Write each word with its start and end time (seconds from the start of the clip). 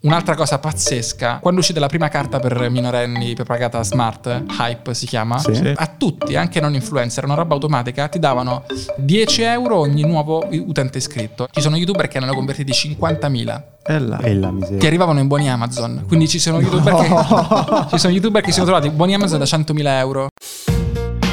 Un'altra 0.00 0.36
cosa 0.36 0.60
pazzesca, 0.60 1.38
quando 1.42 1.58
uscita 1.58 1.80
la 1.80 1.88
prima 1.88 2.08
carta 2.08 2.38
per 2.38 2.70
minorenni 2.70 3.34
prepagata 3.34 3.82
smart, 3.82 4.44
Hype 4.56 4.94
si 4.94 5.06
chiama, 5.06 5.38
Sì. 5.40 5.72
A 5.74 5.86
tutti, 5.98 6.36
anche 6.36 6.60
non 6.60 6.72
influencer, 6.74 7.24
una 7.24 7.34
roba 7.34 7.54
automatica, 7.54 8.06
ti 8.06 8.20
davano 8.20 8.62
10 8.96 9.42
euro 9.42 9.78
ogni 9.78 10.02
nuovo 10.02 10.46
utente 10.52 10.98
iscritto. 10.98 11.48
Ci 11.50 11.60
sono 11.60 11.74
youtuber 11.76 12.06
che 12.06 12.20
ne 12.20 12.26
hanno 12.26 12.34
convertiti 12.36 12.70
50.000 12.70 13.62
E 13.84 13.98
là. 13.98 14.18
E 14.18 14.34
la 14.36 14.48
ti 14.48 14.54
miseria. 14.54 14.86
arrivavano 14.86 15.18
in 15.18 15.26
buoni 15.26 15.50
Amazon. 15.50 16.04
Quindi 16.06 16.28
ci 16.28 16.38
sono 16.38 16.60
youtuber, 16.60 16.94
che, 16.94 17.86
ci 17.90 17.98
sono 17.98 18.12
youtuber 18.12 18.40
che 18.40 18.48
si 18.52 18.60
sono 18.60 18.66
trovati 18.66 18.90
buoni 18.90 19.14
Amazon 19.14 19.40
da 19.40 19.46
100.000 19.46 19.84
euro. 19.98 20.28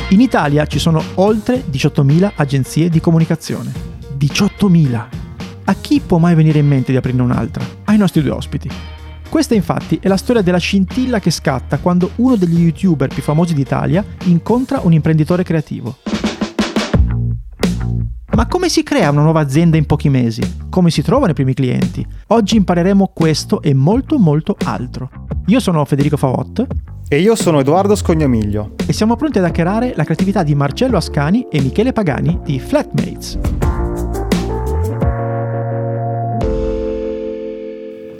In 0.10 0.22
Italia 0.22 0.66
ci 0.66 0.80
sono 0.80 1.04
oltre 1.16 1.64
18.000 1.70 2.32
agenzie 2.36 2.90
di 2.90 3.00
comunicazione. 3.00 3.72
18.000! 4.18 5.25
A 5.68 5.74
chi 5.74 6.00
può 6.00 6.18
mai 6.18 6.36
venire 6.36 6.60
in 6.60 6.68
mente 6.68 6.92
di 6.92 6.98
aprirne 6.98 7.22
un'altra? 7.22 7.64
Ai 7.86 7.98
nostri 7.98 8.22
due 8.22 8.32
ospiti. 8.32 8.70
Questa 9.28 9.56
infatti 9.56 9.98
è 10.02 10.08
la 10.08 10.18
storia 10.18 10.42
della 10.42 10.58
scintilla 10.60 11.20
che 11.20 11.32
scatta 11.32 11.80
quando 11.80 12.12
uno 12.18 12.36
degli 12.36 12.60
youtuber 12.62 13.10
più 13.10 13.24
famosi 13.24 13.54
d'Italia 13.54 14.04
incontra 14.26 14.80
un 14.84 14.94
imprenditore 14.94 15.44
creativo. 15.44 15.98
Ma 18.36 18.48
come 18.48 18.70
si 18.70 18.84
crea 18.84 19.10
una 19.12 19.22
nuova 19.24 19.40
azienda 19.40 19.78
in 19.78 19.86
pochi 19.86 20.10
mesi? 20.10 20.42
Come 20.70 20.90
si 20.92 21.02
trovano 21.02 21.32
i 21.32 21.36
primi 21.36 21.54
clienti? 21.54 22.06
Oggi 22.28 22.58
impareremo 22.58 23.12
questo 23.14 23.62
e 23.62 23.74
molto 23.74 24.20
molto 24.20 24.56
altro. 24.66 25.10
Io 25.48 25.60
sono 25.60 25.84
Federico 25.86 26.18
Favot 26.18 26.66
E 27.08 27.20
io 27.20 27.36
sono 27.36 27.60
Edoardo 27.60 27.96
Scognamiglio. 27.96 28.74
e 28.86 28.94
siamo 28.94 29.16
pronti 29.16 29.38
ad 29.40 29.46
hackerare 29.46 29.94
la 29.96 30.04
creatività 30.04 30.44
di 30.44 30.54
Marcello 30.54 30.98
Ascani 30.98 31.48
e 31.50 31.62
Michele 31.62 31.94
Pagani 31.94 32.40
di 32.44 32.60
Flatmates. 32.60 33.38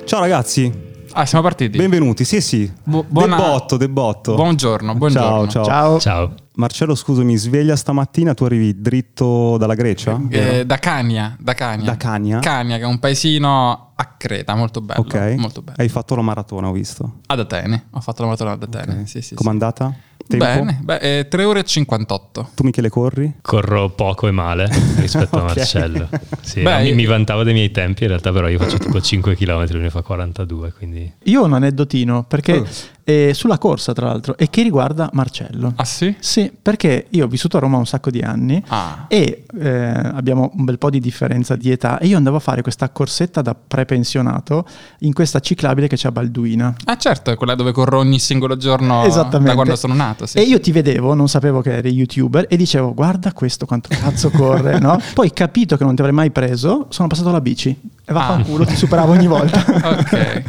Ciao 0.06 0.20
ragazzi, 0.20 0.72
Ah, 1.14 1.26
siamo 1.26 1.44
partiti. 1.44 1.78
benvenuti. 1.78 2.26
Sì, 2.26 2.42
sì. 2.42 2.72
Bu- 2.84 3.06
buona- 3.08 3.38
Debotto, 3.38 3.78
debotto. 3.78 4.36
Buongiorno, 4.36 4.94
buongiorno. 4.96 5.48
Ciao, 5.48 5.64
ciao. 5.64 5.64
Ciao. 5.66 6.00
Ciao. 6.00 6.34
Marcello, 6.56 6.94
scusami, 6.96 7.36
sveglia 7.38 7.76
stamattina, 7.76 8.34
tu 8.34 8.44
arrivi 8.46 8.80
dritto 8.82 9.58
dalla 9.58 9.74
Grecia? 9.76 10.20
Eh, 10.30 10.66
da 10.66 10.78
Cania, 10.78 11.36
da 11.40 11.54
Cania. 11.54 11.86
Da 11.86 11.98
Cania? 11.98 12.40
Cania, 12.40 12.78
che 12.78 12.84
è 12.84 12.86
un 12.86 13.00
paesino 13.00 13.92
a 13.96 14.06
Creta, 14.18 14.56
molto 14.56 14.82
bello. 14.82 15.02
Ok. 15.02 15.36
Molto 15.38 15.62
bello. 15.62 15.78
Hai 15.80 15.90
fatto 15.90 16.16
la 16.16 16.22
maratona, 16.22 16.68
ho 16.70 16.72
visto. 16.72 17.20
Ad 17.26 17.40
Atene, 17.40 17.88
ho 17.92 18.00
fatto 18.02 18.22
la 18.22 18.28
maratona 18.28 18.52
ad 18.52 18.64
Atene. 18.64 19.00
Ok. 19.02 19.08
Sì, 19.10 19.22
sì, 19.22 19.36
Com'è 19.36 19.48
sì. 19.50 19.54
andata? 19.54 19.94
Tempo? 20.28 20.46
Bene, 20.46 20.80
beh, 20.82 21.20
eh, 21.20 21.28
3 21.28 21.44
ore 21.44 21.60
e 21.60 21.64
58. 21.64 22.50
Tu 22.56 22.64
Michele 22.64 22.90
corri? 22.90 23.32
Corro 23.42 23.90
poco 23.92 24.28
e 24.28 24.32
male 24.32 24.68
rispetto 24.98 25.38
a 25.38 25.44
Ok. 25.44 25.56
Marcello. 25.56 26.10
Sì, 26.42 26.62
Beh, 26.62 26.82
mi, 26.82 26.88
io- 26.90 26.96
mi 26.96 27.06
vantavo 27.06 27.44
dei 27.44 27.54
miei 27.54 27.70
tempi, 27.72 28.04
in 28.04 28.10
realtà 28.10 28.32
però 28.32 28.48
io 28.48 28.58
faccio 28.58 28.78
tipo 28.80 29.00
5 29.00 29.36
km, 29.36 29.66
lui 29.72 29.82
ne 29.84 29.90
fa 29.92 30.02
42, 30.02 30.72
quindi... 30.74 31.12
Io 31.24 31.42
ho 31.42 31.46
un 31.46 31.54
aneddotino 31.54 32.24
perché 32.28 32.54
Oh. 32.58 32.66
È 33.06 33.32
sulla 33.34 33.60
corsa 33.60 33.94
tra 33.94 34.08
l'altro 34.08 34.36
e 34.36 34.50
che 34.50 34.64
riguarda 34.64 35.12
Marcello. 35.14 35.74
Ah 35.76 35.86
sì? 35.86 36.16
Sì, 36.20 36.52
perché 36.60 37.06
io 37.12 37.26
ho 37.26 37.28
vissuto 37.28 37.58
a 37.58 37.60
Roma 37.60 37.78
un 37.78 37.86
sacco 37.86 38.10
di 38.10 38.20
anni 38.22 38.62
Ah. 38.68 39.06
e 39.08 39.46
eh, 39.60 39.70
abbiamo 39.70 40.52
un 40.56 40.66
bel 40.66 40.80
po' 40.80 40.90
di 40.90 41.00
differenza 41.00 41.56
di 41.56 41.70
età 41.70 42.00
e 42.00 42.08
io 42.08 42.18
andavo 42.18 42.38
a 42.38 42.40
fare 42.40 42.64
questa 42.64 42.90
corsetta 42.90 43.44
da 43.44 43.56
prepensionato 43.56 44.66
in 45.00 45.14
questa 45.14 45.40
ciclabile 45.40 45.88
che 45.88 45.96
c'è 45.98 46.08
a 46.08 46.12
Balduina. 46.12 46.74
Ah 46.86 46.98
certo, 46.98 47.30
è 47.30 47.36
quella 47.36 47.54
dove 47.54 47.72
corro 47.72 48.00
ogni 48.00 48.18
singolo 48.20 48.58
giorno 48.58 49.08
da 49.08 49.54
quando 49.54 49.76
sono 49.76 49.94
nato. 49.94 50.26
Sì, 50.26 50.40
e 50.40 50.44
sì. 50.44 50.50
io 50.50 50.60
ti 50.60 50.72
vedevo, 50.72 51.14
non 51.14 51.30
sapevo 51.30 51.62
che 51.62 51.74
eri 51.78 51.92
youtuber 51.94 52.48
e 52.50 52.58
dicevo 52.58 52.94
guarda 52.96 53.34
questo 53.34 53.68
quanto 53.68 53.90
cazzo 53.92 54.32
corre, 54.32 54.80
no? 54.80 55.00
Poi 55.14 55.32
capito 55.32 55.78
che 55.78 55.84
non 55.84 55.94
ti 55.94 56.02
avrei 56.02 56.16
mai 56.16 56.32
preso, 56.32 56.88
sono 56.90 57.08
passato 57.08 57.30
alla 57.30 57.40
bici 57.42 57.70
e 58.08 58.14
vaffanculo, 58.14 58.64
Ah. 58.64 58.66
ti 58.66 58.76
superavo 58.76 59.12
ogny 59.12 59.28
volta. 59.28 59.64
Ok. 59.86 60.42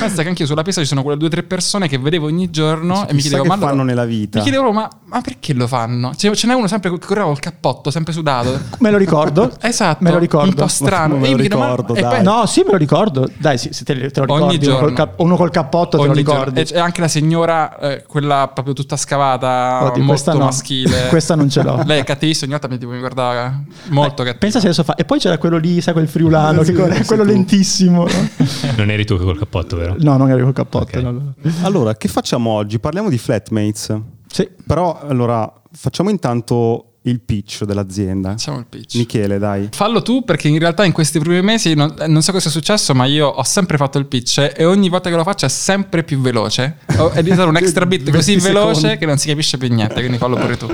Pensa 0.00 0.22
che 0.22 0.28
anche 0.28 0.42
io 0.42 0.48
sulla 0.48 0.62
pista 0.62 0.80
ci 0.80 0.86
sono 0.86 1.02
quelle 1.02 1.16
due 1.16 1.28
o 1.28 1.30
tre 1.30 1.42
persone 1.44 1.86
che 1.88 1.96
vedevo 2.00 2.26
ogni 2.26 2.50
giorno 2.50 3.06
e 3.06 3.12
mi 3.12 3.20
Chissà 3.20 3.36
chiedevo 3.36 3.42
che 3.42 3.48
ma 3.48 3.54
loro- 3.56 3.66
fanno 3.68 3.82
nella 3.82 4.04
vita. 4.04 4.38
Mi 4.38 4.44
chiedevo 4.44 4.72
ma, 4.72 4.88
ma 5.06 5.20
perché 5.20 5.52
lo 5.54 5.66
fanno? 5.66 6.12
Ce, 6.16 6.34
ce 6.34 6.46
n'è 6.46 6.54
uno 6.54 6.66
sempre 6.66 6.90
che 6.90 6.98
correva 6.98 7.26
col 7.26 7.38
cappotto, 7.38 7.90
sempre 7.90 8.12
sudato. 8.12 8.58
Me 8.80 8.90
lo 8.90 8.96
ricordo. 8.98 9.50
Esatto. 9.60 10.02
Me 10.04 10.10
lo 10.10 10.18
ricordo. 10.18 10.48
Un 10.48 10.54
po' 10.54 10.66
strano. 10.68 11.14
Non 11.14 11.20
me 11.22 11.30
lo 11.30 11.36
ma- 11.36 11.42
ricordo, 11.42 11.94
e 11.94 12.00
dai. 12.00 12.10
poi- 12.16 12.22
No, 12.24 12.46
sì, 12.46 12.62
me 12.64 12.72
lo 12.72 12.76
ricordo. 12.76 13.28
Dai, 13.38 13.58
sì, 13.58 13.68
se 13.72 13.84
te, 13.84 14.10
te 14.10 14.20
lo 14.24 14.32
Ogni 14.32 14.56
ricordi. 14.58 14.66
Uno 14.66 14.74
col, 14.76 14.80
giorno. 14.80 14.94
cap- 14.96 15.20
uno 15.20 15.36
col 15.36 15.50
cappotto 15.50 15.98
te 15.98 16.04
lo 16.04 16.10
ogni 16.12 16.22
giorno. 16.22 16.38
ricordi. 16.44 16.60
E 16.60 16.64
c'è 16.64 16.78
anche 16.78 17.00
la 17.00 17.08
signora, 17.08 17.78
eh, 17.78 18.04
quella 18.06 18.50
proprio 18.52 18.74
tutta 18.74 18.96
scavata, 18.96 19.80
Oddio, 19.84 20.02
molto 20.02 20.32
no. 20.32 20.44
maschile. 20.44 21.06
Questa 21.08 21.34
non 21.34 21.48
ce 21.48 21.62
l'ho. 21.62 21.82
Lei 21.84 22.00
è 22.00 22.04
cattivissima, 22.04 22.44
ogni 22.50 22.58
volta 22.60 22.68
mi, 22.74 22.78
tipo, 22.78 22.92
mi 22.92 22.98
guardava 22.98 23.60
molto 23.88 24.22
cattiva. 24.22 24.38
Pensa 24.38 24.58
se 24.60 24.66
adesso 24.66 24.82
fa. 24.84 24.94
E 24.94 25.04
poi 25.04 25.18
c'era 25.18 25.38
quello 25.38 25.56
lì, 25.58 25.80
sai, 25.80 25.92
quel 25.94 26.08
friulano, 26.08 26.62
che 26.62 26.72
quello 27.04 27.24
lentissimo. 27.24 28.04
no? 28.06 28.28
Non 28.76 28.90
eri 28.90 29.04
tu 29.04 29.16
che 29.18 29.24
col 29.24 29.38
cappotto, 29.38 29.76
vero? 29.76 29.94
No, 29.98 30.16
non 30.16 30.30
ero 30.30 30.44
col 30.44 30.52
cappotto. 30.52 30.98
Ok. 30.98 31.52
Allora, 31.90 31.96
che 31.96 32.08
facciamo 32.08 32.50
oggi? 32.50 32.78
Parliamo 32.78 33.08
di 33.08 33.18
flatmates. 33.18 33.96
Sì. 34.28 34.48
Però, 34.66 35.00
allora, 35.00 35.52
facciamo 35.72 36.10
intanto 36.10 36.98
il 37.02 37.20
pitch 37.20 37.64
dell'azienda. 37.64 38.30
Facciamo 38.30 38.58
il 38.58 38.66
pitch. 38.66 38.94
Michele, 38.94 39.38
dai. 39.38 39.68
Fallo 39.72 40.02
tu 40.02 40.22
perché 40.22 40.48
in 40.48 40.58
realtà 40.58 40.84
in 40.84 40.92
questi 40.92 41.18
primi 41.18 41.42
mesi 41.42 41.74
non, 41.74 41.94
non 42.06 42.22
so 42.22 42.30
cosa 42.30 42.48
è 42.48 42.52
successo, 42.52 42.94
ma 42.94 43.06
io 43.06 43.26
ho 43.26 43.42
sempre 43.42 43.76
fatto 43.76 43.98
il 43.98 44.06
pitch 44.06 44.52
e 44.56 44.64
ogni 44.64 44.88
volta 44.88 45.10
che 45.10 45.16
lo 45.16 45.24
faccio 45.24 45.46
è 45.46 45.48
sempre 45.48 46.04
più 46.04 46.20
veloce. 46.20 46.78
È 46.86 47.22
diventato 47.22 47.48
un 47.48 47.56
extra 47.56 47.86
bit 47.86 48.08
così 48.10 48.34
20 48.34 48.46
veloce 48.46 48.74
secondi. 48.74 48.98
che 48.98 49.06
non 49.06 49.18
si 49.18 49.28
capisce 49.28 49.58
più 49.58 49.72
niente, 49.72 49.94
quindi 49.94 50.18
fallo 50.18 50.36
pure 50.36 50.56
tu. 50.56 50.72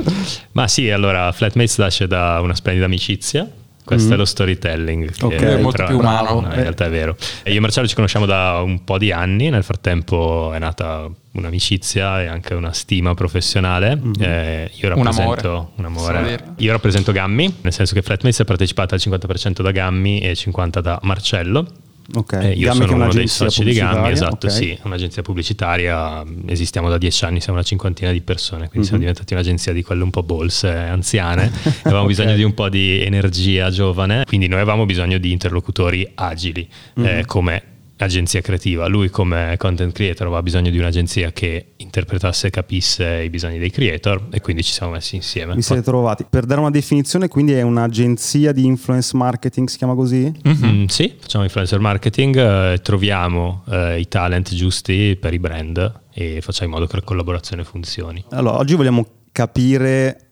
Ma 0.52 0.68
sì, 0.68 0.90
allora 0.90 1.32
Flatmates 1.32 1.78
nasce 1.78 2.06
da 2.06 2.40
una 2.42 2.54
splendida 2.54 2.86
amicizia. 2.86 3.48
Questo 3.86 4.14
è 4.14 4.16
lo 4.16 4.24
storytelling. 4.24 5.12
Che 5.12 5.24
Ok. 5.24 5.32
è 5.34 5.60
Molto 5.60 5.84
più 5.84 5.98
umano. 5.98 6.40
No, 6.40 6.48
in 6.48 6.54
realtà 6.60 6.86
è 6.86 6.90
vero. 6.90 7.16
E 7.44 7.52
io 7.52 7.58
e 7.58 7.60
Marcello 7.60 7.86
ci 7.86 7.94
conosciamo 7.94 8.26
da 8.26 8.60
un 8.62 8.82
po' 8.84 8.98
di 8.98 9.12
anni. 9.12 9.48
Nel 9.48 9.62
frattempo 9.62 10.52
è 10.52 10.58
nata 10.58 11.08
un'amicizia 11.32 12.22
e 12.22 12.26
anche 12.26 12.54
una 12.54 12.72
stima 12.72 13.14
professionale. 13.14 13.92
Eh, 14.18 14.70
io 14.74 14.88
Un 14.88 15.02
rappresento 15.04 15.48
amore, 15.48 15.68
un 15.76 15.84
amore. 15.84 16.02
possiamo 16.12 16.26
dire. 16.26 16.44
Io 16.56 16.72
rappresento 16.72 17.12
Gammi, 17.12 17.54
nel 17.60 17.72
senso 17.72 17.94
che 17.94 18.02
Flatmates 18.02 18.40
è 18.40 18.44
partecipata 18.44 18.94
al 18.96 19.00
50% 19.02 19.62
da 19.62 19.70
Gammi 19.70 20.20
e 20.20 20.32
50% 20.32 20.80
da 20.80 20.98
Marcello. 21.02 21.66
Ok. 22.14 22.32
Eh, 22.34 22.52
io 22.52 22.70
è 22.70 22.74
sono 22.74 22.94
uno 22.94 23.12
dei 23.12 23.26
soci 23.26 23.64
di 23.64 23.70
pubblicitaria, 23.72 24.10
esatto, 24.12 24.46
ok. 24.46 24.52
sì, 24.52 24.78
un'agenzia 24.84 25.22
pubblicitaria, 25.22 26.24
esistiamo 26.46 26.88
da 26.88 26.98
dieci 26.98 27.24
anni, 27.24 27.40
siamo 27.40 27.58
una 27.58 27.66
cinquantina 27.66 28.12
di 28.12 28.20
persone, 28.20 28.68
quindi 28.68 28.78
Mhm. 28.78 28.84
siamo 28.84 28.98
diventati 29.00 29.32
un'agenzia 29.32 29.72
di 29.72 29.82
quelle 29.82 30.02
un 30.02 30.10
po' 30.10 30.22
bolse, 30.22 30.68
anziane, 30.70 31.50
avevamo 31.82 32.02
Ok. 32.02 32.06
bisogno 32.08 32.34
di 32.36 32.42
un 32.44 32.54
po' 32.54 32.68
di 32.68 33.00
energia 33.02 33.70
giovane, 33.70 34.24
quindi 34.24 34.46
noi 34.46 34.60
avevamo 34.60 34.86
bisogno 34.86 35.18
di 35.18 35.32
interlocutori 35.32 36.08
agili 36.14 36.68
Mhm. 36.94 37.04
eh, 37.04 37.24
come 37.26 37.62
agenzia 37.98 38.40
creativa, 38.40 38.86
lui 38.86 39.08
come 39.08 39.54
content 39.58 39.92
creator 39.92 40.26
aveva 40.26 40.42
bisogno 40.42 40.70
di 40.70 40.78
un'agenzia 40.78 41.32
che 41.32 41.72
interpretasse 41.76 42.48
e 42.48 42.50
capisse 42.50 43.22
i 43.22 43.30
bisogni 43.30 43.58
dei 43.58 43.70
creator 43.70 44.28
e 44.30 44.40
quindi 44.40 44.62
ci 44.62 44.72
siamo 44.72 44.92
messi 44.92 45.16
insieme. 45.16 45.54
Vi 45.54 45.62
siete 45.62 45.82
trovati. 45.82 46.26
Per 46.28 46.44
dare 46.44 46.60
una 46.60 46.70
definizione, 46.70 47.28
quindi 47.28 47.52
è 47.52 47.62
un'agenzia 47.62 48.52
di 48.52 48.64
influence 48.64 49.16
marketing, 49.16 49.68
si 49.68 49.78
chiama 49.78 49.94
così? 49.94 50.32
Mm, 50.46 50.86
sì, 50.86 51.14
facciamo 51.18 51.44
influencer 51.44 51.78
marketing, 51.78 52.36
eh, 52.36 52.80
troviamo 52.82 53.64
eh, 53.68 54.00
i 54.00 54.08
talent 54.08 54.54
giusti 54.54 55.16
per 55.18 55.32
i 55.32 55.38
brand 55.38 56.00
e 56.12 56.40
facciamo 56.40 56.68
in 56.68 56.74
modo 56.74 56.86
che 56.86 56.96
la 56.96 57.02
collaborazione 57.02 57.64
funzioni. 57.64 58.24
Allora, 58.30 58.58
oggi 58.58 58.74
vogliamo 58.74 59.06
capire 59.32 60.25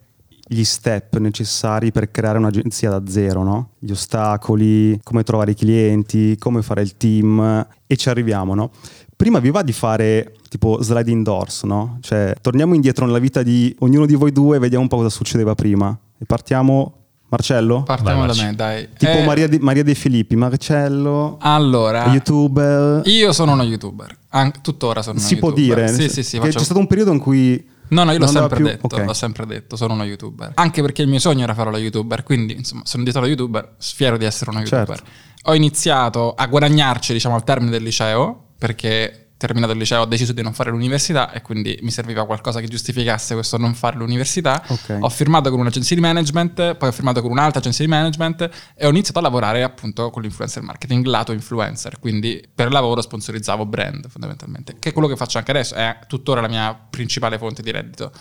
gli 0.46 0.62
step 0.64 1.16
necessari 1.18 1.90
per 1.90 2.10
creare 2.10 2.38
un'agenzia 2.38 2.90
da 2.90 3.02
zero, 3.10 3.42
no? 3.42 3.70
Gli 3.78 3.90
ostacoli, 3.90 5.00
come 5.02 5.22
trovare 5.22 5.52
i 5.52 5.54
clienti, 5.54 6.36
come 6.38 6.62
fare 6.62 6.82
il 6.82 6.96
team 6.96 7.66
e 7.86 7.96
ci 7.96 8.08
arriviamo, 8.08 8.54
no? 8.54 8.70
Prima 9.16 9.38
vi 9.38 9.50
va 9.50 9.62
di 9.62 9.72
fare 9.72 10.34
tipo 10.48 10.82
sliding 10.82 11.24
doors, 11.24 11.62
no? 11.62 11.98
Cioè, 12.00 12.34
torniamo 12.40 12.74
indietro 12.74 13.06
nella 13.06 13.18
vita 13.18 13.42
di 13.42 13.74
ognuno 13.80 14.06
di 14.06 14.14
voi 14.14 14.32
due 14.32 14.56
e 14.56 14.58
vediamo 14.60 14.82
un 14.82 14.88
po' 14.88 14.96
cosa 14.96 15.08
succedeva 15.08 15.54
prima. 15.54 15.96
E 16.18 16.24
partiamo 16.26 16.92
Marcello? 17.28 17.82
Partiamo 17.84 18.26
Vai, 18.26 18.36
da 18.36 18.42
me, 18.44 18.54
dai. 18.54 18.88
tipo 18.98 19.12
Eh, 19.12 19.24
Maria, 19.24 19.48
De, 19.48 19.58
Maria 19.60 19.82
De 19.82 19.94
Filippi, 19.94 20.36
Marcello, 20.36 21.36
Allora, 21.40 22.06
youtuber. 22.12 23.02
io 23.06 23.32
sono 23.32 23.52
uno 23.52 23.62
youtuber. 23.62 24.14
An- 24.30 24.52
tuttora 24.60 25.00
sono 25.00 25.16
uno 25.18 25.26
si 25.26 25.36
può 25.36 25.48
youtuber. 25.50 25.90
dire? 25.90 26.08
Sì, 26.08 26.08
sì, 26.12 26.22
sì. 26.22 26.38
che 26.38 26.44
faccio- 26.46 26.58
C'è 26.58 26.64
stato 26.64 26.80
un 26.80 26.86
periodo 26.86 27.12
in 27.12 27.18
cui 27.18 27.64
No, 27.94 28.04
no, 28.04 28.12
io 28.12 28.18
l'ho 28.18 28.26
sempre 28.26 28.62
detto, 28.62 28.86
ok. 28.86 29.04
l'ho 29.04 29.12
sempre 29.14 29.46
detto, 29.46 29.76
sono 29.76 29.94
uno 29.94 30.04
youtuber. 30.04 30.52
Anche 30.54 30.80
perché 30.82 31.02
il 31.02 31.08
mio 31.08 31.20
sogno 31.20 31.44
era 31.44 31.54
fare 31.54 31.70
lo 31.70 31.78
youtuber, 31.78 32.22
quindi 32.24 32.54
insomma 32.54 32.82
sono 32.84 33.04
diventato 33.04 33.26
youtuber, 33.30 33.76
fiero 33.78 34.16
di 34.16 34.24
essere 34.24 34.50
uno 34.50 34.64
Certo. 34.64 34.92
youtuber. 34.92 35.12
Ho 35.44 35.54
iniziato 35.54 36.34
a 36.34 36.46
guadagnarci, 36.46 37.12
diciamo, 37.12 37.34
al 37.34 37.44
termine 37.44 37.70
del 37.70 37.82
liceo, 37.82 38.48
perché 38.58 39.23
terminato 39.36 39.72
il 39.72 39.78
liceo 39.78 40.00
ho 40.02 40.04
deciso 40.06 40.32
di 40.32 40.42
non 40.42 40.52
fare 40.54 40.70
l'università 40.70 41.32
e 41.32 41.42
quindi 41.42 41.78
mi 41.82 41.90
serviva 41.90 42.24
qualcosa 42.24 42.60
che 42.60 42.68
giustificasse 42.68 43.34
questo 43.34 43.56
non 43.58 43.74
fare 43.74 43.96
l'università. 43.96 44.62
Ok. 44.68 44.98
Ho 45.00 45.08
firmato 45.08 45.50
con 45.50 45.60
un'agenzia 45.60 45.96
di 45.96 46.02
management, 46.02 46.76
poi 46.76 46.88
ho 46.88 46.92
firmato 46.92 47.20
con 47.20 47.30
un'altra 47.30 47.58
agenzia 47.60 47.84
di 47.84 47.90
management 47.90 48.48
e 48.74 48.86
ho 48.86 48.90
iniziato 48.90 49.18
a 49.18 49.22
lavorare 49.22 49.62
appunto 49.62 50.10
con 50.10 50.22
l'influencer 50.22 50.62
marketing, 50.62 51.04
lato 51.06 51.32
influencer, 51.32 51.98
quindi 51.98 52.42
per 52.54 52.70
lavoro 52.72 53.00
sponsorizzavo 53.02 53.66
brand 53.66 54.08
fondamentalmente, 54.08 54.76
che 54.78 54.90
è 54.90 54.92
quello 54.92 55.08
che 55.08 55.16
faccio 55.16 55.38
anche 55.38 55.50
adesso, 55.50 55.74
è 55.74 55.98
tuttora 56.06 56.40
la 56.40 56.48
mia 56.48 56.74
principale 56.88 57.36
fonte 57.36 57.62
di 57.62 57.70
reddito. 57.70 58.12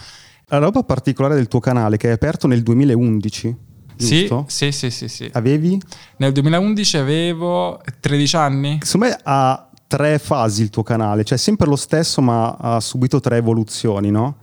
La 0.48 0.58
roba 0.58 0.84
particolare 0.84 1.36
del 1.36 1.48
tuo 1.48 1.60
canale 1.60 1.96
che 1.98 2.10
è 2.10 2.12
aperto 2.12 2.48
nel 2.48 2.64
2011, 2.64 3.56
Sì, 3.96 4.20
giusto? 4.20 4.46
sì, 4.48 4.72
sì, 4.72 4.90
sì, 4.90 5.08
sì. 5.08 5.30
Avevi? 5.34 5.80
Nel 6.18 6.32
2011 6.32 6.98
avevo 6.98 7.82
13 8.00 8.36
anni. 8.36 8.80
Secondo 8.84 9.08
me 9.08 9.20
ha 9.24 9.70
tre 9.96 10.18
fasi 10.18 10.64
il 10.64 10.72
tuo 10.72 10.82
canale, 10.82 11.24
cioè 11.24 11.38
sempre 11.38 11.68
lo 11.68 11.76
stesso 11.76 12.20
ma 12.20 12.56
ha 12.60 12.80
subito 12.80 13.20
tre 13.20 13.38
evoluzioni, 13.38 14.10
no? 14.10 14.38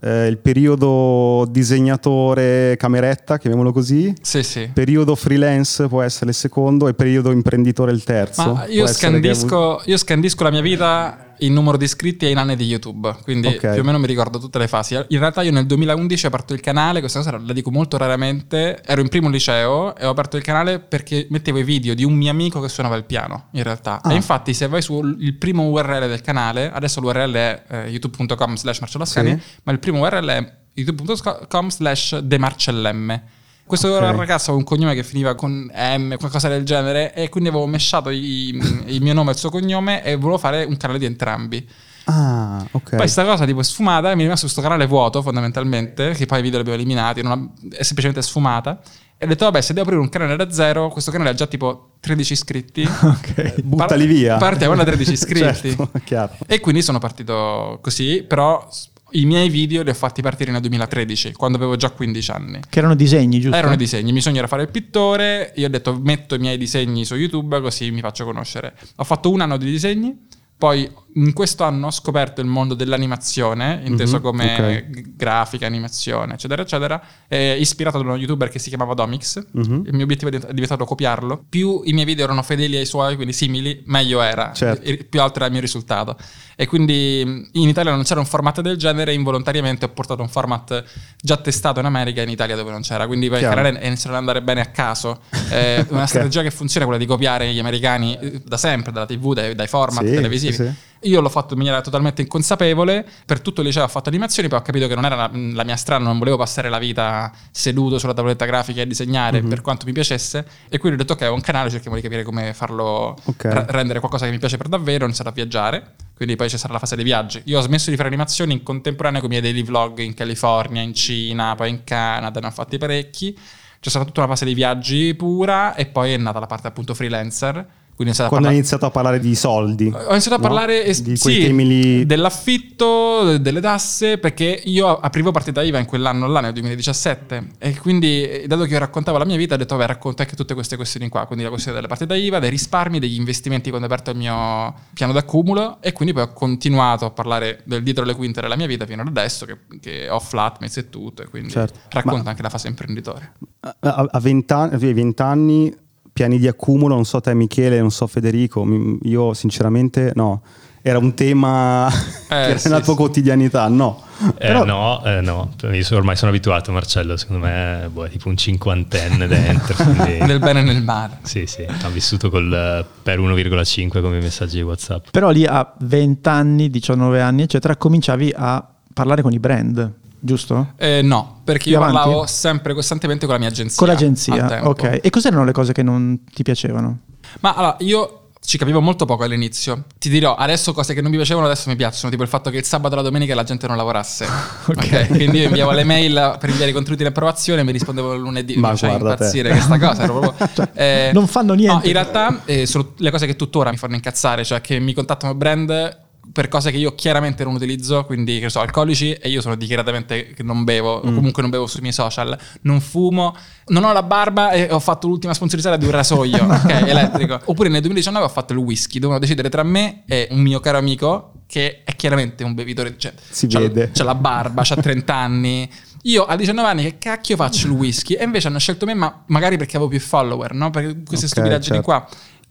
Eh, 0.00 0.28
il 0.28 0.38
periodo 0.38 1.46
disegnatore 1.50 2.76
cameretta, 2.78 3.38
chiamiamolo 3.38 3.72
così, 3.72 4.14
Sì, 4.20 4.44
sì. 4.44 4.70
periodo 4.72 5.16
freelance 5.16 5.88
può 5.88 6.00
essere 6.02 6.30
il 6.30 6.36
secondo 6.36 6.86
e 6.86 6.94
periodo 6.94 7.32
imprenditore 7.32 7.90
il 7.90 8.04
terzo. 8.04 8.52
Ma 8.54 8.66
io 8.66 8.86
scandisco, 8.86 9.82
io 9.84 9.96
scandisco 9.96 10.44
la 10.44 10.50
mia 10.50 10.60
vita 10.60 11.23
in 11.38 11.52
numero 11.52 11.76
di 11.76 11.84
iscritti 11.84 12.26
e 12.26 12.30
in 12.30 12.36
anni 12.38 12.56
di 12.56 12.64
YouTube, 12.64 13.14
quindi 13.22 13.48
Ok. 13.48 13.72
più 13.72 13.80
o 13.80 13.84
meno 13.84 13.98
mi 13.98 14.06
ricordo 14.06 14.38
tutte 14.38 14.58
le 14.58 14.68
fasi. 14.68 14.94
In 14.94 15.18
realtà 15.18 15.42
io 15.42 15.50
nel 15.52 15.66
2011 15.66 16.24
ho 16.24 16.28
aperto 16.28 16.54
il 16.54 16.60
canale, 16.60 17.00
questa 17.00 17.18
cosa 17.20 17.38
la 17.38 17.52
dico 17.52 17.70
molto 17.70 17.96
raramente, 17.96 18.82
ero 18.84 19.00
in 19.00 19.08
primo 19.08 19.28
liceo 19.28 19.94
e 19.96 20.06
ho 20.06 20.10
aperto 20.10 20.36
il 20.36 20.42
canale 20.42 20.78
perché 20.78 21.26
mettevo 21.30 21.58
i 21.58 21.64
video 21.64 21.94
di 21.94 22.04
un 22.04 22.14
mio 22.14 22.30
amico 22.30 22.60
che 22.60 22.68
suonava 22.68 22.96
il 22.96 23.04
piano, 23.04 23.48
in 23.52 23.62
realtà. 23.62 24.00
Ah. 24.02 24.12
E 24.12 24.14
infatti 24.16 24.54
se 24.54 24.68
vai 24.68 24.82
sul 24.82 25.34
primo 25.38 25.64
URL 25.68 26.06
del 26.08 26.20
canale, 26.20 26.70
adesso 26.72 27.00
l'URL 27.00 27.32
è 27.32 27.62
eh, 27.68 27.88
youtube.com 27.90 28.56
slash 28.56 28.80
Marcello 28.80 29.04
Ascani, 29.04 29.30
Sì. 29.30 29.40
ma 29.64 29.72
il 29.72 29.78
primo 29.78 30.00
URL 30.00 30.26
è 30.28 30.52
youtube.com 30.74 31.68
slash 31.70 32.18
demarcellm. 32.18 33.20
Questo 33.66 33.88
Ok. 33.88 34.00
ragazzo 34.16 34.50
aveva 34.50 34.58
un 34.58 34.64
cognome 34.64 34.94
che 34.94 35.02
finiva 35.02 35.34
con 35.34 35.70
M, 35.74 36.16
qualcosa 36.16 36.48
del 36.48 36.64
genere, 36.64 37.14
e 37.14 37.28
quindi 37.28 37.48
avevo 37.48 37.66
mesciato 37.66 38.10
i- 38.10 38.48
il 38.86 39.02
mio 39.02 39.14
nome 39.14 39.30
e 39.30 39.32
il 39.32 39.38
suo 39.38 39.50
cognome 39.50 40.04
e 40.04 40.16
volevo 40.16 40.38
fare 40.38 40.64
un 40.64 40.76
canale 40.76 40.98
di 40.98 41.06
entrambi. 41.06 41.66
Ah, 42.06 42.62
ok. 42.70 42.90
Poi 42.90 42.98
questa 42.98 43.24
cosa 43.24 43.46
tipo 43.46 43.60
è 43.60 43.64
sfumata 43.64 44.10
e 44.10 44.14
mi 44.14 44.20
è 44.20 44.24
rimasto 44.24 44.42
questo 44.44 44.60
canale 44.60 44.86
vuoto 44.86 45.22
fondamentalmente, 45.22 46.10
che 46.12 46.26
poi 46.26 46.40
i 46.40 46.42
video 46.42 46.60
li 46.60 46.68
abbiamo 46.68 46.78
eliminati, 46.78 47.20
è 47.20 47.82
semplicemente 47.82 48.20
sfumata. 48.20 48.80
E 49.16 49.24
ho 49.24 49.28
detto, 49.28 49.44
vabbè, 49.46 49.60
se 49.62 49.72
devo 49.72 49.86
aprire 49.86 50.02
un 50.02 50.10
canale 50.10 50.36
da 50.36 50.50
zero, 50.50 50.90
questo 50.90 51.10
canale 51.10 51.30
ha 51.30 51.34
già 51.34 51.46
tipo 51.46 51.92
13 52.00 52.32
iscritti. 52.34 52.82
Ok, 53.02 53.62
buttali 53.62 54.04
via. 54.06 54.36
Partiamo 54.36 54.74
da 54.74 54.84
13 54.84 55.12
iscritti. 55.14 55.74
Certo, 55.74 55.90
chiaro. 56.04 56.32
E 56.46 56.60
quindi 56.60 56.82
sono 56.82 56.98
partito 56.98 57.78
così, 57.80 58.22
però 58.28 58.68
i 59.14 59.24
miei 59.26 59.48
video 59.48 59.82
li 59.82 59.90
ho 59.90 59.94
fatti 59.94 60.22
partire 60.22 60.50
nel 60.50 60.60
2013, 60.60 61.32
quando 61.32 61.56
avevo 61.56 61.76
già 61.76 61.90
15 61.90 62.30
anni. 62.30 62.60
Che 62.68 62.78
erano 62.78 62.94
disegni, 62.94 63.40
giusto? 63.40 63.56
Erano 63.56 63.76
disegni, 63.76 64.12
mi 64.12 64.20
sogno 64.20 64.38
era 64.38 64.46
fare 64.46 64.62
il 64.62 64.70
pittore, 64.70 65.52
io 65.56 65.66
ho 65.66 65.70
detto 65.70 65.98
metto 66.02 66.34
i 66.34 66.38
miei 66.38 66.58
disegni 66.58 67.04
su 67.04 67.14
YouTube 67.14 67.60
così 67.60 67.90
mi 67.90 68.00
faccio 68.00 68.24
conoscere. 68.24 68.74
Ho 68.96 69.04
fatto 69.04 69.30
un 69.30 69.40
anno 69.40 69.56
di 69.56 69.70
disegni, 69.70 70.26
poi 70.56 70.90
in 71.16 71.32
questo 71.32 71.62
anno 71.64 71.86
ho 71.86 71.90
scoperto 71.90 72.40
il 72.40 72.46
mondo 72.48 72.74
dell'animazione, 72.74 73.82
inteso 73.84 74.16
Mhm, 74.16 74.22
come 74.22 74.54
ok. 74.54 74.90
g- 74.90 75.16
grafica, 75.16 75.66
animazione, 75.66 76.34
eccetera, 76.34 76.62
eccetera, 76.62 77.00
eh, 77.28 77.56
ispirato 77.58 77.98
ad 77.98 78.04
uno 78.04 78.16
youtuber 78.16 78.48
che 78.48 78.58
si 78.58 78.68
chiamava 78.68 78.94
Domix. 78.94 79.44
Mhm. 79.52 79.82
Il 79.86 79.94
mio 79.94 80.04
obiettivo 80.04 80.28
è 80.28 80.32
divent- 80.32 80.50
è 80.50 80.52
diventato 80.54 80.84
copiarlo. 80.84 81.44
Più 81.48 81.82
i 81.84 81.92
miei 81.92 82.04
video 82.06 82.24
erano 82.24 82.42
fedeli 82.42 82.76
ai 82.76 82.84
suoi, 82.86 83.14
quindi 83.14 83.32
simili, 83.32 83.82
meglio 83.86 84.20
era. 84.22 84.52
Certo. 84.52 84.82
E- 84.84 85.04
più 85.08 85.20
alto 85.20 85.36
era 85.36 85.46
il 85.46 85.52
mio 85.52 85.60
risultato. 85.60 86.16
E 86.56 86.66
quindi 86.66 87.20
in 87.52 87.68
Italia 87.68 87.92
non 87.92 88.02
c'era 88.04 88.20
un 88.20 88.26
format 88.26 88.60
del 88.60 88.76
genere, 88.76 89.12
involontariamente 89.12 89.84
ho 89.84 89.88
portato 89.88 90.22
un 90.22 90.28
format 90.28 90.84
già 91.20 91.36
testato 91.36 91.80
in 91.80 91.86
America 91.86 92.20
e 92.20 92.24
in 92.24 92.30
Italia 92.30 92.54
dove 92.56 92.70
non 92.70 92.82
c'era. 92.82 93.06
Quindi 93.06 93.28
Chiaro. 93.28 93.54
canale 93.54 93.78
è 93.78 93.86
iniziato 93.86 94.10
ad 94.14 94.20
andare 94.20 94.42
bene 94.42 94.60
a 94.60 94.66
caso. 94.66 95.20
È 95.48 95.84
una 95.88 96.02
Ok. 96.02 96.08
strategia 96.08 96.42
che 96.42 96.50
funziona, 96.50 96.86
quella 96.86 97.00
di 97.00 97.06
copiare 97.08 97.52
gli 97.52 97.58
americani 97.58 98.16
eh, 98.20 98.40
da 98.44 98.56
sempre, 98.56 98.92
dalla 98.92 99.06
TV, 99.06 99.32
dai, 99.34 99.54
dai 99.54 99.66
format 99.66 100.04
Sì, 100.04 100.14
televisivi. 100.14 100.52
sì, 100.52 100.62
sì. 100.64 100.72
Io 101.04 101.20
l'ho 101.20 101.28
fatto 101.28 101.52
in 101.52 101.58
maniera 101.58 101.80
totalmente 101.80 102.22
inconsapevole. 102.22 103.06
Per 103.26 103.40
tutto 103.40 103.60
il 103.60 103.66
liceo 103.66 103.84
ho 103.84 103.88
fatto 103.88 104.08
animazioni, 104.08 104.48
poi 104.48 104.58
ho 104.58 104.62
capito 104.62 104.86
che 104.86 104.94
non 104.94 105.04
era 105.04 105.14
la, 105.16 105.30
la 105.32 105.64
mia 105.64 105.76
strada, 105.76 106.04
non 106.04 106.18
volevo 106.18 106.36
passare 106.36 106.68
la 106.68 106.78
vita 106.78 107.30
seduto 107.50 107.98
sulla 107.98 108.14
tavoletta 108.14 108.44
grafica 108.44 108.80
e 108.82 108.86
disegnare 108.86 109.40
Mhm. 109.42 109.48
per 109.48 109.60
quanto 109.60 109.86
mi 109.86 109.92
piacesse. 109.92 110.46
E 110.68 110.78
quindi 110.78 111.00
ho 111.00 111.04
detto: 111.04 111.14
Ok, 111.22 111.30
ho 111.30 111.34
un 111.34 111.40
canale, 111.40 111.70
cerchiamo 111.70 111.96
di 111.96 112.02
capire 112.02 112.22
come 112.22 112.52
farlo 112.54 113.16
Ok. 113.24 113.44
r- 113.44 113.64
rendere 113.68 113.98
qualcosa 113.98 114.24
che 114.26 114.30
mi 114.32 114.38
piace 114.38 114.56
per 114.56 114.68
davvero. 114.68 115.04
Ho 115.04 115.06
iniziato 115.06 115.30
a 115.30 115.32
viaggiare. 115.32 115.94
Quindi 116.14 116.36
poi 116.36 116.48
c'è 116.48 116.56
stata 116.56 116.72
la 116.72 116.78
fase 116.78 116.94
dei 116.96 117.04
viaggi. 117.04 117.42
Io 117.46 117.58
ho 117.58 117.62
smesso 117.62 117.90
di 117.90 117.96
fare 117.96 118.08
animazioni 118.08 118.52
in 118.52 118.62
contemporanea 118.62 119.20
con 119.20 119.28
i 119.28 119.38
miei 119.38 119.42
daily 119.42 119.64
vlog 119.64 119.98
in 119.98 120.14
California, 120.14 120.80
in 120.80 120.94
Cina, 120.94 121.54
poi 121.56 121.70
in 121.70 121.84
Canada, 121.84 122.38
ne 122.40 122.46
ho 122.46 122.50
fatti 122.50 122.78
parecchi. 122.78 123.36
C'è 123.80 123.90
stata 123.90 124.04
tutta 124.06 124.20
una 124.20 124.28
fase 124.30 124.44
dei 124.46 124.54
viaggi 124.54 125.12
pura 125.14 125.74
e 125.74 125.86
poi 125.86 126.12
è 126.12 126.16
nata 126.16 126.38
la 126.38 126.46
parte 126.46 126.68
appunto 126.68 126.94
freelancer. 126.94 127.66
Quindi 127.96 128.12
ho 128.12 128.24
iniziato 128.24 128.24
a 128.24 128.28
Quando 128.28 128.48
hai 128.48 128.54
parlare- 128.54 128.56
iniziato 128.56 128.86
a 128.86 128.90
parlare 128.90 129.20
di 129.20 129.34
soldi. 129.36 129.86
ho 129.86 130.10
iniziato 130.10 130.34
a 130.34 130.38
no? 130.38 130.42
parlare 130.48 130.84
es- 130.84 131.02
di 131.02 131.16
quei 131.18 131.34
sì, 131.44 131.54
lì. 131.54 132.06
dell'affitto, 132.06 133.38
delle 133.38 133.60
tasse, 133.60 134.18
perché 134.18 134.62
io 134.64 134.98
aprivo 134.98 135.30
partita 135.30 135.62
IVA 135.62 135.78
in 135.78 135.86
quell'anno 135.86 136.26
là, 136.26 136.40
nel 136.40 136.52
2017, 136.52 137.46
e 137.58 137.76
quindi 137.78 138.22
eh, 138.28 138.44
dato 138.46 138.64
che 138.64 138.72
io 138.72 138.78
raccontavo 138.78 139.18
la 139.18 139.24
mia 139.24 139.36
vita, 139.36 139.54
ho 139.54 139.56
detto, 139.58 139.76
vabbè, 139.76 139.86
racconto 139.88 140.22
anche 140.22 140.36
tutte 140.36 140.54
queste 140.54 140.76
questioni 140.76 141.08
qua, 141.08 141.26
quindi 141.26 141.44
la 141.44 141.50
questione 141.50 141.76
della 141.76 141.88
partita 141.88 142.14
IVA, 142.14 142.38
dei 142.38 142.50
risparmi, 142.50 142.98
degli 142.98 143.16
investimenti 143.16 143.70
quando 143.70 143.86
ho 143.86 143.90
aperto 143.90 144.10
il 144.10 144.16
mio 144.16 144.74
piano 144.92 145.12
d'accumulo, 145.12 145.78
e 145.80 145.92
quindi 145.92 146.12
poi 146.14 146.24
ho 146.24 146.32
continuato 146.32 147.04
a 147.06 147.10
parlare 147.10 147.60
del 147.64 147.82
dietro 147.82 148.04
le 148.04 148.14
quinte 148.14 148.40
della 148.40 148.56
mia 148.56 148.66
vita 148.66 148.86
fino 148.86 149.02
ad 149.02 149.08
adesso, 149.08 149.46
che, 149.46 149.56
che 149.80 150.08
ho 150.08 150.18
flatmates 150.20 150.76
e 150.78 150.90
tutto, 150.90 151.22
e 151.22 151.28
quindi 151.28 151.50
Certo. 151.50 151.78
racconto 151.90 152.24
Ma- 152.24 152.30
anche 152.30 152.42
la 152.42 152.50
fase 152.50 152.68
imprenditore. 152.68 153.32
A- 153.60 153.76
A 153.80 154.08
a 154.10 154.20
20 154.20 154.52
anni, 154.52 154.74
avevi 154.74 154.92
20 154.94 155.22
anni, 155.22 155.74
piani 156.14 156.38
di 156.38 156.46
accumulo, 156.46 156.94
non 156.94 157.04
so 157.04 157.20
te 157.20 157.34
Michele, 157.34 157.80
non 157.80 157.90
so 157.90 158.06
Federico, 158.06 158.64
io 159.02 159.34
sinceramente 159.34 160.12
no. 160.14 160.40
Era 160.86 160.98
un 160.98 161.14
tema 161.14 161.88
che 162.28 162.34
era 162.34 162.58
sì, 162.58 162.68
nella 162.68 162.82
tua 162.82 162.92
sì. 162.92 162.98
quotidianità, 162.98 163.66
no. 163.68 164.02
Eh, 164.36 164.46
Però- 164.46 164.64
no, 164.64 165.02
eh, 165.04 165.22
no, 165.22 165.54
io 165.72 165.84
ormai 165.96 166.14
sono 166.14 166.30
abituato 166.30 166.70
Marcello, 166.72 167.16
secondo 167.16 167.46
me 167.46 167.88
boh, 167.90 168.04
è 168.04 168.10
tipo 168.10 168.28
un 168.28 168.36
cinquantenne 168.36 169.26
dentro. 169.26 169.74
quindi- 169.82 170.18
Nel 170.18 170.38
bene 170.38 170.60
e 170.60 170.62
nel 170.62 170.82
male. 170.82 171.18
Sì, 171.22 171.46
sì, 171.46 171.64
ha 171.66 171.88
vissuto 171.88 172.28
col, 172.30 172.52
eh, 172.52 172.84
per 173.02 173.18
1,5 173.18 174.02
come 174.02 174.20
messaggi 174.20 174.56
di 174.56 174.62
WhatsApp. 174.62 175.06
Però 175.10 175.30
lì 175.30 175.46
a 175.46 175.72
20 175.78 176.28
anni, 176.28 176.68
19 176.70 177.20
anni, 177.20 177.42
eccetera, 177.42 177.76
cominciavi 177.76 178.32
a 178.36 178.64
parlare 178.92 179.22
con 179.22 179.32
i 179.32 179.38
brand, 179.40 179.90
giusto? 180.24 180.72
Eh, 180.76 181.00
no, 181.02 181.40
perché 181.44 181.64
Più 181.64 181.72
io 181.72 181.78
avanti? 181.78 181.96
parlavo 181.96 182.26
sempre 182.26 182.72
costantemente 182.74 183.26
con 183.26 183.34
la 183.34 183.40
mia 183.40 183.50
agenzia. 183.50 183.76
Con 183.76 183.88
l'agenzia, 183.88 184.66
ok. 184.68 185.00
E 185.02 185.10
cos'erano 185.10 185.44
le 185.44 185.52
cose 185.52 185.72
che 185.72 185.82
non 185.82 186.24
ti 186.32 186.42
piacevano? 186.42 186.98
Ma 187.40 187.54
allora, 187.54 187.76
io 187.80 188.18
ci 188.46 188.58
capivo 188.58 188.80
molto 188.80 189.06
poco 189.06 189.24
all'inizio. 189.24 189.84
Ti 189.98 190.08
dirò, 190.10 190.34
adesso 190.34 190.72
cose 190.74 190.92
che 190.92 191.00
non 191.00 191.10
mi 191.10 191.16
piacevano 191.16 191.46
adesso 191.46 191.70
mi 191.70 191.76
piacciono, 191.76 192.10
tipo 192.10 192.22
il 192.22 192.28
fatto 192.28 192.50
che 192.50 192.58
il 192.58 192.64
sabato 192.64 192.92
e 192.94 192.96
la 192.98 193.02
domenica 193.02 193.34
la 193.34 193.42
gente 193.42 193.66
non 193.66 193.76
lavorasse. 193.76 194.26
ok. 194.66 195.06
Quindi 195.08 195.38
io 195.38 195.44
inviavo 195.46 195.72
le 195.72 195.84
mail 195.84 196.36
per 196.38 196.50
inviare 196.50 196.70
i 196.70 196.74
contenuti 196.74 197.02
in 197.02 197.08
approvazione 197.08 197.62
e 197.62 197.64
mi 197.64 197.72
rispondevo 197.72 198.12
il 198.14 198.20
lunedì. 198.20 198.56
Ma 198.56 198.68
faceva 198.70 198.98
guarda 198.98 199.16
te. 199.16 199.24
impazzire 199.24 199.50
questa 199.50 199.78
cosa. 199.78 200.04
proprio- 200.04 200.68
eh, 200.74 201.10
non 201.14 201.26
fanno 201.26 201.54
niente. 201.54 201.74
No, 201.74 201.82
in 201.84 201.92
realtà 201.92 202.42
eh, 202.44 202.66
sono 202.66 202.92
le 202.96 203.10
cose 203.10 203.26
che 203.26 203.34
tuttora 203.36 203.70
mi 203.70 203.78
fanno 203.78 203.94
incazzare, 203.94 204.44
cioè 204.44 204.60
che 204.60 204.78
mi 204.78 204.92
contattano 204.92 205.34
brand 205.34 206.02
per 206.34 206.48
cose 206.48 206.72
che 206.72 206.78
io 206.78 206.96
chiaramente 206.96 207.44
non 207.44 207.54
utilizzo, 207.54 208.04
quindi 208.04 208.40
che 208.40 208.50
so, 208.50 208.58
alcolici 208.58 209.12
e 209.12 209.28
io 209.28 209.40
sono 209.40 209.54
dichiaratamente 209.54 210.32
che 210.34 210.42
non 210.42 210.64
bevo, 210.64 210.94
o 210.96 211.00
comunque 211.00 211.42
non 211.42 211.50
bevo 211.50 211.68
sui 211.68 211.80
miei 211.80 211.92
social, 211.92 212.36
non 212.62 212.80
fumo, 212.80 213.36
non 213.66 213.84
ho 213.84 213.92
la 213.92 214.02
barba 214.02 214.50
e 214.50 214.66
ho 214.72 214.80
fatto 214.80 215.06
l'ultima 215.06 215.32
sponsorizzata 215.32 215.76
di 215.76 215.84
un 215.84 215.92
rasoio, 215.92 216.42
ok, 216.50 216.70
elettrico. 216.88 217.40
Oppure 217.44 217.68
nel 217.68 217.80
2019 217.82 218.26
ho 218.26 218.28
fatto 218.28 218.52
il 218.52 218.58
whisky, 218.58 218.94
dovevano 218.98 219.20
decidere 219.20 219.48
tra 219.48 219.62
me 219.62 220.02
e 220.08 220.26
un 220.32 220.40
mio 220.40 220.58
caro 220.58 220.78
amico 220.78 221.34
che 221.46 221.82
è 221.84 221.94
chiaramente 221.94 222.42
un 222.42 222.54
bevitore, 222.54 222.94
cioè, 222.98 223.12
Si 223.30 223.46
c'ha- 223.46 223.60
vede. 223.60 223.90
c'ha 223.94 224.02
la 224.02 224.16
barba, 224.16 224.62
c'ha 224.64 224.74
30 224.74 225.14
anni. 225.14 225.70
Io 226.06 226.24
a 226.24 226.36
19 226.36 226.68
anni 226.68 226.82
che 226.82 226.98
cacchio 226.98 227.36
faccio 227.36 227.66
il 227.68 227.72
whisky? 227.74 228.14
E 228.14 228.24
invece 228.24 228.48
hanno 228.48 228.58
scelto 228.58 228.84
me, 228.84 228.92
ma 228.92 229.22
magari 229.28 229.56
perché 229.56 229.76
avevo 229.76 229.88
più 229.90 230.00
follower, 230.00 230.52
no? 230.52 230.68
Per 230.70 231.02
queste 231.06 231.24
Ok, 231.26 231.30
stupidaggini 231.32 231.76
certo. 231.76 231.82
qua. 231.82 232.06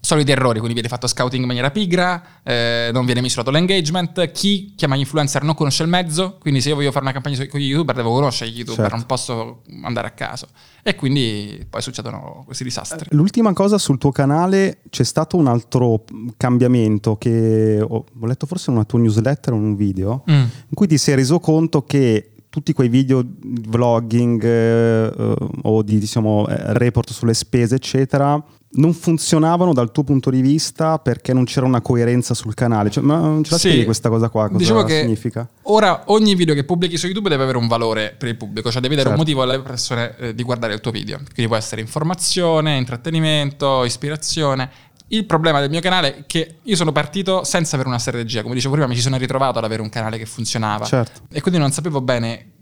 Soliti 0.06 0.32
errori, 0.32 0.56
quindi 0.60 0.74
viene 0.74 0.90
fatto 0.90 1.08
scouting 1.08 1.42
in 1.44 1.48
maniera 1.48 1.72
pigra, 1.72 2.22
eh, 2.44 2.90
non 2.92 3.06
viene 3.06 3.22
misurato 3.22 3.52
l'engagement. 3.52 4.32
Chi 4.32 4.74
chiama 4.76 4.98
gli 4.98 5.00
influencer 5.00 5.44
non 5.44 5.56
conosce 5.56 5.82
il 5.84 5.88
mezzo, 5.88 6.36
quindi 6.42 6.60
se 6.60 6.68
io 6.68 6.76
voglio 6.76 6.92
fare 6.92 7.06
una 7.06 7.14
campagna 7.14 7.38
con 7.48 7.58
gli 7.58 7.68
youtuber 7.68 7.96
devo 7.96 8.12
conoscere 8.12 8.52
gli 8.52 8.58
youtuber, 8.58 8.82
Certo. 8.82 8.96
non 8.98 9.06
posso 9.06 9.62
andare 9.84 10.08
a 10.08 10.12
caso. 10.12 10.50
E 10.84 10.96
quindi 10.96 11.66
poi 11.70 11.82
succedono 11.82 12.44
questi 12.46 12.66
disastri. 12.66 13.08
L'ultima 13.12 13.54
cosa 13.54 13.78
sul 13.78 13.98
tuo 13.98 14.12
canale 14.12 14.80
c'è 14.90 15.06
stato 15.06 15.38
un 15.38 15.48
altro 15.48 16.04
cambiamento 16.36 17.16
che 17.16 17.80
ho, 17.82 18.06
ho 18.20 18.26
letto 18.26 18.46
forse 18.46 18.72
in 18.72 18.76
una 18.76 18.86
tua 18.86 19.00
newsletter 19.00 19.54
o 19.54 19.56
in 19.56 19.64
un 19.64 19.76
video 19.78 20.24
Mm. 20.30 20.34
in 20.34 20.74
cui 20.74 20.88
ti 20.88 20.98
sei 20.98 21.16
reso 21.16 21.40
conto 21.40 21.84
che 21.86 22.32
tutti 22.50 22.74
quei 22.74 22.90
video 22.90 23.24
di 23.24 23.64
vlogging 23.68 24.44
eh, 24.44 25.06
eh, 25.18 25.36
o 25.64 25.82
di 25.82 25.98
diciamo, 25.98 26.46
eh, 26.50 26.74
report 26.74 27.10
sulle 27.12 27.34
spese 27.34 27.76
eccetera 27.76 28.44
non 28.76 28.94
funzionavano 28.94 29.72
dal 29.74 29.92
tuo 29.92 30.04
punto 30.04 30.30
di 30.30 30.42
vista 30.42 30.98
perché 31.00 31.32
non 31.34 31.44
c'era 31.46 31.66
una 31.66 31.82
coerenza 31.82 32.34
sul 32.34 32.54
canale 32.56 32.90
cioè, 32.90 33.04
ma 33.04 33.18
non 33.20 33.44
ce 33.44 33.52
la 33.52 33.58
Sì. 33.58 33.68
spieghi 33.68 33.86
questa 33.86 34.10
cosa 34.10 34.30
qua 34.30 34.46
cosa 34.48 34.58
Diciamo 34.58 34.84
che 34.84 35.02
significa? 35.02 35.48
Ora 35.64 36.04
ogni 36.08 36.34
video 36.36 36.56
che 36.56 36.64
pubblichi 36.64 36.98
su 36.98 37.06
YouTube 37.06 37.30
deve 37.30 37.44
avere 37.44 37.58
un 37.58 37.68
valore 37.68 38.16
per 38.18 38.30
il 38.30 38.36
pubblico, 38.36 38.72
cioè 38.72 38.82
devi 38.82 38.96
dare 38.96 39.10
un 39.10 39.16
Certo. 39.16 39.32
motivo 39.32 39.50
alle 39.52 39.62
persone 39.64 40.16
eh, 40.18 40.36
di 40.36 40.44
guardare 40.44 40.74
il 40.74 40.82
tuo 40.82 40.92
video. 40.92 41.18
Quindi 41.18 41.48
può 41.48 41.56
essere 41.56 41.82
informazione, 41.82 42.78
intrattenimento, 42.78 43.84
ispirazione. 43.86 44.70
Il 45.08 45.26
problema 45.26 45.60
del 45.60 45.70
mio 45.70 45.80
canale 45.82 46.18
è 46.20 46.24
che 46.26 46.56
io 46.64 46.76
sono 46.76 46.92
partito 46.92 47.44
senza 47.44 47.76
avere 47.76 47.90
una 47.90 48.00
strategia, 48.00 48.42
come 48.42 48.56
dicevo 48.56 48.74
prima, 48.74 48.88
mi 48.90 48.96
ci 48.96 49.02
sono 49.02 49.18
ritrovato 49.18 49.60
ad 49.60 49.64
avere 49.66 49.82
un 49.84 49.90
canale 49.90 50.18
che 50.18 50.26
funzionava 50.26 50.86
Certo. 50.86 51.22
e 51.32 51.42
quindi 51.42 51.60
non 51.60 51.72
sapevo 51.72 52.02
bene 52.02 52.53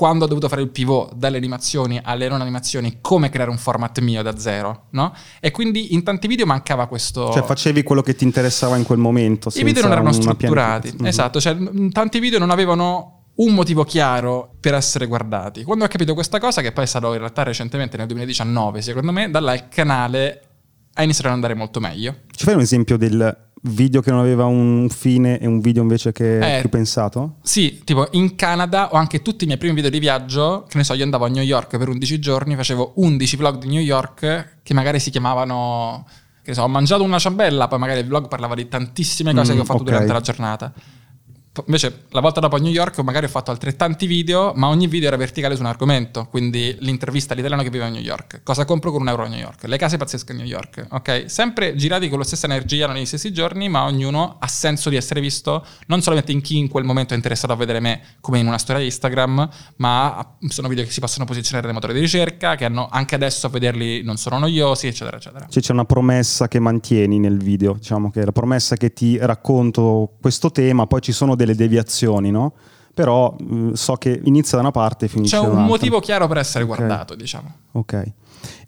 quando 0.00 0.24
ho 0.24 0.28
dovuto 0.28 0.48
fare 0.48 0.62
il 0.62 0.70
pivot 0.70 1.12
dalle 1.12 1.36
animazioni 1.36 2.00
alle 2.02 2.26
non 2.26 2.40
animazioni, 2.40 3.00
come 3.02 3.28
creare 3.28 3.50
un 3.50 3.58
format 3.58 3.98
mio 4.00 4.22
da 4.22 4.38
zero, 4.38 4.84
no? 4.92 5.12
E 5.40 5.50
quindi 5.50 5.92
in 5.92 6.02
tanti 6.02 6.26
video 6.26 6.46
mancava 6.46 6.86
questo... 6.86 7.30
Cioè 7.30 7.42
facevi 7.42 7.82
quello 7.82 8.00
che 8.00 8.14
ti 8.14 8.24
interessava 8.24 8.78
in 8.78 8.84
quel 8.84 8.96
momento. 8.96 9.50
I 9.52 9.62
video 9.62 9.82
non 9.82 9.92
erano 9.92 10.10
strutturati, 10.12 10.94
pianificazione. 10.94 11.08
esatto, 11.10 11.38
cioè 11.38 11.54
tanti 11.90 12.18
video 12.18 12.38
non 12.38 12.48
avevano 12.48 13.24
un 13.34 13.52
motivo 13.52 13.84
chiaro 13.84 14.54
per 14.58 14.72
essere 14.72 15.04
guardati. 15.04 15.64
Quando 15.64 15.84
ho 15.84 15.88
capito 15.88 16.14
questa 16.14 16.40
cosa, 16.40 16.62
che 16.62 16.72
poi 16.72 16.84
è 16.84 16.86
stato 16.86 17.12
in 17.12 17.18
realtà 17.18 17.42
recentemente 17.42 17.98
nel 17.98 18.06
2019, 18.06 18.80
secondo 18.80 19.12
me, 19.12 19.28
da 19.28 19.40
là 19.40 19.52
il 19.52 19.68
canale 19.68 20.44
ha 20.94 21.02
iniziato 21.02 21.28
ad 21.28 21.34
andare 21.34 21.54
molto 21.54 21.80
meglio. 21.80 22.16
Ci 22.30 22.44
fai 22.44 22.54
un 22.54 22.60
esempio 22.60 22.96
del 22.96 23.48
video 23.64 24.00
che 24.00 24.10
non 24.10 24.20
aveva 24.20 24.46
un 24.46 24.88
fine 24.88 25.38
e 25.38 25.46
un 25.46 25.60
video 25.60 25.82
invece 25.82 26.12
che 26.12 26.56
Eh, 26.56 26.60
più 26.60 26.70
pensato? 26.70 27.36
Sì, 27.42 27.82
tipo 27.84 28.08
in 28.12 28.34
Canada 28.34 28.90
ho 28.92 28.96
anche 28.96 29.20
tutti 29.20 29.44
i 29.44 29.46
miei 29.46 29.58
primi 29.58 29.74
video 29.74 29.90
di 29.90 29.98
viaggio, 29.98 30.64
che 30.68 30.78
ne 30.78 30.84
so, 30.84 30.94
io 30.94 31.04
andavo 31.04 31.26
a 31.26 31.28
New 31.28 31.42
York 31.42 31.76
per 31.76 31.88
11 31.88 32.18
giorni, 32.18 32.54
facevo 32.56 32.92
11 32.96 33.36
vlog 33.36 33.58
di 33.58 33.68
New 33.68 33.82
York 33.82 34.60
che 34.62 34.74
magari 34.74 34.98
si 34.98 35.10
chiamavano, 35.10 36.06
che 36.42 36.50
ne 36.50 36.54
so, 36.54 36.62
ho 36.62 36.68
mangiato 36.68 37.02
una 37.02 37.18
ciambella, 37.18 37.68
poi 37.68 37.78
magari 37.78 38.00
il 38.00 38.06
vlog 38.06 38.28
parlava 38.28 38.54
di 38.54 38.66
tantissime 38.66 39.34
cose 39.34 39.52
Mm, 39.52 39.56
che 39.56 39.60
ho 39.60 39.64
fatto 39.64 39.80
ok. 39.82 39.84
durante 39.90 40.12
la 40.12 40.20
giornata. 40.20 40.72
Invece 41.66 42.04
la 42.10 42.20
volta 42.20 42.38
dopo 42.38 42.54
a 42.54 42.58
New 42.60 42.70
York 42.70 43.00
magari 43.00 43.26
ho 43.26 43.28
fatto 43.28 43.50
altrettanti 43.50 44.06
video, 44.06 44.52
ma 44.54 44.68
ogni 44.68 44.86
video 44.86 45.08
era 45.08 45.16
verticale 45.16 45.56
su 45.56 45.62
un 45.62 45.66
argomento, 45.66 46.26
quindi 46.26 46.76
l'intervista 46.78 47.32
all'italiano 47.32 47.64
che 47.64 47.70
vive 47.70 47.84
a 47.84 47.88
New 47.88 48.00
York, 48.00 48.42
cosa 48.44 48.64
compro 48.64 48.92
con 48.92 49.00
un 49.00 49.08
euro 49.08 49.24
a 49.24 49.26
New 49.26 49.38
York, 49.38 49.64
le 49.64 49.76
case 49.76 49.96
pazzesche 49.96 50.30
a 50.30 50.36
New 50.36 50.46
York, 50.46 50.86
ok? 50.88 51.24
Sempre 51.26 51.74
girati 51.74 52.08
con 52.08 52.18
la 52.18 52.24
stessa 52.24 52.46
energia 52.46 52.86
negli 52.86 53.04
stessi 53.04 53.32
giorni, 53.32 53.68
ma 53.68 53.84
ognuno 53.84 54.36
ha 54.38 54.46
senso 54.46 54.90
di 54.90 54.96
essere 54.96 55.20
visto, 55.20 55.66
non 55.88 56.02
solamente 56.02 56.30
in 56.30 56.40
chi 56.40 56.56
in 56.56 56.68
quel 56.68 56.84
momento 56.84 57.14
è 57.14 57.16
interessato 57.16 57.52
a 57.52 57.56
vedere 57.56 57.80
me 57.80 58.00
come 58.20 58.38
in 58.38 58.46
una 58.46 58.58
storia 58.58 58.84
Instagram, 58.84 59.48
ma 59.76 60.36
sono 60.46 60.68
video 60.68 60.84
che 60.84 60.90
si 60.92 61.00
possono 61.00 61.24
posizionare 61.24 61.66
nei 61.66 61.74
motori 61.74 61.94
di 61.94 62.00
ricerca, 62.00 62.54
che 62.54 62.64
hanno 62.64 62.86
anche 62.88 63.16
adesso 63.16 63.48
a 63.48 63.50
vederli 63.50 64.04
non 64.04 64.18
sono 64.18 64.38
noiosi, 64.38 64.86
eccetera, 64.86 65.16
eccetera. 65.16 65.46
Cioè 65.48 65.60
c'è 65.60 65.72
una 65.72 65.84
promessa 65.84 66.46
che 66.46 66.60
mantieni 66.60 67.18
nel 67.18 67.38
video, 67.38 67.72
diciamo 67.72 68.12
che 68.12 68.24
la 68.24 68.32
promessa 68.32 68.76
che 68.76 68.92
ti 68.92 69.18
racconto 69.18 70.12
questo 70.20 70.52
tema, 70.52 70.86
poi 70.86 71.00
ci 71.00 71.10
sono 71.10 71.34
delle 71.44 71.54
deviazioni, 71.54 72.30
no? 72.30 72.52
Però 72.92 73.34
mh, 73.38 73.72
so 73.72 73.94
che 73.94 74.20
inizia 74.24 74.56
da 74.56 74.62
una 74.62 74.72
parte 74.72 75.06
e 75.06 75.08
finisce 75.08 75.36
C'è 75.36 75.40
da 75.42 75.48
un 75.48 75.54
un'altra. 75.54 75.76
motivo 75.76 76.00
chiaro 76.00 76.26
per 76.28 76.36
essere 76.38 76.64
Ok. 76.64 76.76
guardato, 76.76 77.14
diciamo. 77.14 77.52
Ok. 77.72 78.12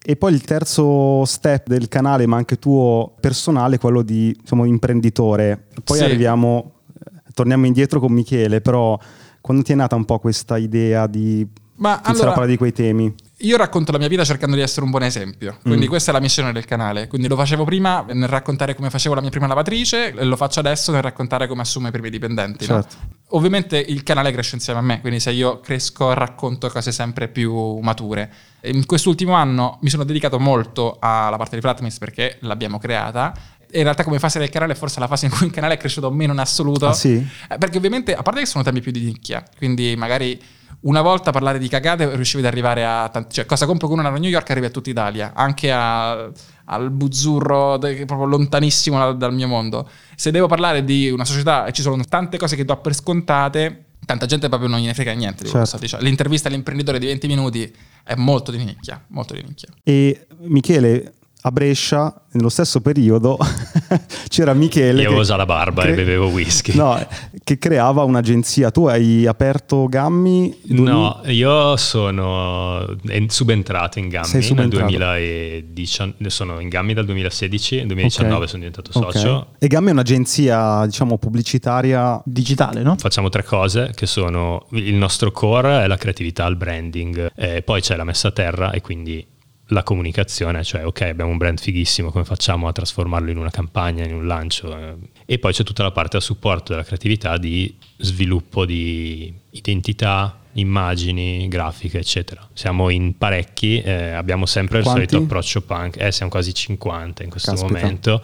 E 0.04 0.16
poi 0.16 0.32
il 0.32 0.42
terzo 0.42 1.24
step 1.24 1.66
del 1.68 1.88
canale, 1.88 2.26
ma 2.26 2.36
anche 2.36 2.58
tuo 2.58 3.14
personale, 3.20 3.78
quello 3.78 4.02
di 4.02 4.34
diciamo, 4.38 4.64
imprenditore. 4.64 5.66
Poi 5.84 5.98
Sì. 5.98 6.04
arriviamo, 6.04 6.72
eh, 6.98 7.10
torniamo 7.34 7.66
indietro 7.66 8.00
con 8.00 8.12
Michele, 8.12 8.60
però 8.60 8.98
quando 9.40 9.62
ti 9.62 9.72
è 9.72 9.74
nata 9.74 9.96
un 9.96 10.04
po' 10.04 10.18
questa 10.18 10.56
idea 10.56 11.06
di 11.06 11.46
Ma 11.76 11.90
iniziare 11.94 12.08
a 12.08 12.10
allora, 12.12 12.26
parlare 12.30 12.50
di 12.52 12.56
quei 12.58 12.72
temi? 12.72 13.12
Io 13.42 13.56
racconto 13.56 13.90
la 13.92 13.98
mia 13.98 14.08
vita 14.08 14.24
cercando 14.24 14.54
di 14.54 14.62
essere 14.62 14.84
un 14.84 14.90
buon 14.90 15.02
esempio, 15.02 15.58
quindi 15.62 15.86
Mm. 15.86 15.88
questa 15.88 16.10
è 16.10 16.14
la 16.14 16.20
missione 16.20 16.52
del 16.52 16.64
canale. 16.64 17.08
Quindi 17.08 17.26
lo 17.28 17.36
facevo 17.36 17.64
prima 17.64 18.04
nel 18.08 18.28
raccontare 18.28 18.74
come 18.74 18.88
facevo 18.88 19.14
la 19.16 19.20
mia 19.20 19.30
prima 19.30 19.46
lavatrice 19.48 20.12
e 20.14 20.24
lo 20.24 20.36
faccio 20.36 20.60
adesso 20.60 20.92
nel 20.92 21.02
raccontare 21.02 21.46
come 21.48 21.62
assumo 21.62 21.88
i 21.88 21.90
primi 21.90 22.08
dipendenti. 22.10 22.66
no? 22.68 22.74
Certo. 22.82 22.96
Ovviamente 23.30 23.78
il 23.78 24.02
canale 24.04 24.30
cresce 24.32 24.54
insieme 24.54 24.78
a 24.78 24.82
me, 24.82 25.00
quindi 25.00 25.18
se 25.18 25.30
io 25.32 25.58
cresco 25.60 26.12
racconto 26.12 26.68
cose 26.68 26.92
sempre 26.92 27.28
più 27.28 27.78
mature. 27.78 28.30
In 28.64 28.86
quest'ultimo 28.86 29.32
anno 29.34 29.78
mi 29.82 29.88
sono 29.90 30.04
dedicato 30.04 30.38
molto 30.38 30.98
alla 31.00 31.36
parte 31.36 31.56
di 31.56 31.60
Flatmist 31.62 31.98
perché 31.98 32.36
l'abbiamo 32.42 32.78
creata. 32.78 33.32
In 33.74 33.82
realtà 33.84 34.04
come 34.04 34.18
fase 34.18 34.38
del 34.38 34.50
canale 34.50 34.74
è 34.74 34.76
forse 34.76 35.00
la 35.00 35.06
fase 35.08 35.24
in 35.26 35.32
cui 35.32 35.46
il 35.46 35.52
canale 35.52 35.74
è 35.74 35.76
cresciuto 35.78 36.10
meno 36.10 36.32
in 36.34 36.38
assoluto. 36.38 36.86
Ah 36.88 36.92
sì? 36.92 37.26
Eh, 37.48 37.56
Perché 37.58 37.78
ovviamente, 37.78 38.14
a 38.14 38.20
parte 38.22 38.40
che 38.40 38.46
sono 38.46 38.62
temi 38.62 38.80
più 38.82 38.92
di 38.92 39.00
nicchia, 39.02 39.42
quindi 39.56 39.94
magari 39.96 40.38
una 40.82 41.00
volta 41.02 41.30
parlare 41.30 41.58
di 41.58 41.68
cagate 41.68 42.14
riuscivi 42.14 42.42
ad 42.44 42.50
arrivare 42.50 42.84
a 42.84 43.08
tanti, 43.08 43.34
cioè 43.34 43.46
cosa 43.46 43.66
compro 43.66 43.88
con 43.88 43.98
una 43.98 44.08
a 44.08 44.12
New 44.12 44.30
York 44.30 44.50
arrivi 44.50 44.66
a 44.66 44.70
tutta 44.70 44.90
Italia, 44.90 45.32
anche 45.34 45.70
a- 45.70 46.30
al 46.66 46.90
buzzurro 46.90 47.76
de- 47.76 48.04
proprio 48.04 48.26
lontanissimo 48.26 48.98
dal, 48.98 49.16
dal 49.16 49.32
mio 49.34 49.46
mondo. 49.48 49.88
Se 50.16 50.30
devo 50.30 50.46
parlare 50.46 50.84
di 50.84 51.10
una 51.10 51.24
società 51.24 51.66
e 51.66 51.72
ci 51.72 51.82
sono 51.82 52.02
tante 52.04 52.38
cose 52.38 52.56
che 52.56 52.64
do 52.64 52.76
per 52.78 52.94
scontate, 52.94 53.84
tanta 54.04 54.26
gente 54.26 54.48
proprio 54.48 54.68
non 54.68 54.80
gliene 54.80 54.94
frega 54.94 55.12
niente 55.12 55.46
Certo. 55.46 55.78
dicendo. 55.78 56.04
L'intervista 56.04 56.48
all'imprenditore 56.48 56.98
di 56.98 57.06
20 57.06 57.26
minuti 57.28 57.74
è 58.04 58.14
molto 58.16 58.50
di 58.50 58.58
nicchia, 58.64 59.02
molto 59.08 59.34
di 59.34 59.42
nicchia. 59.46 59.68
E 59.84 60.26
Michele 60.40 61.12
a 61.44 61.50
Brescia, 61.50 62.14
nello 62.32 62.48
stesso 62.48 62.80
periodo, 62.80 63.36
c'era 64.28 64.54
Michele. 64.54 64.92
Io 64.92 65.00
che- 65.00 65.06
avevo 65.06 65.22
già 65.22 65.36
la 65.36 65.44
barba 65.46 65.82
e 65.82 65.86
cre- 65.86 65.94
bevevo 65.96 66.26
whisky. 66.28 66.74
No, 66.76 67.04
che 67.42 67.58
creava 67.58 68.04
un'agenzia. 68.04 68.70
Tu 68.70 68.86
hai 68.86 69.26
aperto 69.26 69.86
Gammi? 69.88 70.56
No, 70.68 71.20
io 71.26 71.76
sono 71.76 72.86
en- 73.08 73.28
subentrato 73.28 73.98
in 73.98 74.08
Gammi 74.08 74.26
Sei 74.26 74.34
nel 74.40 74.48
subentrato. 74.48 74.86
2019, 74.86 76.30
sono 76.30 76.60
in 76.60 76.68
Gammi 76.68 76.94
dal 76.94 77.04
2016, 77.04 77.76
nel 77.78 77.86
2019 77.86 78.42
Ok. 78.42 78.48
sono 78.48 78.58
diventato 78.64 78.92
socio. 78.92 79.46
E 79.58 79.66
Gammi 79.66 79.88
è 79.88 79.92
un'agenzia, 79.92 80.84
diciamo, 80.86 81.18
pubblicitaria. 81.18 82.20
Digitale, 82.24 82.82
no? 82.82 82.96
Facciamo 82.98 83.28
tre 83.28 83.42
cose 83.44 83.90
che 83.94 84.06
sono 84.06 84.66
il 84.70 84.94
nostro 84.94 85.30
core 85.32 85.82
è 85.82 85.86
la 85.86 85.96
creatività, 85.96 86.46
il 86.46 86.56
branding, 86.56 87.30
eh, 87.34 87.62
poi 87.62 87.80
c'è 87.80 87.96
la 87.96 88.04
messa 88.04 88.28
a 88.28 88.30
terra 88.30 88.70
e 88.70 88.80
quindi 88.80 89.26
la 89.72 89.82
comunicazione, 89.82 90.62
cioè 90.62 90.86
ok 90.86 91.00
abbiamo 91.02 91.30
un 91.30 91.38
brand 91.38 91.58
fighissimo, 91.58 92.10
come 92.10 92.24
facciamo 92.24 92.68
a 92.68 92.72
trasformarlo 92.72 93.30
in 93.30 93.38
una 93.38 93.50
campagna, 93.50 94.04
in 94.04 94.14
un 94.14 94.26
lancio? 94.26 94.98
E 95.24 95.38
poi 95.38 95.52
c'è 95.52 95.64
tutta 95.64 95.82
la 95.82 95.90
parte 95.90 96.16
a 96.16 96.20
supporto 96.20 96.72
della 96.72 96.84
creatività 96.84 97.38
di 97.38 97.74
sviluppo 97.96 98.64
di 98.64 99.32
identità, 99.50 100.41
immagini, 100.54 101.48
grafiche, 101.48 101.98
eccetera. 101.98 102.46
Siamo 102.52 102.88
in 102.90 103.16
parecchi, 103.16 103.80
eh, 103.80 104.10
abbiamo 104.10 104.46
sempre 104.46 104.78
il 104.78 104.84
Quanti? 104.84 105.06
solito 105.08 105.24
approccio 105.24 105.62
punk, 105.62 105.96
eh, 106.00 106.12
siamo 106.12 106.30
quasi 106.30 106.52
50 106.54 107.22
in 107.22 107.30
questo 107.30 107.52
Caspita. 107.52 107.72
momento. 107.80 108.22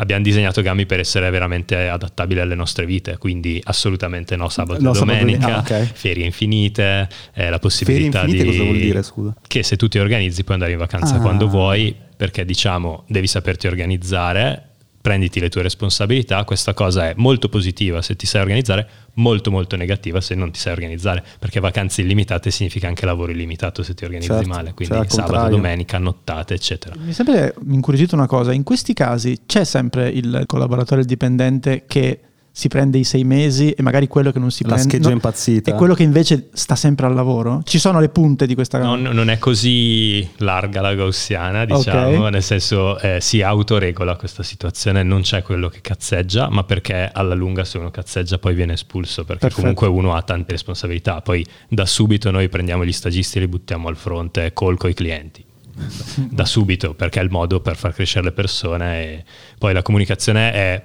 Abbiamo 0.00 0.22
disegnato 0.22 0.62
Gammi 0.62 0.86
per 0.86 1.00
essere 1.00 1.28
veramente 1.30 1.88
adattabili 1.88 2.38
alle 2.40 2.54
nostre 2.54 2.86
vite, 2.86 3.16
quindi 3.18 3.60
assolutamente 3.64 4.36
no 4.36 4.48
sabato 4.48 4.80
No, 4.80 4.92
e 4.92 4.94
sabato 4.94 5.18
domenica, 5.18 5.56
ah, 5.56 5.58
ok. 5.58 5.92
ferie 5.92 6.24
infinite, 6.24 6.82
eh, 6.92 7.08
la 7.34 7.42
Ferie 7.42 7.58
possibilità 7.58 8.20
infinite 8.22 8.44
di... 8.44 8.50
cosa 8.50 8.62
vuol 8.62 8.76
dire, 8.76 9.02
scusa? 9.02 9.34
Che 9.46 9.62
se 9.64 9.76
tu 9.76 9.88
ti 9.88 9.98
organizzi 9.98 10.42
puoi 10.44 10.54
andare 10.54 10.72
in 10.72 10.78
vacanza 10.78 11.16
Ah. 11.16 11.20
quando 11.20 11.48
vuoi, 11.48 11.94
perché 12.16 12.44
diciamo 12.44 13.04
devi 13.08 13.26
saperti 13.26 13.66
organizzare, 13.66 14.67
prenditi 15.08 15.40
le 15.40 15.48
tue 15.48 15.62
responsabilità, 15.62 16.44
questa 16.44 16.74
cosa 16.74 17.08
è 17.08 17.14
molto 17.16 17.48
positiva 17.48 18.02
se 18.02 18.14
ti 18.14 18.26
sai 18.26 18.42
organizzare, 18.42 18.86
molto 19.14 19.50
molto 19.50 19.74
negativa 19.74 20.20
se 20.20 20.34
non 20.34 20.50
ti 20.50 20.58
sai 20.58 20.74
organizzare, 20.74 21.24
perché 21.38 21.60
vacanze 21.60 22.02
illimitate 22.02 22.50
significa 22.50 22.88
anche 22.88 23.06
lavoro 23.06 23.32
illimitato 23.32 23.82
se 23.82 23.94
ti 23.94 24.04
organizzi 24.04 24.26
Certo, 24.28 24.48
male, 24.48 24.74
quindi 24.74 24.94
cioè 24.94 25.08
sabato, 25.08 25.32
contrario. 25.32 25.56
domenica, 25.56 25.96
nottate, 25.96 26.52
eccetera. 26.52 26.94
Mi 26.98 27.08
è 27.08 27.12
sempre 27.14 27.54
incuriosito 27.70 28.14
una 28.16 28.26
cosa, 28.26 28.52
in 28.52 28.64
questi 28.64 28.92
casi 28.92 29.44
c'è 29.46 29.64
sempre 29.64 30.10
il 30.10 30.42
collaboratore 30.44 31.00
il 31.00 31.06
dipendente 31.06 31.84
che 31.86 32.20
si 32.58 32.66
prende 32.66 32.98
i 32.98 33.04
sei 33.04 33.22
mesi 33.22 33.70
e 33.70 33.82
magari 33.82 34.08
quello 34.08 34.32
che 34.32 34.40
non 34.40 34.50
si 34.50 34.64
La 34.64 34.70
prende 34.70 34.88
scheggia 34.90 35.08
no, 35.10 35.14
impazzita. 35.14 35.70
e 35.70 35.74
quello 35.74 35.94
che 35.94 36.02
invece 36.02 36.48
sta 36.52 36.74
sempre 36.74 37.06
al 37.06 37.14
lavoro? 37.14 37.60
Ci 37.62 37.78
sono 37.78 38.00
le 38.00 38.08
punte 38.08 38.48
di 38.48 38.56
questa 38.56 38.78
Non, 38.78 39.00
non 39.00 39.30
è 39.30 39.38
così 39.38 40.28
larga 40.38 40.80
la 40.80 40.92
gaussiana, 40.96 41.64
diciamo, 41.64 42.24
Ok. 42.24 42.30
nel 42.32 42.42
senso 42.42 42.98
eh, 42.98 43.20
si 43.20 43.42
autoregola 43.42 44.16
questa 44.16 44.42
situazione, 44.42 45.04
non 45.04 45.20
c'è 45.20 45.42
quello 45.42 45.68
che 45.68 45.80
cazzeggia, 45.80 46.48
ma 46.50 46.64
perché 46.64 47.08
alla 47.12 47.34
lunga 47.34 47.62
se 47.62 47.78
uno 47.78 47.92
cazzeggia 47.92 48.38
poi 48.38 48.54
viene 48.54 48.72
espulso, 48.72 49.22
perché 49.22 49.42
Perfetto. 49.46 49.60
comunque 49.60 49.86
uno 49.86 50.14
ha 50.16 50.22
tante 50.22 50.50
responsabilità, 50.50 51.20
poi 51.20 51.46
da 51.68 51.86
subito 51.86 52.32
noi 52.32 52.48
prendiamo 52.48 52.84
gli 52.84 52.90
stagisti 52.90 53.38
e 53.38 53.42
li 53.42 53.46
buttiamo 53.46 53.86
al 53.86 53.96
fronte 53.96 54.52
col 54.52 54.76
coi 54.76 54.94
clienti. 54.94 55.44
Da 56.30 56.44
subito, 56.44 56.94
perché 56.94 57.20
è 57.20 57.22
il 57.22 57.30
modo 57.30 57.60
per 57.60 57.76
far 57.76 57.94
crescere 57.94 58.24
le 58.24 58.32
persone 58.32 59.02
e 59.04 59.24
poi 59.58 59.72
la 59.72 59.82
comunicazione 59.82 60.52
è 60.52 60.84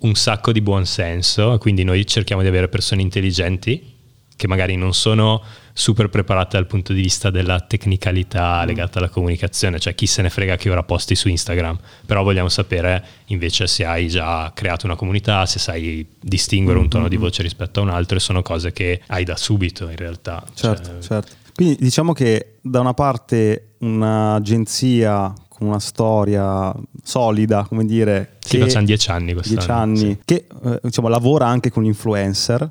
un 0.00 0.14
sacco 0.14 0.52
di 0.52 0.60
buon 0.60 0.86
senso, 0.86 1.58
quindi 1.58 1.84
noi 1.84 2.06
cerchiamo 2.06 2.42
di 2.42 2.48
avere 2.48 2.68
persone 2.68 3.02
intelligenti 3.02 3.98
che 4.40 4.46
magari 4.48 4.74
non 4.74 4.94
sono 4.94 5.42
super 5.74 6.08
preparate 6.08 6.56
dal 6.56 6.66
punto 6.66 6.94
di 6.94 7.02
vista 7.02 7.28
della 7.28 7.60
tecnicalità 7.60 8.64
legata 8.64 8.98
alla 8.98 9.10
comunicazione, 9.10 9.78
cioè 9.78 9.94
chi 9.94 10.06
se 10.06 10.22
ne 10.22 10.30
frega 10.30 10.56
che 10.56 10.70
ora 10.70 10.82
posti 10.82 11.14
su 11.14 11.28
Instagram, 11.28 11.78
però 12.06 12.22
vogliamo 12.22 12.48
sapere 12.48 13.04
invece 13.26 13.66
se 13.66 13.84
hai 13.84 14.08
già 14.08 14.50
creato 14.54 14.86
una 14.86 14.96
comunità, 14.96 15.44
se 15.44 15.58
sai 15.58 16.06
distinguere 16.18 16.78
un 16.78 16.88
tono 16.88 17.08
di 17.08 17.16
voce 17.16 17.42
rispetto 17.42 17.80
a 17.80 17.82
un 17.82 17.90
altro 17.90 18.16
e 18.16 18.20
sono 18.20 18.40
cose 18.40 18.72
che 18.72 19.02
hai 19.08 19.24
da 19.24 19.36
subito 19.36 19.90
in 19.90 19.96
realtà. 19.96 20.42
Certo, 20.54 20.88
Cioè, 20.88 21.00
certo. 21.02 21.32
Quindi 21.54 21.76
diciamo 21.78 22.14
che 22.14 22.54
da 22.62 22.80
una 22.80 22.94
parte 22.94 23.74
un'agenzia 23.80 25.34
con 25.60 25.68
una 25.68 25.78
storia 25.78 26.74
solida, 27.04 27.66
come 27.68 27.84
dire, 27.84 28.36
Sì, 28.38 28.56
che- 28.56 28.62
facciamo 28.64 28.86
dieci 28.86 29.10
anni 29.10 29.34
quest'anno, 29.34 29.58
dieci 29.58 29.70
anni, 29.70 29.98
sì. 29.98 30.18
che 30.24 30.46
eh, 30.64 30.80
diciamo, 30.82 31.08
lavora 31.08 31.46
anche 31.46 31.70
con 31.70 31.84
influencer 31.84 32.68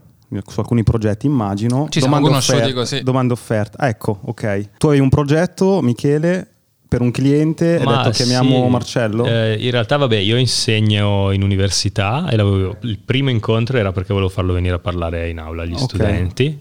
su 0.48 0.60
alcuni 0.60 0.84
progetti 0.84 1.26
immagino 1.26 1.88
Ci 1.90 2.00
siamo 2.02 2.16
Domande 2.16 2.28
conosciuti 2.30 2.58
offerte- 2.60 2.74
così. 2.76 3.04
domande 3.04 3.34
offerte 3.34 3.78
Ah, 3.80 3.88
ecco 3.88 4.20
ok 4.26 4.78
tu 4.78 4.90
hai 4.90 5.00
un 5.00 5.10
progetto 5.10 5.82
Michele 5.82 6.48
per 6.88 7.02
un 7.02 7.10
cliente 7.10 7.78
hai 7.80 7.84
Ma 7.84 7.98
detto 7.98 8.12
chiamiamo 8.12 8.64
sì, 8.66 8.70
Marcello 8.70 9.26
eh, 9.26 9.58
in 9.60 9.72
realtà, 9.72 9.98
vabbè, 9.98 10.18
io 10.18 10.38
insegno 10.38 11.32
in 11.32 11.42
università 11.42 12.28
e 12.30 12.36
il 12.36 13.00
primo 13.04 13.30
incontro 13.32 13.78
era 13.80 13.92
perché 13.92 14.12
volevo 14.14 14.30
farlo 14.30 14.54
venire 14.54 14.76
a 14.76 14.80
parlare 14.80 15.30
in 15.30 15.40
aula 15.40 15.64
agli 15.64 15.74
Ok. 15.74 15.80
studenti. 15.82 16.60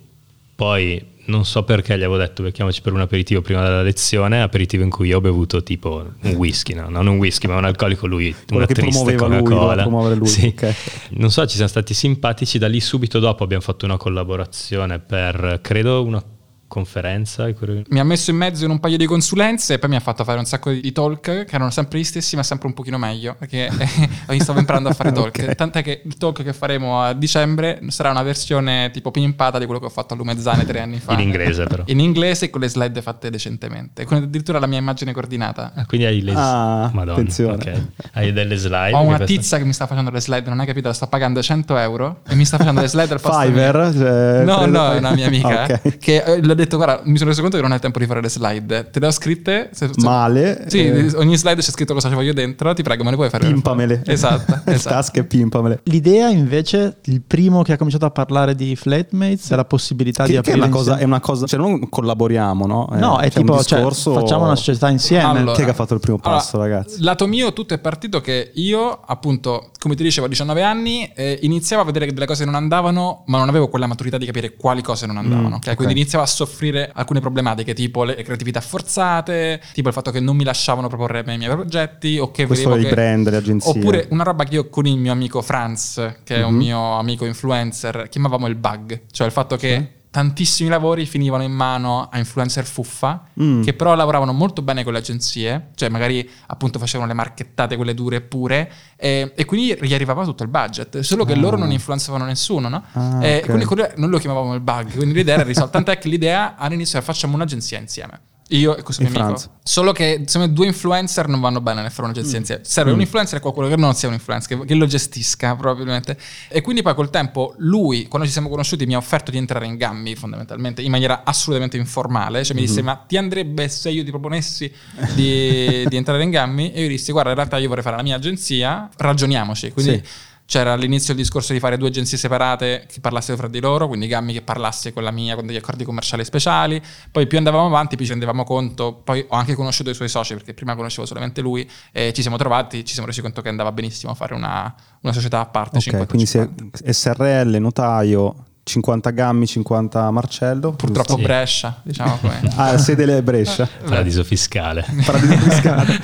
Poi 0.54 1.04
non 1.28 1.44
so 1.44 1.62
perché 1.62 1.92
gli 1.96 2.02
avevo 2.02 2.16
detto 2.16 2.42
becchiamoci 2.42 2.80
per 2.82 2.92
un 2.92 3.00
aperitivo 3.00 3.40
prima 3.40 3.62
della 3.62 3.82
lezione, 3.82 4.42
aperitivo 4.42 4.82
in 4.82 4.90
cui 4.90 5.08
io 5.08 5.18
ho 5.18 5.20
bevuto 5.20 5.62
tipo 5.62 6.04
un 6.22 6.30
whisky, 6.34 6.74
no? 6.74 6.88
non 6.88 7.06
un 7.06 7.16
whisky 7.18 7.46
ma 7.46 7.56
un 7.56 7.64
alcolico 7.64 8.06
lui, 8.06 8.32
Quello 8.32 8.64
una 8.64 8.66
che 8.66 8.74
triste 8.74 9.04
lui, 9.04 9.14
Coca-Cola. 9.14 9.82
promuovere 9.82 10.14
lui, 10.14 10.26
Sì. 10.26 10.46
ok. 10.56 10.74
Non 11.10 11.30
so, 11.30 11.46
ci 11.46 11.54
siamo 11.54 11.68
stati 11.68 11.94
simpatici, 11.94 12.58
da 12.58 12.68
lì 12.68 12.80
subito 12.80 13.18
dopo 13.18 13.44
abbiamo 13.44 13.62
fatto 13.62 13.84
una 13.84 13.96
collaborazione 13.96 14.98
per, 14.98 15.60
credo, 15.62 16.02
una 16.04 16.22
conferenza. 16.68 17.48
Mi 17.88 17.98
ha 17.98 18.04
messo 18.04 18.30
in 18.30 18.36
mezzo 18.36 18.64
in 18.64 18.70
un 18.70 18.78
paio 18.78 18.96
di 18.96 19.06
consulenze 19.06 19.74
e 19.74 19.78
poi 19.78 19.88
mi 19.90 19.96
ha 19.96 20.00
fatto 20.00 20.22
fare 20.22 20.38
un 20.38 20.44
sacco 20.44 20.70
di 20.70 20.92
talk 20.92 21.20
che 21.20 21.46
erano 21.54 21.70
sempre 21.70 21.98
gli 21.98 22.04
stessi 22.04 22.36
ma 22.36 22.42
sempre 22.42 22.68
un 22.68 22.74
pochino 22.74 22.98
meglio 22.98 23.34
perché 23.38 23.68
io 24.30 24.40
stavo 24.40 24.58
imparando 24.60 24.88
a 24.90 24.92
fare 24.92 25.10
talk. 25.12 25.38
Ok. 25.46 25.54
Tant'è 25.54 25.82
che 25.82 26.02
il 26.04 26.16
talk 26.16 26.42
che 26.42 26.52
faremo 26.52 27.02
a 27.02 27.14
dicembre 27.14 27.80
sarà 27.88 28.10
una 28.10 28.22
versione 28.22 28.90
tipo 28.92 29.10
pimpata 29.10 29.58
di 29.58 29.64
quello 29.64 29.80
che 29.80 29.86
ho 29.86 29.90
fatto 29.90 30.14
a 30.14 30.16
Lumezzane 30.16 30.64
tre 30.66 30.80
anni 30.80 30.98
fa. 30.98 31.14
In 31.14 31.20
inglese 31.20 31.64
però. 31.64 31.82
In 31.86 32.00
inglese 32.00 32.44
e 32.46 32.50
con 32.50 32.60
le 32.60 32.68
slide 32.68 33.00
fatte 33.02 33.30
decentemente, 33.30 34.04
con 34.04 34.18
addirittura 34.18 34.58
la 34.58 34.66
mia 34.66 34.78
immagine 34.78 35.12
coordinata. 35.12 35.72
Ah, 35.74 35.86
quindi 35.86 36.06
hai 36.06 36.20
le 36.22 36.32
Ah, 36.36 36.90
Madonna, 36.92 37.12
attenzione. 37.12 37.54
ok. 37.54 37.82
Hai 38.12 38.32
delle 38.32 38.56
slide. 38.56 38.92
Ho 38.94 39.00
che 39.00 39.06
una 39.06 39.16
questa- 39.16 39.24
tizia 39.24 39.58
che 39.58 39.64
mi 39.64 39.72
sta 39.72 39.86
facendo 39.86 40.10
le 40.10 40.20
slide, 40.20 40.48
non 40.48 40.60
hai 40.60 40.66
capito, 40.66 40.88
la 40.88 40.94
sto 40.94 41.06
pagando 41.06 41.42
100 41.42 41.76
euro 41.78 42.20
e 42.28 42.34
mi 42.34 42.44
sta 42.44 42.58
facendo 42.58 42.80
le 42.82 42.88
slide 42.88 43.12
al 43.14 43.20
posto. 43.20 43.40
Fiverr? 43.48 43.92
Cioè, 43.92 44.44
No, 44.44 44.66
no, 44.66 44.92
è 44.92 44.98
una 44.98 45.12
mia 45.12 45.26
amica. 45.26 45.62
Ok. 45.64 45.80
eh, 45.82 45.98
Che 45.98 46.22
eh, 46.22 46.40
detto, 46.58 46.76
guarda, 46.76 47.00
mi 47.04 47.16
sono 47.16 47.30
reso 47.30 47.40
conto 47.42 47.56
che 47.56 47.62
non 47.62 47.72
hai 47.72 47.80
tempo 47.80 47.98
di 47.98 48.06
fare 48.06 48.20
le 48.20 48.28
slide. 48.28 48.90
Te 48.90 49.00
le 49.00 49.06
ho 49.06 49.10
scritte. 49.10 49.70
se- 49.72 49.88
se- 49.94 50.00
Male. 50.04 50.64
Sì, 50.68 50.84
eh, 50.86 51.12
ogni 51.16 51.36
slide 51.36 51.60
c'è 51.60 51.70
scritto 51.70 51.94
cosa 51.94 52.08
ci 52.08 52.14
voglio 52.14 52.32
dentro. 52.32 52.72
Ti 52.74 52.82
prego, 52.82 53.04
me 53.04 53.10
le 53.10 53.16
puoi 53.16 53.30
fare? 53.30 53.46
pimpamele. 53.46 54.02
Esatto. 54.06 54.60
Esatto. 54.70 54.94
task 54.94 55.16
e 55.16 55.24
pimpamele. 55.24 55.80
L'idea 55.84 56.28
invece, 56.28 56.98
il 57.04 57.22
primo 57.22 57.62
che 57.62 57.72
ha 57.72 57.76
cominciato 57.76 58.04
a 58.06 58.10
parlare 58.10 58.54
di 58.54 58.76
flatmates, 58.76 59.48
della 59.48 59.64
possibilità 59.64 60.24
di 60.26 60.32
Che, 60.32 60.40
che 60.42 60.50
è 60.50 60.52
aprire 60.52 60.66
una 60.66 60.76
cosa, 60.76 60.96
è 60.98 61.04
una 61.04 61.20
cosa, 61.20 61.46
cioè 61.46 61.58
non 61.58 61.88
collaboriamo, 61.88 62.66
no? 62.66 62.88
Eh, 62.92 62.96
No, 62.98 63.18
è 63.18 63.30
c'è 63.30 63.38
un 63.38 63.46
tipo, 63.46 63.62
cioè, 63.62 63.78
discorso- 63.78 64.12
facciamo 64.14 64.44
una 64.44 64.56
società 64.56 64.88
insieme. 64.90 65.24
Allora, 65.24 65.52
Chi 65.54 65.62
è 65.62 65.64
che 65.64 65.70
ha 65.70 65.74
fatto 65.74 65.94
il 65.94 66.00
primo 66.00 66.18
passo, 66.18 66.56
allora, 66.56 66.74
ragazzi? 66.76 67.02
Lato 67.02 67.26
mio, 67.26 67.52
tutto 67.52 67.74
è 67.74 67.78
partito 67.78 68.20
che 68.20 68.50
io, 68.54 69.00
appunto, 69.06 69.70
come 69.78 69.94
ti 69.94 70.02
dicevo, 70.02 70.26
a 70.26 70.28
19 70.28 70.62
anni, 70.62 71.10
eh, 71.14 71.38
iniziavo 71.42 71.82
a 71.82 71.84
vedere 71.84 72.06
che 72.06 72.12
delle 72.12 72.26
cose 72.26 72.44
non 72.44 72.54
andavano, 72.54 73.22
ma 73.26 73.38
non 73.38 73.48
avevo 73.48 73.68
quella 73.68 73.86
maturità 73.86 74.18
di 74.18 74.26
capire 74.26 74.54
quali 74.56 74.82
cose 74.82 75.06
non 75.06 75.16
andavano. 75.16 75.48
Mm, 75.48 75.52
ok? 75.54 75.66
ok. 75.68 75.74
Quindi 75.76 75.94
iniziavo 75.94 76.24
a 76.24 76.26
soffrire 76.26 76.47
alcune 76.92 77.20
problematiche, 77.20 77.74
tipo 77.74 78.04
le 78.04 78.16
creatività 78.22 78.60
forzate, 78.60 79.60
tipo 79.72 79.88
il 79.88 79.94
fatto 79.94 80.10
che 80.10 80.20
non 80.20 80.36
mi 80.36 80.44
lasciavano 80.44 80.88
proporre 80.88 81.20
i 81.20 81.36
miei 81.36 81.50
progetti, 81.50 82.18
o 82.18 82.30
che 82.30 82.46
Questo 82.46 82.70
vedevo 82.70 82.88
che... 82.88 82.94
brand, 82.94 83.28
le 83.28 83.36
agenzie. 83.36 83.70
Oppure 83.70 84.06
una 84.10 84.22
roba 84.24 84.44
che 84.44 84.54
io 84.54 84.68
con 84.68 84.86
il 84.86 84.96
mio 84.98 85.12
amico 85.12 85.42
Franz, 85.42 86.14
che 86.24 86.36
è 86.36 86.42
un 86.44 86.52
Mhm. 86.54 86.58
mio 86.58 86.98
amico 86.98 87.24
influencer, 87.24 88.08
chiamavamo 88.08 88.46
il 88.46 88.54
bug, 88.56 89.02
cioè 89.10 89.26
il 89.26 89.32
fatto 89.32 89.56
che 89.56 89.92
tantissimi 90.18 90.68
lavori 90.68 91.06
finivano 91.06 91.44
in 91.44 91.52
mano 91.52 92.08
a 92.10 92.18
influencer 92.18 92.64
fuffa, 92.64 93.22
Mm. 93.40 93.62
che 93.62 93.72
però 93.72 93.94
lavoravano 93.94 94.32
molto 94.32 94.62
bene 94.62 94.82
con 94.82 94.92
le 94.92 94.98
agenzie, 94.98 95.68
cioè 95.76 95.88
magari 95.90 96.28
appunto 96.48 96.80
facevano 96.80 97.08
le 97.08 97.14
marchettate, 97.14 97.76
quelle 97.76 97.94
dure 97.94 98.16
e 98.16 98.20
pure, 98.22 98.72
e, 98.96 99.32
e 99.36 99.44
quindi 99.44 99.78
gli 99.80 99.94
arrivava 99.94 100.24
tutto 100.24 100.42
il 100.42 100.48
budget, 100.48 100.98
solo 101.00 101.24
che 101.24 101.34
Ah. 101.34 101.36
loro 101.38 101.56
non 101.56 101.70
influenzavano 101.70 102.24
nessuno, 102.24 102.68
no? 102.68 102.82
Ah, 102.94 103.24
E 103.24 103.36
ok. 103.38 103.44
quindi 103.44 103.64
quello- 103.64 103.88
noi 103.94 104.10
lo 104.10 104.18
chiamavamo 104.18 104.54
il 104.54 104.60
bug, 104.60 104.92
quindi 104.96 105.14
l'idea 105.14 105.34
era 105.34 105.44
risolta, 105.44 105.70
tant'è 105.70 105.98
che 105.98 106.08
l'idea 106.08 106.56
all'inizio 106.56 106.98
era 106.98 107.06
facciamo 107.06 107.34
un'agenzia 107.36 107.78
insieme. 107.78 108.20
Io 108.48 108.76
e 108.76 108.82
questo 108.82 109.02
E 109.02 109.08
mio 109.08 109.18
amico. 109.18 109.38
Franz. 109.38 109.50
Solo 109.62 109.92
che 109.92 110.22
secondo 110.24 110.48
me 110.48 110.54
due 110.54 110.66
influencer 110.66 111.28
non 111.28 111.40
vanno 111.40 111.60
bene 111.60 111.82
nel 111.82 111.90
fare 111.90 112.08
un'agenzia 112.08 112.38
insieme. 112.38 112.62
Serve 112.64 112.92
un 112.92 113.00
influencer 113.00 113.38
e 113.38 113.40
qualcuno 113.40 113.68
che 113.68 113.76
non 113.76 113.94
sia 113.94 114.08
un 114.08 114.14
influencer, 114.14 114.58
che, 114.58 114.64
che 114.64 114.74
lo 114.74 114.86
gestisca 114.86 115.54
probabilmente. 115.54 116.16
E 116.48 116.62
quindi 116.62 116.80
poi 116.82 116.94
col 116.94 117.10
tempo 117.10 117.54
lui, 117.58 118.08
quando 118.08 118.26
ci 118.26 118.32
siamo 118.32 118.48
conosciuti, 118.48 118.86
mi 118.86 118.94
ha 118.94 118.98
offerto 118.98 119.30
di 119.30 119.36
entrare 119.36 119.66
in 119.66 119.76
Gammi 119.76 120.14
fondamentalmente, 120.14 120.80
in 120.80 120.90
maniera 120.90 121.22
assolutamente 121.24 121.76
informale. 121.76 122.44
Cioè 122.44 122.54
mi 122.54 122.62
disse, 122.62 122.80
ma 122.80 122.96
ti 122.96 123.18
andrebbe 123.18 123.68
se 123.68 123.90
io 123.90 124.02
ti 124.02 124.10
proponessi 124.10 124.72
di, 125.14 125.84
di 125.88 125.96
entrare 125.96 126.22
in 126.22 126.30
Gammi? 126.30 126.72
E 126.72 126.82
io 126.82 126.88
dissi, 126.88 127.12
guarda, 127.12 127.30
in 127.30 127.36
realtà 127.36 127.58
io 127.58 127.68
vorrei 127.68 127.84
fare 127.84 127.96
la 127.96 128.02
mia 128.02 128.16
agenzia, 128.16 128.88
ragioniamoci. 128.96 129.72
Quindi... 129.72 130.02
Sì. 130.02 130.26
C'era 130.48 130.72
all'inizio 130.72 131.12
il 131.12 131.18
discorso 131.18 131.52
di 131.52 131.58
fare 131.60 131.76
due 131.76 131.88
agenzie 131.88 132.16
separate 132.16 132.86
che 132.90 133.00
parlassero 133.00 133.36
fra 133.36 133.48
di 133.48 133.60
loro, 133.60 133.86
quindi 133.86 134.06
Gammi 134.06 134.32
che 134.32 134.40
parlasse 134.40 134.94
con 134.94 135.02
la 135.02 135.10
mia 135.10 135.34
con 135.34 135.44
degli 135.44 135.56
accordi 135.56 135.84
commerciali 135.84 136.24
speciali. 136.24 136.80
Poi 137.12 137.26
più 137.26 137.36
andavamo 137.36 137.66
avanti, 137.66 137.96
più 137.96 138.06
ci 138.06 138.12
rendevamo 138.12 138.44
conto. 138.44 138.94
Poi 138.94 139.26
ho 139.28 139.36
anche 139.36 139.54
conosciuto 139.54 139.90
i 139.90 139.94
suoi 139.94 140.08
soci, 140.08 140.32
perché 140.32 140.54
prima 140.54 140.74
conoscevo 140.74 141.06
solamente 141.06 141.42
lui, 141.42 141.68
e 141.92 142.14
ci 142.14 142.22
siamo 142.22 142.38
trovati, 142.38 142.82
ci 142.86 142.94
siamo 142.94 143.06
resi 143.06 143.20
conto 143.20 143.42
che 143.42 143.50
andava 143.50 143.72
benissimo 143.72 144.14
fare 144.14 144.32
una, 144.32 144.74
una 145.02 145.12
società 145.12 145.40
a 145.40 145.46
parte. 145.46 145.76
Ok, 145.76 145.82
50 145.82 146.06
quindi 146.06 146.24
se- 146.26 146.48
SRL, 146.94 147.56
notaio, 147.60 148.46
50 148.68 149.10
Gammi, 149.10 149.46
50 149.46 150.10
Marcello. 150.10 150.72
Purtroppo 150.72 151.16
Sì. 151.16 151.22
Brescia, 151.22 151.80
diciamo 151.82 152.16
come. 152.20 152.40
Ah, 152.56 152.76
sede 152.78 153.04
le 153.06 153.22
Brescia. 153.22 153.68
Paradiso 153.84 154.22
fiscale. 154.22 154.84
Paradiso 155.04 155.36
fiscale. 155.38 156.00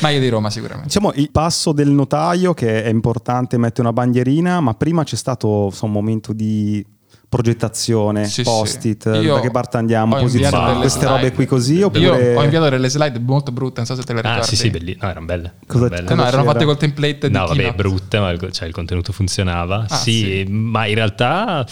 Ma 0.00 0.08
io 0.10 0.20
di 0.20 0.28
Roma 0.28 0.48
sicuramente. 0.50 0.88
Diciamo 0.88 1.12
il 1.14 1.30
passo 1.30 1.72
del 1.72 1.90
notaio 1.90 2.54
che 2.54 2.84
è 2.84 2.88
importante, 2.88 3.58
mette 3.58 3.80
una 3.80 3.92
bandierina, 3.92 4.60
ma 4.60 4.74
prima 4.74 5.02
c'è 5.04 5.16
stato 5.16 5.66
insomma, 5.66 5.98
un 5.98 6.04
momento 6.04 6.32
di 6.32 6.84
progettazione, 7.28 8.26
Sì, 8.26 8.42
post-it, 8.42 9.12
sì. 9.20 9.26
Da 9.26 9.40
che 9.40 9.50
parte 9.50 9.76
andiamo, 9.76 10.16
posizione, 10.16 10.66
delle 10.66 10.78
queste 10.80 11.00
slide. 11.00 11.14
robe 11.14 11.32
qui 11.32 11.46
così 11.46 11.82
oppure... 11.82 12.02
Io 12.32 12.38
ho 12.38 12.42
inviato 12.42 12.68
delle 12.68 12.88
slide 12.88 13.18
molto 13.18 13.52
brutte, 13.52 13.74
non 13.76 13.86
so 13.86 13.94
se 13.94 14.02
te 14.02 14.12
le 14.14 14.20
ricordi. 14.22 14.40
Ah, 14.40 14.44
sì, 14.44 14.56
sì, 14.56 14.70
belli. 14.70 14.96
No, 15.00 15.08
erano 15.10 15.26
belle. 15.26 15.54
Cosa- 15.66 15.86
erano 15.86 16.02
belle. 16.06 16.14
No, 16.22 16.26
erano 16.26 16.44
fatte 16.44 16.64
col 16.64 16.76
template 16.76 17.28
di 17.28 17.32
No, 17.36 17.46
vabbè, 17.46 17.74
brutte, 17.74 18.18
ma 18.18 18.30
il, 18.30 18.50
cioè, 18.52 18.66
il 18.66 18.74
contenuto 18.74 19.12
funzionava. 19.12 19.86
Ah, 19.88 19.96
sì, 19.96 20.44
sì. 20.46 20.50
ma 20.52 20.86
in 20.86 20.94
realtà 20.94 21.66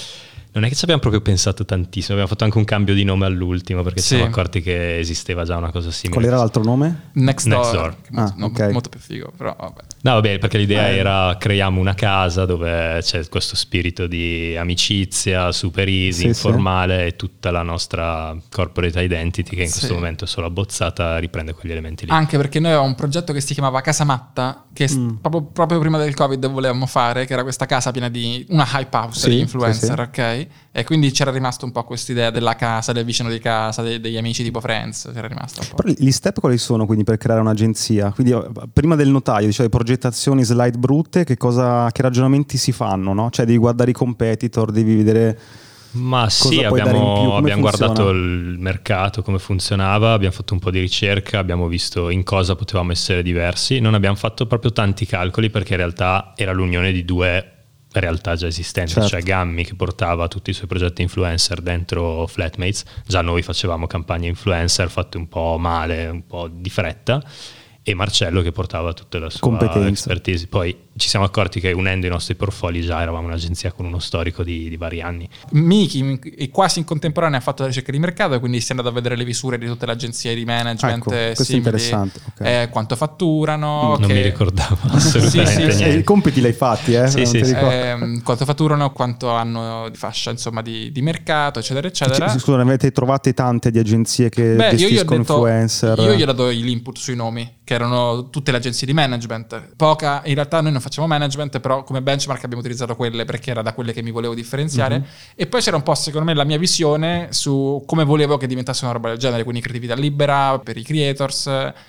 non 0.53 0.65
è 0.65 0.69
che 0.69 0.75
ci 0.75 0.81
abbiamo 0.85 1.01
proprio 1.01 1.21
pensato 1.21 1.65
tantissimo. 1.65 2.13
Abbiamo 2.13 2.29
fatto 2.29 2.45
anche 2.45 2.59
un 2.59 2.65
cambio 2.65 2.95
di 2.95 3.05
nome 3.05 3.27
all'ultimo 3.27 3.83
perché 3.83 4.01
ci 4.01 4.07
Sì. 4.07 4.15
siamo 4.15 4.31
accorti 4.31 4.61
che 4.63 4.99
esisteva 4.99 5.45
già 5.45 5.57
una 5.57 5.71
cosa 5.71 5.91
simile. 5.91 6.19
Qual 6.21 6.25
era 6.33 6.37
l'altro 6.39 6.63
nome? 6.63 7.11
Next 7.13 7.47
Door, 7.49 7.59
Next 7.61 7.75
Door. 7.75 7.97
molto, 8.11 8.33
Ah, 8.33 8.35
no, 8.39 8.47
ok. 8.47 8.73
molto 8.73 8.89
più 8.89 9.01
figo, 9.01 9.33
però 9.37 9.55
vabbè. 9.59 9.81
No, 10.03 10.13
vabbè, 10.13 10.39
perché 10.39 10.59
l'idea 10.59 10.89
Eh. 10.89 10.97
era 10.99 11.37
creiamo 11.39 11.81
una 11.81 11.95
casa 11.95 12.45
dove 12.45 12.99
c'è 13.03 13.27
questo 13.29 13.57
spirito 13.57 14.07
di 14.07 14.55
amicizia, 14.57 15.51
super 15.51 15.89
easy, 15.89 16.21
Sì, 16.21 16.27
informale 16.27 17.07
e 17.07 17.17
tutta 17.17 17.51
la 17.51 17.63
nostra 17.63 18.37
corporate 18.53 19.01
identity 19.03 19.57
che 19.57 19.63
in 19.63 19.69
Sì. 19.69 19.79
questo 19.79 19.95
momento 19.95 20.25
è 20.25 20.29
solo 20.29 20.47
abbozzata 20.47 21.19
riprende 21.19 21.55
quegli 21.55 21.73
elementi 21.73 22.05
lì. 22.05 22.13
Anche 22.13 22.37
perché 22.37 22.59
noi 22.61 22.69
avevamo 22.69 22.89
un 22.91 22.95
progetto 22.95 23.33
che 23.33 23.41
si 23.41 23.53
chiamava 23.53 23.81
Casa 23.81 24.05
Matta, 24.05 24.65
che 24.73 24.89
Mm. 24.93 25.17
proprio, 25.21 25.43
proprio 25.43 25.81
prima 25.81 25.99
del 25.99 26.15
Covid 26.15 26.47
volevamo 26.51 26.87
fare, 26.87 27.27
che 27.27 27.33
era 27.33 27.43
questa 27.43 27.67
casa 27.67 27.91
piena 27.91 28.09
di 28.09 28.47
una 28.51 28.67
hype 28.75 28.97
house 28.97 29.21
Sì, 29.21 29.31
di 29.31 29.41
influencer, 29.41 30.09
sì, 30.13 30.21
ok? 30.21 30.47
E 30.79 30.85
quindi 30.85 31.11
c'era 31.11 31.31
rimasto 31.31 31.65
un 31.65 31.73
po' 31.73 31.85
questa 31.85 32.13
idea 32.13 32.29
della 32.29 32.55
casa, 32.55 32.93
del 32.93 33.07
vicino 33.07 33.31
di 33.31 33.39
casa, 33.39 33.81
dei- 33.81 33.99
degli 33.99 34.19
amici 34.19 34.43
tipo 34.43 34.61
Friends, 34.61 35.11
c'era 35.11 35.27
rimasto 35.27 35.63
un 35.63 35.69
po'. 35.69 35.77
Però 35.77 35.95
gli 35.97 36.11
step 36.11 36.39
quali 36.39 36.59
sono 36.59 36.85
quindi 36.85 37.03
per 37.03 37.17
creare 37.17 37.41
un'agenzia? 37.41 38.11
Quindi 38.11 38.35
eh, 38.35 38.47
prima 38.71 38.95
del 38.95 39.09
notaio, 39.09 39.47
dicevi 39.47 39.71
progettazioni, 39.71 40.45
slide 40.45 40.77
brutte, 40.77 41.25
che, 41.25 41.39
cosa, 41.39 41.91
che 41.93 42.03
ragionamenti 42.03 42.59
si 42.59 42.73
fanno? 42.73 43.15
No? 43.15 43.31
Cioè 43.31 43.47
devi 43.47 43.57
guardare 43.57 43.89
i 43.89 43.95
competitor, 43.95 44.71
devi 44.71 44.97
vedere... 44.97 45.39
Ma 45.93 46.29
sì, 46.29 46.63
puoi 46.69 46.83
dare 46.83 46.99
in 46.99 47.05
più? 47.05 47.11
abbiamo, 47.11 47.29
Come 47.29 47.39
abbiamo 47.39 47.61
guardato 47.63 48.11
il 48.11 48.57
mercato, 48.59 49.23
come 49.23 49.39
funzionava, 49.39 50.13
abbiamo 50.13 50.35
fatto 50.35 50.53
un 50.53 50.61
po' 50.61 50.71
di 50.71 50.81
ricerca, 50.81 51.39
abbiamo 51.39 51.69
visto 51.69 52.11
in 52.11 52.23
cosa 52.23 52.55
potevamo 52.55 52.93
essere 52.93 53.23
diversi. 53.23 53.81
Non 53.81 53.95
abbiamo 53.95 54.17
fatto 54.17 54.45
proprio 54.45 54.73
tanti 54.73 55.07
calcoli 55.07 55.49
perché 55.49 55.73
in 55.73 55.79
realtà 55.79 56.35
era 56.37 56.53
l'unione 56.53 56.93
di 56.93 57.03
due 57.03 57.56
realtà 58.01 58.35
già 58.37 58.47
esistenti, 58.47 58.93
Certo. 58.93 59.09
cioè 59.09 59.23
Gammi 59.23 59.65
che 59.65 59.75
portava 59.75 60.29
tutti 60.29 60.51
i 60.51 60.53
suoi 60.53 60.67
progetti 60.69 61.03
influencer 61.03 61.61
dentro 61.61 62.27
Flatmates, 62.27 62.85
già 63.07 63.21
noi 63.23 63.43
facevamo 63.43 63.87
campagne 63.87 64.29
influencer 64.29 64.91
fatte 64.91 65.17
un 65.17 65.29
po' 65.29 65.57
male, 65.59 66.07
un 66.07 66.27
po' 66.27 66.49
di 66.49 66.71
fretta, 66.71 67.23
e 67.89 67.95
Marcello 67.95 68.43
che 68.43 68.51
portava 68.51 68.93
tutta 68.95 69.21
la 69.21 69.31
sua 69.31 69.39
Competenza. 69.49 69.89
expertise. 69.89 70.49
Poi 70.49 70.77
ci 70.97 71.09
siamo 71.09 71.25
accorti 71.25 71.61
che 71.61 71.71
unendo 71.71 72.07
i 72.07 72.09
nostri 72.09 72.35
portfoli 72.35 72.81
già 72.81 73.01
eravamo 73.01 73.29
un'agenzia 73.29 73.71
con 73.71 73.85
uno 73.87 74.01
storico 74.01 74.43
di, 74.43 74.69
di 74.69 74.77
vari 74.77 75.01
anni. 75.01 75.29
Miki 75.51 76.49
quasi 76.51 76.81
in 76.81 76.85
contemporanea 76.85 77.39
ha 77.39 77.43
fatto 77.43 77.63
la 77.63 77.69
ricerca 77.69 77.93
di 77.93 78.01
mercato, 78.01 78.41
quindi 78.41 78.61
si 78.61 78.69
è 78.69 78.71
andato 78.71 78.89
a 78.89 78.93
vedere 78.93 79.15
le 79.15 79.23
visure 79.25 79.57
di 79.57 79.67
tutte 79.67 79.87
le 79.87 79.93
agenzie 79.93 80.35
di 80.35 80.45
management. 80.45 80.97
Ecco, 81.07 81.11
eh, 81.13 81.25
questo 81.27 81.43
è 81.43 81.45
simili, 81.47 81.65
interessante, 81.65 82.21
ok. 82.29 82.41
eh, 82.47 82.69
quanto 82.73 82.97
fatturano, 82.97 83.97
non 83.99 84.09
che- 84.09 84.15
mi 84.15 84.23
ricordavo 84.23 84.79
assolutamente 84.91 85.55
Sì, 85.55 85.71
sì, 85.71 85.71
sì. 85.77 85.83
Niente. 85.85 85.99
i 85.99 86.03
compiti 86.03 86.41
li 86.41 86.47
hai 86.49 86.53
fatti, 86.55 86.95
eh? 86.95 87.07
Sì, 87.07 87.17
Non 87.19 87.27
sì, 87.27 87.45
sì. 87.45 87.55
ehm, 87.57 88.23
quanto 88.23 88.45
fatturano, 88.45 88.91
quanto 88.91 89.31
hanno 89.31 89.89
di 89.91 89.97
fascia 89.97 90.31
insomma 90.33 90.61
di, 90.61 90.91
di 90.91 91.03
mercato, 91.03 91.61
eccetera, 91.61 91.87
eccetera. 91.87 92.31
Ci- 92.31 92.39
Scusa, 92.41 92.57
ne 92.57 92.63
avete 92.63 92.91
trovate 92.91 93.33
tante 93.33 93.71
di 93.71 93.79
agenzie 93.79 94.29
che 94.29 94.55
Beh, 94.55 94.71
io 94.71 94.73
gli 94.73 94.75
ho 94.75 94.89
gestiscono 94.89 95.19
detto, 95.21 95.33
influencer? 95.35 95.99
io 96.01 96.15
gli 96.15 96.23
ho 96.23 96.27
dato 96.27 96.49
l'input 96.49 96.97
sui 96.99 97.15
nomi, 97.15 97.59
che 97.63 97.76
erano 97.77 98.29
tutte 98.31 98.51
le 98.51 98.59
agenzie 98.59 98.87
di 98.87 98.93
management. 98.93 99.75
Poca, 99.77 100.23
in 100.25 100.35
realtà 100.35 100.61
noi 100.61 100.73
non 100.73 100.81
facciamo 100.81 101.07
management, 101.07 101.61
però 101.61 101.83
come 101.85 102.03
benchmark 102.03 102.43
abbiamo 102.43 102.61
utilizzato 102.61 102.97
quelle 102.97 103.25
perché 103.25 103.51
era 103.51 103.63
da 103.63 103.73
quelle 103.73 103.93
che 103.93 104.03
mi 104.03 104.11
volevo 104.11 104.35
differenziare. 104.35 104.99
Mhm. 104.99 105.05
E 105.35 105.47
poi 105.47 105.61
c'era 105.61 105.77
un 105.77 105.83
po', 105.83 105.95
secondo 105.95 106.27
me, 106.27 106.35
la 106.35 106.45
mia 106.45 106.59
visione 106.59 107.29
su 107.31 107.83
come 107.87 108.05
volevo 108.05 108.37
che 108.37 108.47
diventasse 108.47 108.85
una 108.85 108.93
roba 108.93 109.09
del 109.09 109.19
genere, 109.19 109.43
quindi 109.43 109.61
creatività 109.61 109.95
libera 109.95 110.59
per 110.59 110.77
i 110.77 110.83
creators, 110.83 111.47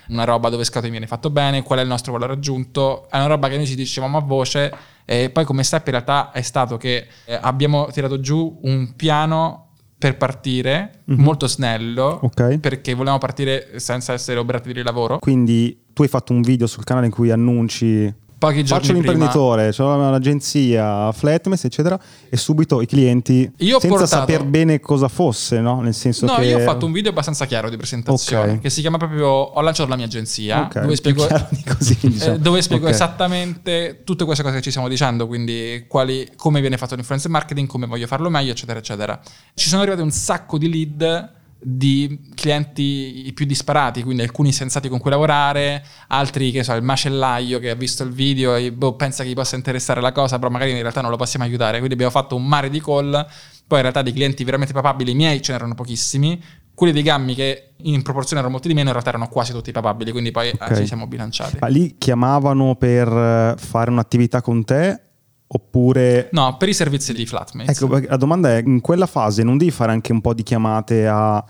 una 0.08 0.24
roba 0.24 0.50
dove 0.50 0.64
scatto 0.64 0.90
viene 0.90 1.08
fatto 1.08 1.30
bene, 1.30 1.64
qual 1.64 1.80
è 1.80 1.82
il 1.82 1.88
nostro 1.88 2.12
valore 2.12 2.34
aggiunto. 2.34 3.08
È 3.10 3.18
una 3.18 3.28
roba 3.28 3.48
che 3.48 3.58
noi 3.58 3.66
ci 3.66 3.76
dicevamo 3.76 4.18
a 4.18 4.22
voce. 4.22 4.74
E 5.10 5.30
poi 5.30 5.46
come 5.46 5.64
step 5.64 5.86
in 5.86 5.94
realtà 5.94 6.32
è 6.32 6.42
stato 6.42 6.76
che 6.76 7.08
eh, 7.24 7.40
abbiamo 7.42 7.88
tirato 7.92 8.20
giù 8.20 8.60
un 8.64 8.94
piano 8.98 9.67
per 9.98 10.18
partire, 10.18 11.02
Mhm. 11.06 11.22
molto 11.24 11.48
snello, 11.48 12.20
Ok. 12.24 12.60
perché 12.60 12.94
volevamo 12.94 13.18
partire 13.18 13.80
senza 13.80 14.14
essere 14.14 14.40
oberati 14.40 14.72
di 14.74 14.84
lavoro. 14.84 15.18
Quindi 15.20 15.86
tu 15.94 16.04
hai 16.04 16.08
fatto 16.08 16.34
un 16.34 16.42
video 16.42 16.68
sul 16.68 16.84
canale 16.84 17.08
in 17.08 17.12
cui 17.12 17.32
annunci 17.32 18.14
Pochi 18.40 18.64
giorni 18.64 18.86
faccio 18.86 18.94
prima. 19.00 19.12
l'imprenditore, 19.14 19.74
ho 19.78 19.96
un'agenzia, 19.96 21.12
Flatmess, 21.12 21.64
eccetera, 21.64 22.00
e 22.30 22.38
subito 22.38 22.82
i 22.82 22.86
clienti 22.86 23.52
Io 23.58 23.80
senza 23.80 23.88
portato- 23.88 24.06
saper 24.08 24.44
bene 24.46 24.80
cosa 24.80 25.08
fosse, 25.08 25.60
no? 25.60 25.82
Nel 25.82 25.96
senso 25.96 26.28
No, 26.28 26.36
che 26.36 26.46
io 26.46 26.58
ho 26.58 26.62
fatto 26.62 26.86
un 26.86 26.92
video 26.92 27.10
abbastanza 27.10 27.46
chiaro 27.46 27.70
di 27.72 27.78
presentazione 27.78 28.52
Ok. 28.54 28.60
che 28.62 28.70
si 28.70 28.82
chiama 28.82 28.98
proprio 28.98 29.26
Ho 29.28 29.62
lanciato 29.62 29.90
la 29.90 29.96
mia 29.96 30.06
agenzia, 30.06 30.62
Ok, 30.66 30.82
dove 30.82 30.96
spiego, 30.96 31.28
così, 31.66 31.98
eh, 32.02 32.08
diciamo. 32.10 32.38
dove 32.38 32.62
spiego 32.62 32.86
Ok. 32.86 32.92
esattamente 32.94 34.02
tutte 34.04 34.24
queste 34.24 34.44
cose 34.44 34.56
che 34.56 34.62
ci 34.62 34.70
stiamo 34.70 34.88
dicendo, 34.88 35.26
quindi 35.26 35.86
quali- 35.88 36.30
come 36.36 36.62
viene 36.62 36.78
fatto 36.78 36.94
l'influencer 36.94 37.32
marketing, 37.32 37.68
come 37.68 37.88
voglio 37.88 38.06
farlo 38.06 38.30
meglio, 38.30 38.52
eccetera, 38.52 38.78
eccetera. 38.78 39.20
Ci 39.56 39.68
sono 39.68 39.82
arrivati 39.82 40.04
un 40.04 40.12
sacco 40.12 40.58
di 40.60 40.70
lead 40.70 41.36
di 41.60 42.30
clienti 42.36 43.32
più 43.34 43.46
disparati, 43.46 44.04
quindi 44.04 44.22
alcuni 44.22 44.52
sensati 44.52 44.90
con 44.90 45.00
cui 45.00 45.10
lavorare, 45.10 45.84
altri 46.08 46.52
che 46.52 46.64
so, 46.64 46.74
il 46.74 46.84
macellaio 46.84 47.60
che 47.60 47.72
ha 47.72 47.76
visto 47.76 48.04
il 48.04 48.12
video 48.12 48.56
e 48.56 48.72
boh, 48.72 48.96
pensa 48.96 49.24
che 49.24 49.30
gli 49.30 49.34
possa 49.36 49.56
interessare 49.56 50.00
la 50.02 50.12
cosa, 50.12 50.38
però 50.38 50.50
magari 50.52 50.72
in 50.72 50.82
realtà 50.82 51.02
non 51.02 51.10
lo 51.10 51.18
possiamo 51.18 51.46
aiutare. 51.46 51.78
Quindi 51.78 51.94
abbiamo 51.94 52.12
fatto 52.12 52.36
un 52.36 52.46
mare 52.46 52.70
di 52.70 52.80
call, 52.82 53.12
poi 53.12 53.78
in 53.78 53.82
realtà 53.82 54.02
di 54.02 54.14
clienti 54.14 54.44
veramente 54.44 54.74
papabili 54.74 55.14
miei 55.14 55.42
ce 55.42 55.52
n'erano 55.52 55.74
pochissimi, 55.74 56.42
quelli 56.74 56.94
dei 56.94 57.02
gammi 57.02 57.34
che 57.34 57.72
in 57.78 58.04
proporzione 58.04 58.38
erano 58.40 58.54
molti 58.54 58.68
di 58.68 58.76
meno 58.76 58.88
in 58.88 58.94
realtà 58.94 59.10
erano 59.10 59.28
quasi 59.28 59.52
tutti 59.52 59.72
papabili, 59.72 60.12
quindi 60.12 60.32
poi 60.32 60.50
eh, 60.50 60.58
Ok. 60.60 60.76
ci 60.76 60.86
siamo 60.86 61.08
bilanciati. 61.08 61.58
Ma 61.60 61.68
lì 61.68 61.96
chiamavano 61.98 62.76
per 62.76 63.08
eh, 63.08 63.56
fare 63.58 63.90
un'attività 63.90 64.42
con 64.42 64.64
te 64.64 65.02
oppure... 65.48 66.30
No, 66.32 66.58
per 66.58 66.70
i 66.70 66.74
servizi 66.74 67.14
di 67.14 67.26
Flatmates. 67.26 67.80
Ecco, 67.80 68.00
la 68.00 68.18
domanda 68.18 68.56
è, 68.56 68.62
in 68.66 68.82
quella 68.82 69.06
fase 69.06 69.44
non 69.44 69.58
devi 69.58 69.72
fare 69.72 69.92
anche 69.92 70.12
un 70.12 70.22
po' 70.22 70.34
di 70.34 70.44
chiamate 70.44 71.08
a 71.08 71.44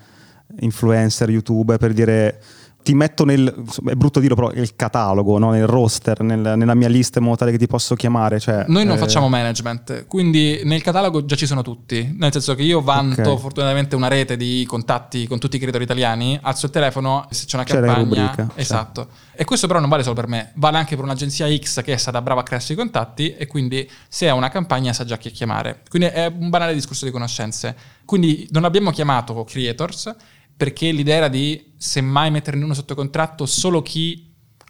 influencer, 0.59 1.29
youtuber 1.29 1.77
per 1.77 1.93
dire 1.93 2.41
ti 2.87 2.93
metto 2.93 3.25
nel, 3.25 3.53
è 3.85 3.95
brutto 3.95 4.21
dirlo 4.21 4.35
però, 4.35 4.49
il 4.53 4.73
catalogo, 4.77 5.37
no? 5.37 5.51
nel 5.51 5.67
roster, 5.67 6.21
nel- 6.21 6.53
nella 6.55 6.73
mia 6.73 6.87
lista 6.87 7.19
in 7.19 7.25
modo 7.25 7.35
tale 7.35 7.51
che 7.51 7.57
ti 7.57 7.67
posso 7.67 7.95
chiamare. 7.95 8.39
Cioè, 8.39 8.63
Noi 8.69 8.85
non 8.85 8.95
eh, 8.95 8.97
facciamo 8.97 9.27
management, 9.27 10.05
quindi 10.07 10.61
nel 10.63 10.81
catalogo 10.81 11.25
già 11.25 11.35
ci 11.35 11.45
sono 11.45 11.61
tutti, 11.63 12.15
nel 12.17 12.31
senso 12.31 12.55
che 12.55 12.61
io 12.63 12.79
vanto 12.81 13.31
Ok. 13.31 13.39
fortunatamente 13.41 13.97
una 13.97 14.07
rete 14.07 14.37
di 14.37 14.63
contatti 14.65 15.27
con 15.27 15.37
tutti 15.37 15.57
i 15.57 15.59
creatori 15.59 15.83
italiani, 15.83 16.39
alzo 16.41 16.67
il 16.67 16.71
telefono, 16.71 17.27
se 17.29 17.45
c'è 17.45 17.55
una 17.57 17.65
C'è 17.65 17.73
campagna, 17.73 17.97
rubrica, 17.97 18.35
cioè. 18.35 18.45
esatto. 18.61 19.07
E 19.35 19.43
questo 19.43 19.67
però 19.67 19.79
non 19.81 19.89
vale 19.89 20.03
solo 20.03 20.15
per 20.15 20.27
me, 20.27 20.51
vale 20.55 20.77
anche 20.77 20.95
per 20.95 21.03
un'agenzia 21.03 21.45
X 21.57 21.83
che 21.83 21.91
è 21.91 21.97
stata 21.97 22.21
brava 22.21 22.39
a 22.39 22.43
crearsi 22.43 22.71
i 22.71 22.75
contatti 22.75 23.35
e 23.35 23.47
quindi 23.47 23.87
se 24.07 24.29
ha 24.29 24.33
una 24.33 24.47
campagna 24.47 24.93
sa 24.93 25.03
già 25.03 25.17
chi 25.17 25.29
chiamare. 25.29 25.81
Quindi 25.89 26.07
è 26.07 26.31
un 26.33 26.49
banale 26.49 26.73
discorso 26.73 27.03
di 27.03 27.11
conoscenze. 27.11 27.75
Quindi 28.05 28.47
non 28.51 28.63
abbiamo 28.63 28.91
chiamato 28.91 29.43
creators 29.43 30.15
perché 30.57 30.91
l'idea 30.91 31.17
era 31.17 31.27
di 31.27 31.73
semmai 31.77 32.31
metterne 32.31 32.63
uno 32.63 32.73
sotto 32.73 32.95
contratto 32.95 33.45
solo 33.45 33.81
chi 33.81 34.25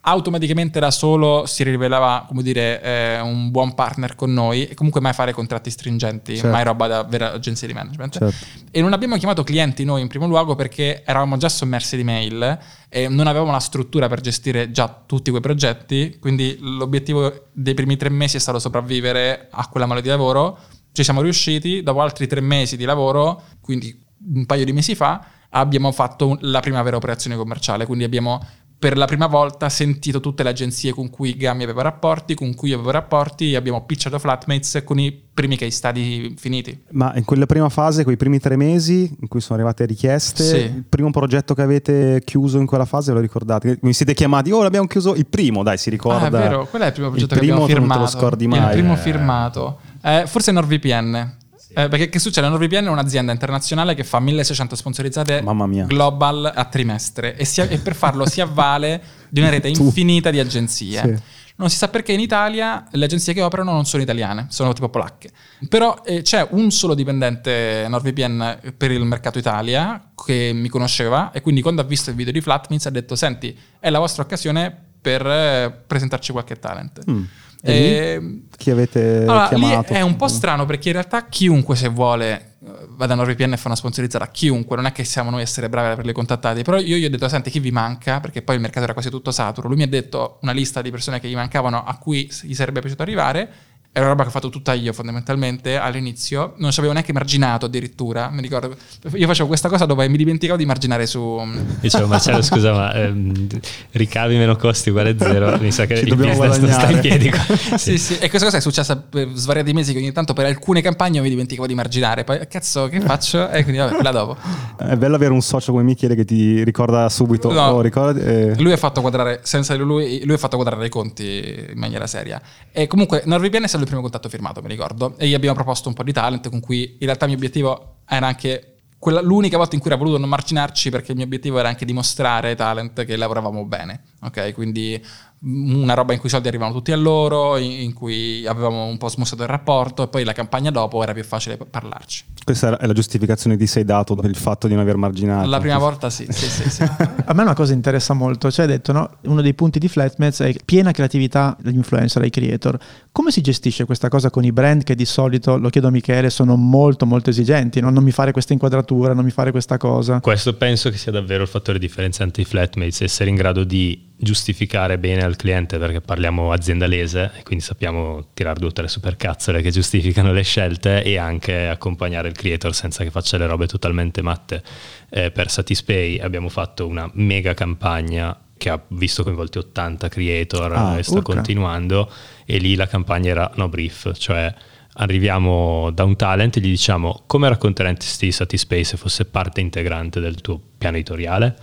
automaticamente 0.08 0.80
da 0.80 0.89
solo 0.89 1.45
si 1.45 1.63
rivelava, 1.63 2.23
come 2.28 2.41
dire, 2.41 2.82
eh, 2.82 3.19
un 3.19 3.52
buon 3.52 3.73
partner 3.73 4.15
con 4.15 4.32
noi 4.32 4.65
e 4.65 4.73
comunque 4.73 5.02
mai 5.02 5.12
fare 5.12 5.34
contratti 5.34 5.69
stringenti, 5.69 6.36
Certo. 6.36 6.50
mai 6.50 6.63
roba 6.63 6.88
da 6.88 7.04
vera 7.04 7.34
agenzia 7.34 7.67
di 7.67 7.73
management. 7.73 8.17
Certo. 8.17 8.45
E 8.71 8.82
non 8.82 8.93
abbiamo 8.93 9.17
chiamato 9.17 9.43
clienti 9.43 9.84
noi 9.84 10.02
in 10.02 10.08
primo 10.08 10.26
luogo 10.26 10.56
perché 10.56 11.04
eravamo 11.06 11.36
già 11.36 11.50
sommersi 11.50 11.97
di 11.97 12.06
mail 12.06 12.58
e 12.88 13.10
non 13.10 13.28
avevamo 13.28 13.52
la 13.52 13.60
struttura 13.60 14.08
per 14.08 14.21
gestire 14.21 14.71
già 14.71 15.04
tutti 15.06 15.30
quei 15.30 15.41
progetti, 15.41 16.17
quindi 16.21 16.58
l'obiettivo 16.62 17.47
dei 17.52 17.73
primi 17.73 17.97
tre 17.97 18.08
mesi 18.08 18.38
è 18.38 18.39
stato 18.39 18.60
sopravvivere 18.60 19.50
a 19.52 19.67
quella 19.67 19.86
mole 19.86 20.02
di 20.02 20.08
lavoro. 20.08 20.58
Ci 20.93 21.04
siamo 21.04 21.21
riusciti, 21.21 21.84
dopo 21.84 22.00
altri 22.00 22.28
tre 22.28 22.39
mesi 22.39 22.78
di 22.78 22.86
lavoro, 22.86 23.43
quindi 23.60 24.06
un 24.34 24.45
paio 24.45 24.63
di 24.63 24.71
mesi 24.71 24.95
fa, 24.95 25.21
abbiamo 25.50 25.92
fatto 25.92 26.38
la 26.42 26.60
prima 26.60 26.82
vera 26.82 26.96
operazione 26.98 27.36
commerciale, 27.36 27.86
quindi 27.86 28.04
abbiamo 28.04 28.40
per 28.80 28.96
la 28.96 29.06
prima 29.06 29.26
volta 29.26 29.70
sentito 29.70 30.20
tutte 30.20 30.44
le 30.44 30.50
agenzie 30.50 30.94
con 30.94 31.10
cui 31.10 31.36
Gammi 31.36 31.64
aveva 31.64 31.82
rapporti, 31.82 32.36
con 32.36 32.54
cui 32.54 32.74
avevo 32.74 32.92
rapporti, 32.92 33.56
abbiamo 33.56 33.84
pitchato 33.86 34.20
Flatmates 34.20 34.84
con 34.86 35.00
i 35.00 35.12
primi 35.34 35.58
case 35.58 35.72
study 35.72 36.36
finiti. 36.38 36.84
Ma 36.92 37.12
in 37.16 37.26
quella 37.26 37.48
prima 37.48 37.70
fase, 37.70 38.04
quei 38.04 38.18
primi 38.18 38.38
tre 38.38 38.56
mesi 38.56 39.12
in 39.20 39.28
cui 39.28 39.42
sono 39.42 39.56
arrivate 39.58 39.84
richieste, 39.86 40.44
Sì. 40.44 40.56
il 40.58 40.86
primo 40.88 41.10
progetto 41.10 41.56
che 41.56 41.64
avete 41.64 42.22
chiuso 42.24 42.60
in 42.60 42.68
quella 42.68 42.86
fase, 42.86 43.08
ve 43.10 43.16
lo 43.16 43.22
ricordate? 43.24 43.80
Mi 43.82 43.94
siete 43.94 44.14
chiamati, 44.14 44.52
oh 44.52 44.62
l'abbiamo 44.62 44.86
chiuso 44.86 45.16
il 45.16 45.26
primo, 45.26 45.64
dai 45.64 45.80
si 45.80 45.90
ricorda. 45.90 46.26
Ah, 46.26 46.28
è 46.28 46.30
vero, 46.30 46.68
quello 46.68 46.86
è 46.86 46.88
il 46.90 46.94
primo 46.94 47.10
progetto 47.10 47.34
il 47.34 47.40
che 47.40 47.46
abbiamo 47.48 47.66
primo 47.66 47.80
firmato. 47.80 48.00
non 48.00 48.08
te 48.10 48.14
lo 48.14 48.20
scordi 48.22 48.44
Il 48.44 48.50
mai. 48.52 48.72
primo 48.74 48.94
Eh, 48.94 48.98
firmato. 48.98 49.80
Eh, 50.04 50.24
forse 50.28 50.52
NordVPN. 50.52 51.36
Eh, 51.78 51.90
perché 51.90 52.10
che 52.10 52.18
succede? 52.18 52.48
NordVPN 52.48 52.86
è 52.86 52.90
un'azienda 52.90 53.32
internazionale 53.32 53.94
che 53.94 54.04
fa 54.04 54.20
1600 54.20 54.76
sponsorizzate 54.76 55.42
global 55.86 56.52
a 56.56 56.66
trimestre 56.66 57.38
e, 57.38 57.46
si- 57.46 57.62
e 57.62 57.78
per 57.78 57.94
farlo 57.94 58.26
si 58.28 58.42
avvale 58.42 59.00
di 59.30 59.42
una 59.42 59.50
rete 59.50 59.68
infinita 59.68 60.32
di 60.32 60.40
agenzie. 60.40 61.02
Sì. 61.02 61.46
Non 61.58 61.70
si 61.70 61.78
sa 61.78 61.88
perché 61.88 62.13
in 62.13 62.20
Italia 62.20 62.88
le 62.90 63.06
agenzie 63.06 63.34
che 63.34 63.44
operano 63.44 63.74
non 63.74 63.86
sono 63.86 64.02
italiane, 64.02 64.48
sono 64.50 64.74
tipo 64.74 64.90
polacche. 64.90 65.30
Però 65.70 66.02
eh, 66.04 66.24
c'è 66.24 66.48
un 66.52 66.72
solo 66.72 66.96
dipendente 66.96 67.86
NordVPN 67.88 68.74
per 68.76 68.90
il 68.90 69.04
mercato 69.06 69.38
Italia 69.38 70.12
che 70.26 70.52
mi 70.56 70.70
conosceva 70.70 71.32
e 71.32 71.42
quindi 71.42 71.62
quando 71.62 71.82
ha 71.82 71.86
visto 71.86 72.10
il 72.10 72.16
video 72.16 72.32
di 72.32 72.42
Flatmins 72.42 72.88
ha 72.88 72.92
detto 72.92 73.16
senti, 73.16 73.56
è 73.80 73.92
la 73.92 74.00
vostra 74.00 74.24
occasione 74.24 74.76
per 75.00 75.26
eh, 75.26 75.84
presentarci 75.86 76.32
qualche 76.32 76.58
talent. 76.58 77.02
Mm. 77.10 77.24
E 77.62 77.72
lì? 77.72 77.88
E- 77.88 78.41
Chi 78.58 78.72
avete 78.72 79.22
allora, 79.22 79.48
chiamato? 79.48 79.93
è 79.93 80.02
un 80.02 80.15
po' 80.15 80.28
strano 80.28 80.65
perché 80.65 80.89
in 80.89 80.93
realtà 80.93 81.28
chiunque 81.28 81.76
se 81.76 81.89
vuole 81.89 82.56
vada 82.89 83.13
a 83.13 83.15
NordVPN 83.15 83.54
e 83.54 83.58
fa 83.58 83.67
una 83.67 83.76
sponsorizzata, 83.76 84.30
chiunque, 84.30 84.76
non 84.76 84.86
è 84.88 84.91
che 84.91 85.04
siamo 85.04 85.30
noi 85.30 85.39
a 85.39 85.43
essere 85.43 85.70
bravi 85.70 85.96
per 85.96 86.06
le 86.06 86.12
contattati, 86.12 86.63
però 86.63 86.80
io 86.80 86.98
gli 86.98 87.06
ho 87.06 87.10
detto 87.10 87.28
senti 87.30 87.50
chi 87.50 87.60
vi 87.60 87.72
manca, 87.72 88.20
perché 88.20 88.41
poi 88.41 88.56
il 88.56 88.62
mercato 88.62 88.84
era 88.84 88.93
quasi 88.93 89.10
tutto 89.10 89.32
saturo, 89.32 89.67
lui 89.67 89.78
mi 89.78 89.84
ha 89.84 89.88
detto 89.88 90.39
una 90.41 90.52
lista 90.52 90.82
di 90.82 90.89
persone 90.89 91.20
che 91.20 91.28
gli 91.28 91.36
mancavano 91.36 91.84
a 91.84 91.96
cui 91.98 92.30
gli 92.41 92.54
sarebbe 92.54 92.80
piaciuto 92.80 93.04
arrivare, 93.04 93.50
era 93.98 94.06
una 94.06 94.10
roba 94.14 94.24
che 94.24 94.30
ho 94.30 94.32
fatto 94.32 94.50
tutta 94.50 94.74
io 94.74 94.94
fondamentalmente 94.94 95.78
all'inizio, 95.78 96.54
non 96.58 96.72
ci 96.72 96.78
avevo 96.80 96.94
neanche 96.94 97.14
marginato 97.14 97.66
addirittura, 97.66 98.30
mi 98.30 98.42
ricordo, 98.42 98.76
io 99.14 99.26
facevo 99.28 99.48
questa 99.48 99.70
cosa 99.70 99.86
dove 99.86 100.08
mi 100.08 100.18
dimenticavo 100.18 100.58
di 100.58 100.66
marginare 100.66 101.08
su... 101.08 101.42
Dicevo, 101.80 102.06
Marcello, 102.06 102.42
scusa, 102.44 102.72
ma 102.74 102.94
ehm, 102.94 103.48
ricavi 103.92 104.38
meno 104.38 104.56
costi 104.56 104.90
uguale 104.90 105.16
zero. 105.18 105.58
Mi 105.60 105.72
sa 105.72 105.86
che 105.86 105.98
Ci 105.98 106.04
il 106.04 106.10
dobbiamo 106.10 106.38
business 106.38 106.58
non 106.60 106.72
sta 106.72 106.90
in 106.92 107.00
guadagnare. 107.00 107.18
piedi. 107.18 107.30
qua. 107.30 107.78
Sì, 107.88 107.98
sì, 107.98 108.14
e 108.18 108.30
questa 108.30 108.46
cosa 108.46 108.58
è 108.58 108.62
successa 108.62 108.96
per 108.98 109.30
svariati 109.34 109.74
mesi 109.74 109.94
che 109.94 110.00
ogni 110.00 110.12
tanto 110.12 110.34
per 110.34 110.46
alcune 110.46 110.82
campagne 110.82 111.20
mi 111.22 111.30
dimenticavo 111.30 111.68
di 111.68 111.74
marginare, 111.74 112.24
poi 112.24 112.40
cazzo 112.48 112.88
che 112.90 113.00
faccio? 113.02 113.50
E 113.50 113.64
quindi 113.64 113.80
vabbè, 113.80 113.94
quella 113.96 114.12
dopo. 114.12 114.38
È 114.78 114.96
bello 114.96 115.16
avere 115.16 115.34
un 115.34 115.42
socio 115.42 115.72
come 115.72 115.84
Michele 115.84 116.16
che 116.16 116.26
ti 116.26 116.64
ricorda 116.64 117.10
subito. 117.10 117.52
No. 117.52 117.70
Oh, 117.70 117.82
ricorda, 117.82 118.20
eh, 118.20 118.54
Lui 118.60 118.72
ha 118.74 118.78
fatto 118.78 119.02
quadrare, 119.02 119.40
senza 119.44 119.74
lui, 119.76 120.22
lui 120.24 120.36
ha 120.36 120.38
fatto 120.38 120.56
quadrare 120.56 120.86
i 120.86 120.90
conti 120.90 121.66
in 121.72 121.78
maniera 121.80 122.06
seria. 122.08 122.40
E 122.72 122.86
comunque 122.88 123.24
NordVPN 123.26 123.64
è 123.64 123.68
stato 123.68 123.86
il 123.88 123.93
primo 123.93 124.02
contatto 124.02 124.30
firmato, 124.30 124.62
mi 124.62 124.67
ricordo. 124.67 125.17
E 125.17 125.28
gli 125.28 125.34
abbiamo 125.34 125.56
proposto 125.56 125.88
un 125.88 125.95
po' 125.95 126.04
di 126.04 126.13
talent 126.13 126.50
con 126.50 126.60
cui 126.60 126.97
in 127.00 127.06
realtà 127.06 127.26
il 127.26 127.32
mio 127.32 127.39
obiettivo 127.39 127.95
era 128.06 128.28
anche 128.28 128.73
quella, 129.00 129.21
l'unica 129.21 129.58
volta 129.58 129.76
in 129.76 129.82
cui 129.82 129.91
era 129.91 130.00
voluto 130.00 130.17
non 130.17 130.28
marginarci 130.30 130.89
perché 130.89 131.12
il 131.12 131.17
mio 131.17 131.26
obiettivo 131.26 131.60
era 131.60 131.67
anche 131.67 131.86
dimostrare 131.86 132.50
ai 132.50 132.56
talent 132.56 133.06
che 133.06 133.15
lavoravamo 133.15 133.63
bene. 133.65 134.04
Ok, 134.21 134.54
quindi 134.54 135.04
una 135.39 135.93
roba 135.93 136.13
in 136.13 136.19
cui 136.19 136.30
i 136.30 136.32
soldi 136.32 136.47
arrivavano 136.47 136.76
tutti 136.76 136.91
a 136.91 136.95
loro, 136.95 137.58
in, 137.58 137.71
in 137.71 137.93
cui 137.93 138.45
avevamo 138.47 138.86
un 138.86 138.97
po' 138.97 139.08
smussato 139.08 139.43
il 139.43 139.50
rapporto 139.50 140.04
e 140.04 140.08
poi 140.08 140.23
la 140.23 140.34
campagna 140.34 140.71
dopo 140.71 141.04
era 141.04 141.13
più 141.13 141.23
facile 141.23 141.58
parlarci. 141.58 142.26
questa 142.43 142.78
è 142.78 142.88
la 142.88 142.93
giustificazione 142.93 143.56
che 143.56 143.63
ti 143.63 143.69
sei 143.69 143.84
dato 143.84 144.15
per 144.15 144.30
il 144.30 144.36
fatto 144.36 144.67
di 144.67 144.73
non 144.73 144.82
aver 144.82 144.97
marginato. 144.97 145.47
La 145.47 145.60
prima 145.60 145.78
volta 145.78 146.10
sì, 146.10 146.26
sì, 146.30 146.50
sì. 146.50 146.69
sì. 146.69 146.84
A 147.26 147.34
me 147.34 147.43
una 147.43 147.54
cosa 147.54 147.73
interessa 147.73 148.13
molto, 148.13 148.50
cioè 148.50 148.65
hai 148.65 148.71
detto, 148.71 148.91
no? 148.91 149.10
uno 149.23 149.41
dei 149.41 149.54
punti 149.54 149.78
di 149.78 149.88
Flatmates 149.88 150.39
è 150.39 150.56
piena 150.65 150.91
creatività 150.91 151.56
degli 151.60 151.76
influencer, 151.76 152.21
ai 152.23 152.32
creator. 152.32 152.78
Come 153.12 153.30
si 153.30 153.41
gestisce 153.41 153.86
questa 153.86 154.10
cosa 154.10 154.32
con 154.32 154.43
i 154.43 154.52
brand 154.52 154.84
che 154.84 154.95
di 154.95 155.06
solito, 155.06 155.58
lo 155.58 155.69
chiedo 155.69 155.88
a 155.88 155.91
Michele, 155.91 156.32
sono 156.32 156.56
molto 156.56 157.06
molto 157.06 157.30
esigenti, 157.30 157.80
no? 157.80 157.91
non 157.91 158.04
mi 158.04 158.12
fare 158.12 158.32
questa 158.32 158.54
inquadratura, 158.54 159.13
non 159.13 159.23
mi 159.23 159.32
fare 159.32 159.52
questa 159.52 159.78
cosa? 159.78 160.19
Questo 160.19 160.56
penso 160.56 160.89
che 160.89 160.97
sia 160.97 161.12
davvero 161.12 161.43
il 161.43 161.50
fattore 161.50 161.78
differenziante 161.78 162.41
di 162.41 162.47
Flatmates, 162.47 163.02
essere 163.02 163.30
in 163.30 163.36
grado 163.36 163.63
di 163.63 164.07
giustificare 164.19 164.97
bene 164.97 165.23
al 165.23 165.36
cliente 165.36 165.77
perché 165.77 166.01
parliamo 166.01 166.51
aziendalese 166.51 167.32
e 167.38 167.43
quindi 167.43 167.63
sappiamo 167.63 168.30
tirare 168.34 168.60
due 168.60 168.69
o 168.69 168.71
tre 168.71 168.88
supercazzole 168.88 169.62
che 169.62 169.69
giustificano 169.69 170.32
le 170.34 170.41
scelte 170.41 171.03
e 171.03 171.17
anche 171.17 171.67
accompagnare 171.67 172.27
il 172.27 172.34
creator 172.36 172.73
senza 172.73 173.03
che 173.03 173.12
faccia 173.12 173.38
le 173.38 173.45
robe 173.45 173.67
totalmente 173.67 174.21
matte. 174.23 174.63
Eh, 175.10 175.30
per 175.32 175.51
Satispay 175.51 176.17
abbiamo 176.19 176.49
fatto 176.49 176.88
una 176.88 177.10
mega 177.13 177.53
campagna 177.53 178.36
che 178.58 178.69
ha 178.71 178.82
visto 178.88 179.21
coinvolti 179.23 179.60
80 179.60 180.10
creator 180.10 180.71
Ah, 180.73 180.97
e 180.97 181.03
sta 181.03 181.17
urca. 181.17 181.34
continuando 181.34 182.12
e 182.43 182.58
lì 182.58 182.73
la 182.75 182.88
campagna 182.88 183.30
era 183.30 183.51
no 183.56 183.69
brief, 183.69 184.13
cioè 184.17 184.51
arriviamo 184.99 185.91
da 185.91 186.03
un 186.03 186.15
talent 186.15 186.58
e 186.58 186.60
gli 186.60 186.69
diciamo 186.69 187.23
come 187.27 187.47
racconteresti 187.49 188.32
Satispay 188.32 188.84
se 188.84 188.97
fosse 188.97 189.25
parte 189.25 189.62
integrante 189.62 190.19
del 190.19 190.41
tuo 190.41 190.60
piano 190.75 190.95
editoriale 190.95 191.56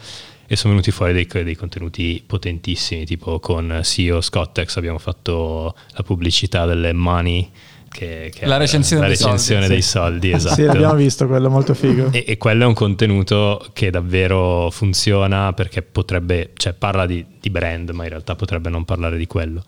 e 0.46 0.56
sono 0.56 0.74
venuti 0.74 0.90
fuori 0.90 1.12
dei, 1.12 1.26
dei 1.26 1.56
contenuti 1.56 2.22
potentissimi 2.26 3.04
tipo 3.04 3.40
con 3.40 3.80
CEO 3.82 4.20
Scottex 4.20 4.76
abbiamo 4.76 4.98
fatto 4.98 5.74
la 5.92 6.02
pubblicità 6.02 6.66
delle 6.66 6.92
money 6.92 7.50
che, 7.94 8.32
che 8.34 8.46
La 8.46 8.56
recensione 8.56 9.02
la 9.02 9.08
dei 9.08 9.16
recensione 9.16 9.60
soldi, 9.60 9.74
dei 9.74 9.82
sì. 9.82 9.88
soldi, 9.88 10.30
esatto. 10.34 10.54
Sì, 10.56 10.62
l'abbiamo 10.64 10.94
visto 10.96 11.28
quello, 11.28 11.48
molto 11.48 11.74
figo. 11.74 12.10
E, 12.10 12.24
e 12.26 12.36
quello 12.36 12.64
è 12.64 12.66
un 12.66 12.74
contenuto 12.74 13.64
che 13.72 13.90
davvero 13.90 14.68
funziona 14.72 15.52
perché 15.52 15.82
potrebbe, 15.82 16.50
cioè 16.56 16.72
parla 16.72 17.06
di, 17.06 17.24
di 17.40 17.50
brand, 17.50 17.90
ma 17.90 18.02
in 18.02 18.08
realtà 18.08 18.34
potrebbe 18.34 18.68
non 18.68 18.84
parlare 18.84 19.16
di 19.16 19.28
quello. 19.28 19.62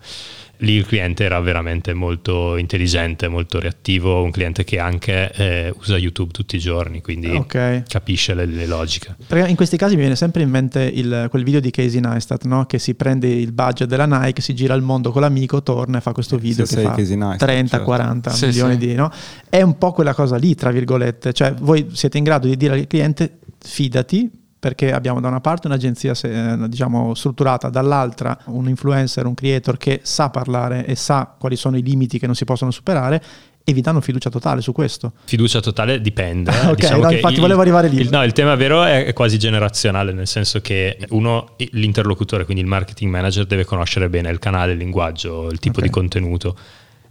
Lì 0.59 0.73
il 0.73 0.85
cliente 0.85 1.23
era 1.23 1.39
veramente 1.39 1.93
molto 1.93 2.57
intelligente, 2.57 3.27
molto 3.27 3.59
reattivo, 3.59 4.23
un 4.23 4.31
cliente 4.31 4.63
che 4.63 4.79
anche 4.79 5.31
eh, 5.33 5.73
usa 5.77 5.97
YouTube 5.97 6.31
tutti 6.31 6.55
i 6.55 6.59
giorni, 6.59 7.01
quindi 7.01 7.29
Ok. 7.29 7.83
capisce 7.87 8.33
le, 8.33 8.45
le 8.45 8.65
logiche. 8.65 9.15
Perché 9.27 9.49
in 9.49 9.55
questi 9.55 9.77
casi 9.77 9.93
mi 9.93 10.01
viene 10.01 10.15
sempre 10.15 10.41
in 10.41 10.49
mente 10.49 10.81
il- 10.81 11.27
quel 11.29 11.43
video 11.43 11.59
di 11.59 11.69
Casey 11.71 11.99
Neistat, 11.99 12.45
no? 12.45 12.65
che 12.65 12.79
si 12.79 12.95
prende 12.95 13.27
il 13.27 13.51
budget 13.51 13.87
della 13.87 14.05
Nike, 14.05 14.41
si 14.41 14.55
gira 14.55 14.73
al 14.73 14.81
mondo 14.81 15.11
con 15.11 15.21
l'amico, 15.21 15.61
torna 15.61 15.99
e 15.99 16.01
fa 16.01 16.11
questo 16.11 16.37
video 16.37 16.65
Sì, 16.65 16.75
che 16.75 16.81
fa 16.81 16.91
Casey 16.91 17.15
Neistat, 17.15 17.37
30, 17.47 17.69
certo. 17.69 17.85
40 17.85 18.29
Sì, 18.31 18.45
milioni 18.47 18.73
sì. 18.73 18.77
di... 18.79 18.93
No? 18.95 19.11
È 19.49 19.61
un 19.61 19.77
po' 19.77 19.91
quella 19.91 20.13
cosa 20.13 20.37
lì, 20.37 20.55
tra 20.55 20.71
virgolette. 20.71 21.33
Cioè 21.33 21.53
voi 21.53 21.87
siete 21.93 22.17
in 22.17 22.23
grado 22.23 22.47
di 22.47 22.57
dire 22.57 22.73
al 22.73 22.87
cliente 22.87 23.37
fidati 23.59 24.29
perché 24.59 24.91
abbiamo 24.91 25.19
da 25.19 25.27
una 25.27 25.39
parte 25.41 25.67
un'agenzia 25.67 26.13
eh, 26.23 26.55
diciamo 26.67 27.13
strutturata, 27.13 27.69
dall'altra 27.69 28.37
un 28.45 28.67
influencer, 28.67 29.25
un 29.25 29.33
creator 29.35 29.77
che 29.77 29.99
sa 30.03 30.29
parlare 30.29 30.85
e 30.85 30.95
sa 30.95 31.35
quali 31.37 31.55
sono 31.55 31.77
i 31.77 31.83
limiti 31.83 32.17
che 32.19 32.25
non 32.25 32.35
si 32.35 32.43
possono 32.45 32.71
superare 32.71 33.21
e 33.63 33.73
vi 33.73 33.81
danno 33.81 33.99
fiducia 33.99 34.29
totale 34.29 34.61
su 34.61 34.71
questo. 34.71 35.11
Fiducia 35.25 35.59
totale 35.59 35.99
dipende. 35.99 36.51
eh. 36.51 36.67
Ok, 36.71 36.75
Diciamo 36.75 37.03
no, 37.03 37.11
infatti 37.11 37.39
volevo 37.41 37.59
arrivare 37.61 37.89
lì. 37.89 37.99
Il, 37.99 38.09
no, 38.09 38.23
il 38.23 38.31
tema 38.31 38.55
vero 38.55 38.83
è, 38.83 39.11
quasi 39.11 39.37
generazionale, 39.37 40.13
nel 40.13 40.25
senso 40.27 40.61
che 40.61 40.97
uno, 41.09 41.55
l'interlocutore, 41.71 42.45
quindi 42.45 42.63
il 42.63 42.69
marketing 42.69 43.11
manager, 43.11 43.45
deve 43.45 43.65
conoscere 43.65 44.07
bene 44.09 44.29
il 44.29 44.39
canale, 44.39 44.71
il 44.71 44.77
linguaggio, 44.77 45.49
il 45.51 45.59
tipo 45.59 45.79
Ok. 45.79 45.83
di 45.85 45.89
contenuto. 45.91 46.57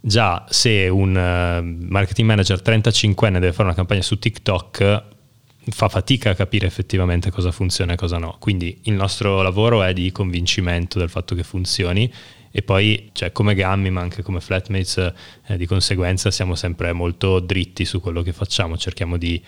Già 0.00 0.46
se 0.48 0.88
un 0.88 1.14
eh, 1.16 1.60
marketing 1.60 2.26
manager 2.26 2.60
35enne 2.64 3.32
deve 3.32 3.52
fare 3.52 3.64
una 3.64 3.74
campagna 3.74 4.00
su 4.02 4.18
TikTok, 4.18 5.02
fa 5.68 5.88
fatica 5.88 6.30
a 6.30 6.34
capire 6.34 6.66
effettivamente 6.66 7.30
cosa 7.30 7.50
funziona 7.50 7.94
e 7.94 7.96
cosa 7.96 8.18
no. 8.18 8.36
Quindi 8.38 8.78
il 8.82 8.94
nostro 8.94 9.42
lavoro 9.42 9.82
è 9.82 9.92
di 9.92 10.12
convincimento 10.12 10.98
del 10.98 11.08
fatto 11.08 11.34
che 11.34 11.42
funzioni 11.42 12.10
e 12.50 12.62
poi, 12.62 13.10
cioè, 13.12 13.32
come 13.32 13.54
Gammi, 13.54 13.90
ma 13.90 14.00
anche 14.00 14.22
come 14.22 14.40
Flatmates, 14.40 15.12
eh, 15.46 15.56
di 15.58 15.66
conseguenza 15.66 16.30
siamo 16.30 16.54
sempre 16.54 16.92
molto 16.92 17.38
dritti 17.40 17.84
su 17.84 18.00
quello 18.00 18.22
che 18.22 18.32
facciamo, 18.32 18.78
cerchiamo 18.78 19.18
di 19.18 19.42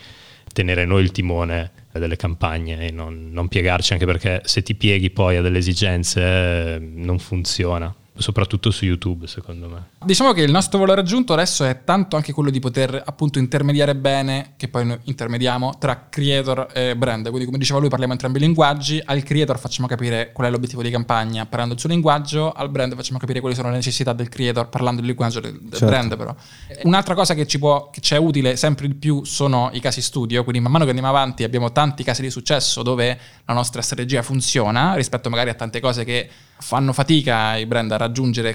tenere 0.53 0.85
noi 0.85 1.03
il 1.03 1.11
timone 1.11 1.71
delle 1.91 2.15
campagne 2.15 2.87
e 2.87 2.91
non, 2.91 3.29
non 3.31 3.47
piegarci, 3.47 3.93
anche 3.93 4.05
perché 4.05 4.41
se 4.45 4.61
ti 4.61 4.75
pieghi 4.75 5.09
poi 5.09 5.37
a 5.37 5.41
delle 5.41 5.57
esigenze 5.57 6.21
eh, 6.21 6.79
non 6.79 7.17
funziona, 7.17 7.93
soprattutto 8.19 8.71
su 8.71 8.85
YouTube 8.85 9.27
secondo 9.27 9.67
me. 9.67 9.83
Diciamo 10.05 10.33
che 10.33 10.41
il 10.41 10.51
nostro 10.51 10.79
valore 10.79 11.01
aggiunto 11.01 11.33
adesso 11.33 11.63
è 11.63 11.83
tanto 11.83 12.15
anche 12.15 12.33
quello 12.33 12.49
di 12.49 12.59
poter 12.59 13.01
appunto 13.05 13.39
intermediare 13.39 13.95
bene, 13.95 14.53
che 14.57 14.67
poi 14.67 14.85
noi 14.85 14.99
intermediamo, 15.03 15.77
tra 15.79 16.07
creator 16.09 16.67
e 16.73 16.95
brand. 16.95 17.27
Quindi 17.27 17.45
come 17.45 17.57
diceva 17.57 17.79
lui 17.79 17.89
parliamo 17.89 18.13
entrambi 18.13 18.37
i 18.37 18.41
linguaggi, 18.41 19.01
al 19.03 19.23
creator 19.23 19.57
facciamo 19.57 19.87
capire 19.87 20.31
qual 20.33 20.47
è 20.47 20.51
l'obiettivo 20.51 20.81
di 20.81 20.89
campagna 20.89 21.45
parlando 21.45 21.73
il 21.73 21.79
suo 21.79 21.89
linguaggio, 21.89 22.51
al 22.51 22.69
brand 22.69 22.95
facciamo 22.95 23.17
capire 23.19 23.39
quali 23.39 23.55
sono 23.55 23.69
le 23.69 23.75
necessità 23.75 24.13
del 24.13 24.29
creator 24.29 24.69
parlando 24.69 25.01
il 25.01 25.07
linguaggio 25.07 25.39
del, 25.39 25.59
Certo. 25.69 25.85
brand 25.85 26.17
però. 26.17 26.35
Un'altra 26.83 27.15
cosa 27.15 27.33
che 27.33 27.47
ci, 27.47 27.57
può, 27.57 27.89
che 27.89 28.01
ci 28.01 28.13
è 28.13 28.17
utile 28.17 28.55
sempre 28.55 28.87
di 28.87 28.95
più 28.95 29.23
sono 29.23 29.69
i 29.73 29.79
casi 29.79 30.01
studio, 30.01 30.43
quindi 30.43 30.61
man 30.61 30.71
mano 30.71 30.83
che 30.83 30.91
andiamo 30.91 31.09
avanti 31.11 31.43
abbiamo 31.43 31.71
tanti 31.71 32.03
casi 32.03 32.21
di 32.21 32.29
successo 32.29 32.83
dove 32.83 33.17
la 33.45 33.53
nostra 33.53 33.81
strategia 33.81 34.21
funziona 34.21 34.93
rispetto 34.95 35.29
magari 35.29 35.49
a 35.49 35.53
tante 35.53 35.79
cose 35.79 36.03
che 36.03 36.29
fanno 36.61 36.91
fatica 36.91 37.55
i 37.55 37.65
brand 37.65 37.89
a 37.91 37.95
raggiungere 37.95 38.08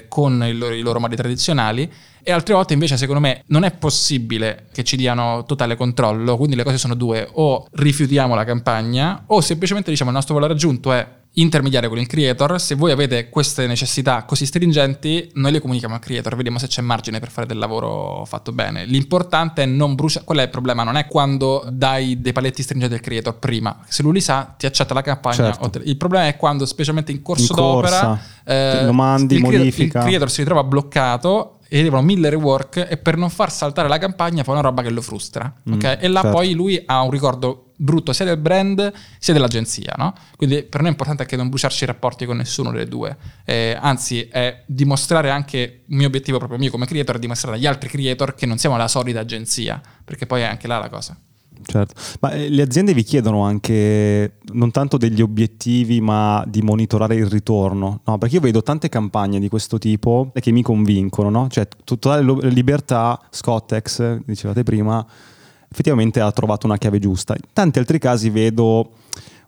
con 0.07 0.43
il 0.45 0.57
loro- 0.57 0.73
i 0.73 0.81
loro 0.81 0.99
modi 0.99 1.15
tradizionali. 1.15 1.91
E 2.27 2.31
altre 2.31 2.55
volte 2.55 2.73
invece 2.73 2.97
secondo 2.97 3.21
me 3.21 3.43
non 3.47 3.63
è 3.63 3.71
possibile 3.71 4.65
che 4.73 4.83
ci 4.83 4.97
diano 4.97 5.43
totale 5.45 5.75
controllo, 5.75 6.37
quindi 6.37 6.55
le 6.55 6.63
cose 6.63 6.77
sono 6.77 6.95
due, 6.95 7.27
o 7.33 7.67
rifiutiamo 7.71 8.33
la 8.33 8.43
campagna 8.43 9.23
o 9.27 9.41
semplicemente 9.41 9.91
diciamo 9.91 10.09
il 10.09 10.15
nostro 10.15 10.33
valore 10.33 10.53
aggiunto 10.53 10.91
è 10.91 11.07
intermediare 11.35 11.87
con 11.87 11.97
il 11.97 12.07
creator, 12.07 12.59
se 12.59 12.75
voi 12.75 12.91
avete 12.91 13.29
queste 13.29 13.67
necessità 13.67 14.23
così 14.23 14.45
stringenti 14.45 15.31
noi 15.33 15.51
le 15.51 15.59
comunichiamo 15.59 15.95
al 15.95 15.99
creator, 15.99 16.35
vediamo 16.35 16.59
se 16.59 16.67
c'è 16.67 16.81
margine 16.81 17.19
per 17.19 17.29
fare 17.29 17.47
del 17.47 17.57
lavoro 17.57 18.23
fatto 18.25 18.51
bene. 18.51 18.85
L'importante 18.85 19.63
è 19.63 19.65
non 19.65 19.95
bruciare, 19.95 20.25
qual 20.25 20.37
è 20.39 20.43
il 20.43 20.49
problema? 20.49 20.83
Non 20.83 20.95
è 20.95 21.07
quando 21.07 21.67
dai 21.69 22.21
dei 22.21 22.31
paletti 22.31 22.61
stringenti 22.61 22.95
al 22.95 23.01
creator 23.01 23.37
prima, 23.37 23.79
se 23.87 24.03
lui 24.03 24.13
li 24.13 24.21
sa 24.21 24.53
ti 24.57 24.65
accetta 24.65 24.93
la 24.93 25.01
campagna. 25.01 25.35
Certo. 25.35 25.69
te- 25.69 25.81
il 25.83 25.97
problema 25.97 26.27
è 26.27 26.37
quando 26.37 26.65
specialmente 26.65 27.11
in 27.11 27.21
corso 27.21 27.51
In 27.51 27.57
corsa, 27.57 27.99
d'opera 27.99 28.21
eh, 28.81 28.85
lo 28.85 28.93
mandi, 28.93 29.35
il 29.35 29.41
creator- 29.41 29.59
modifica. 29.59 29.99
il 29.99 30.05
creator 30.05 30.31
si 30.31 30.39
ritrova 30.41 30.63
bloccato 30.63 31.54
e 31.67 31.79
arrivano 31.79 32.03
mille 32.03 32.29
rework 32.29 32.87
e 32.89 32.97
per 32.97 33.17
non 33.17 33.29
far 33.29 33.51
saltare 33.51 33.87
la 33.87 33.97
campagna 33.97 34.43
fa 34.43 34.51
una 34.51 34.61
roba 34.61 34.81
che 34.81 34.89
lo 34.89 35.01
frustra. 35.01 35.53
ok? 35.69 35.97
E 35.99 36.07
là 36.07 36.21
certo. 36.21 36.37
poi 36.37 36.53
lui 36.53 36.81
ha 36.85 37.01
un 37.01 37.11
ricordo 37.11 37.71
brutto 37.77 38.13
sia 38.13 38.25
del 38.25 38.37
brand 38.37 38.93
sia 39.19 39.33
dell'agenzia. 39.33 39.93
No? 39.97 40.13
Quindi 40.35 40.63
per 40.63 40.79
noi 40.79 40.89
è 40.89 40.91
importante 40.91 41.23
anche 41.23 41.35
non 41.35 41.49
bruciarci 41.49 41.83
i 41.83 41.87
rapporti 41.87 42.25
con 42.25 42.37
nessuno 42.37 42.71
delle 42.71 42.87
due. 42.87 43.17
Eh, 43.43 43.77
anzi, 43.79 44.27
è 44.27 44.63
dimostrare 44.65 45.29
anche 45.29 45.83
il 45.85 45.95
mio 45.95 46.07
obiettivo 46.07 46.37
proprio 46.37 46.57
mio 46.57 46.71
come 46.71 46.85
creator, 46.85 47.15
è 47.15 47.19
dimostrare 47.19 47.57
agli 47.57 47.65
altri 47.65 47.89
creator 47.89 48.35
che 48.35 48.45
non 48.45 48.57
siamo 48.57 48.77
la 48.77 48.87
solita 48.87 49.19
agenzia, 49.19 49.81
perché 50.03 50.25
poi 50.25 50.41
è 50.41 50.45
anche 50.45 50.67
là 50.67 50.77
la 50.77 50.89
cosa. 50.89 51.17
Certo, 51.63 51.93
ma 52.21 52.31
eh, 52.31 52.49
le 52.49 52.61
aziende 52.61 52.93
vi 52.93 53.03
chiedono 53.03 53.43
anche 53.43 54.37
non 54.53 54.71
tanto 54.71 54.97
degli 54.97 55.21
obiettivi, 55.21 56.01
ma 56.01 56.43
di 56.47 56.61
monitorare 56.61 57.15
il 57.15 57.27
ritorno, 57.27 58.01
no? 58.05 58.17
Perché 58.17 58.35
io 58.35 58.41
vedo 58.41 58.61
tante 58.63 58.89
campagne 58.89 59.39
di 59.39 59.49
questo 59.49 59.77
tipo 59.77 60.31
che 60.33 60.51
mi 60.51 60.61
convincono, 60.61 61.29
no? 61.29 61.47
Cioè, 61.49 61.67
lo- 62.21 62.39
libertà, 62.41 63.19
Scottex, 63.29 64.21
dicevate 64.25 64.63
prima, 64.63 65.05
effettivamente 65.69 66.19
ha 66.21 66.31
trovato 66.31 66.65
una 66.65 66.77
chiave 66.77 66.99
giusta. 66.99 67.33
In 67.33 67.49
tanti 67.53 67.79
altri 67.79 67.99
casi 67.99 68.29
vedo 68.29 68.91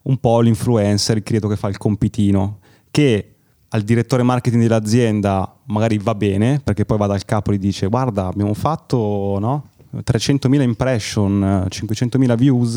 un 0.03 0.17
po' 0.17 0.39
l'influencer, 0.39 1.21
credo 1.23 1.47
che 1.47 1.55
fa 1.55 1.67
il 1.67 1.77
compitino, 1.77 2.59
che 2.91 3.31
al 3.69 3.81
direttore 3.81 4.23
marketing 4.23 4.61
dell'azienda 4.61 5.53
magari 5.65 5.97
va 5.97 6.15
bene, 6.15 6.61
perché 6.63 6.85
poi 6.85 6.97
va 6.97 7.07
dal 7.07 7.25
capo 7.25 7.51
e 7.51 7.55
gli 7.55 7.59
dice 7.59 7.87
guarda 7.87 8.27
abbiamo 8.27 8.53
fatto 8.53 9.37
no? 9.39 9.69
300.000 9.95 10.61
impression, 10.61 11.65
eh, 11.65 11.69
500.000 11.69 12.35
views, 12.35 12.75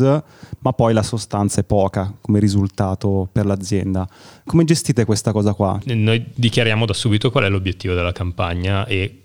ma 0.59 0.73
poi 0.73 0.93
la 0.93 1.03
sostanza 1.03 1.61
è 1.61 1.63
poca 1.63 2.13
come 2.21 2.39
risultato 2.39 3.27
per 3.31 3.45
l'azienda. 3.45 4.07
Come 4.45 4.63
gestite 4.63 5.05
questa 5.05 5.31
cosa 5.31 5.53
qua? 5.53 5.79
Noi 5.85 6.25
dichiariamo 6.33 6.85
da 6.85 6.93
subito 6.93 7.31
qual 7.31 7.45
è 7.45 7.49
l'obiettivo 7.49 7.93
della 7.93 8.11
campagna 8.11 8.85
e 8.85 9.20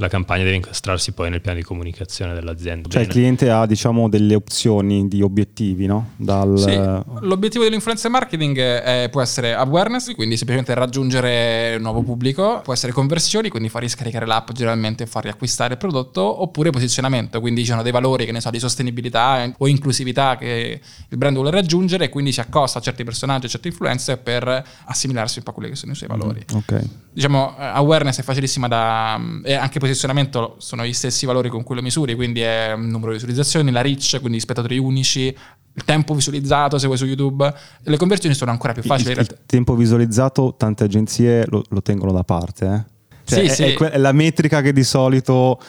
la 0.00 0.08
campagna 0.08 0.44
deve 0.44 0.56
incastrarsi 0.56 1.12
poi 1.12 1.28
nel 1.28 1.42
piano 1.42 1.58
di 1.58 1.62
comunicazione 1.64 2.32
dell'azienda. 2.32 2.88
Cioè 2.88 3.02
il 3.02 3.08
Bene. 3.08 3.20
cliente 3.20 3.50
ha 3.50 3.66
diciamo 3.66 4.08
delle 4.08 4.34
opzioni 4.34 5.08
di 5.08 5.20
obiettivi, 5.20 5.84
no? 5.84 6.12
Dal, 6.16 6.58
Sì, 6.58 6.74
l'obiettivo 7.26 7.64
dell'influencer 7.64 8.10
marketing 8.10 8.58
è- 8.58 9.08
può 9.10 9.20
essere 9.20 9.54
awareness, 9.54 10.14
quindi 10.14 10.38
semplicemente 10.38 10.72
raggiungere 10.72 11.74
un 11.76 11.82
nuovo 11.82 12.02
pubblico, 12.02 12.60
può 12.64 12.72
essere 12.72 12.92
conversioni, 12.92 13.50
quindi 13.50 13.68
fargli 13.68 13.88
scaricare 13.88 14.24
l'app 14.24 14.52
generalmente 14.52 15.02
e 15.02 15.06
fargli 15.06 15.28
acquistare 15.28 15.74
il 15.74 15.78
prodotto, 15.78 16.42
oppure 16.42 16.70
posizionamento, 16.70 17.38
quindi 17.40 17.60
ci 17.60 17.70
sono 17.70 17.82
dei 17.82 17.92
valori 17.92 18.24
che 18.24 18.32
ne 18.32 18.40
so 18.40 18.48
di 18.48 18.58
sostenibilità 18.58 19.52
o 19.58 19.68
inclusività 19.68 20.36
che 20.38 20.80
il 21.10 21.16
brand 21.18 21.34
vuole 21.36 21.50
raggiungere 21.50 22.06
e 22.06 22.08
quindi 22.08 22.32
si 22.32 22.40
accosta 22.40 22.78
a 22.78 22.82
certi 22.82 23.04
personaggi, 23.04 23.46
a 23.46 23.48
certi 23.50 23.68
influencer 23.68 24.18
per 24.18 24.64
assimilarsi 24.86 25.38
un 25.38 25.44
po' 25.44 25.50
a 25.50 25.52
quelli 25.52 25.68
che 25.68 25.76
sono 25.76 25.92
i 25.92 25.94
suoi 25.94 26.08
valori. 26.08 26.42
Ok. 26.54 26.80
Diciamo, 27.12 27.54
eh, 27.58 27.64
awareness 27.64 28.20
è 28.20 28.22
facilissima 28.22 28.66
da... 28.66 29.20
e 29.42 29.52
anche 29.54 29.78
posizionamento 29.78 29.88
sono 30.58 30.84
gli 30.84 30.92
stessi 30.92 31.26
valori 31.26 31.48
con 31.48 31.62
cui 31.62 31.74
lo 31.74 31.82
misuri, 31.82 32.14
quindi 32.14 32.40
è 32.40 32.74
il 32.76 32.82
numero 32.82 33.08
di 33.08 33.14
visualizzazioni, 33.14 33.70
la 33.70 33.80
reach, 33.80 34.18
quindi 34.20 34.40
spettatori 34.40 34.78
unici, 34.78 35.26
il 35.72 35.84
tempo 35.84 36.14
visualizzato 36.14 36.78
se 36.78 36.86
vuoi 36.86 36.98
su 36.98 37.06
YouTube. 37.06 37.52
Le 37.82 37.96
conversioni 37.96 38.34
sono 38.34 38.50
ancora 38.50 38.72
più 38.72 38.82
facili. 38.82 39.12
Il, 39.12 39.18
il 39.18 39.38
tempo 39.46 39.74
visualizzato 39.74 40.54
tante 40.56 40.84
agenzie 40.84 41.44
lo, 41.46 41.62
lo 41.68 41.82
tengono 41.82 42.12
da 42.12 42.24
parte. 42.24 42.66
Eh? 42.66 43.18
Cioè, 43.24 43.38
Sì, 43.40 43.46
è, 43.46 43.54
sì. 43.54 43.62
è 43.64 43.72
que- 43.74 43.90
è 43.90 43.98
la 43.98 44.12
metrica 44.12 44.60
che 44.60 44.72
di 44.72 44.84
solito... 44.84 45.60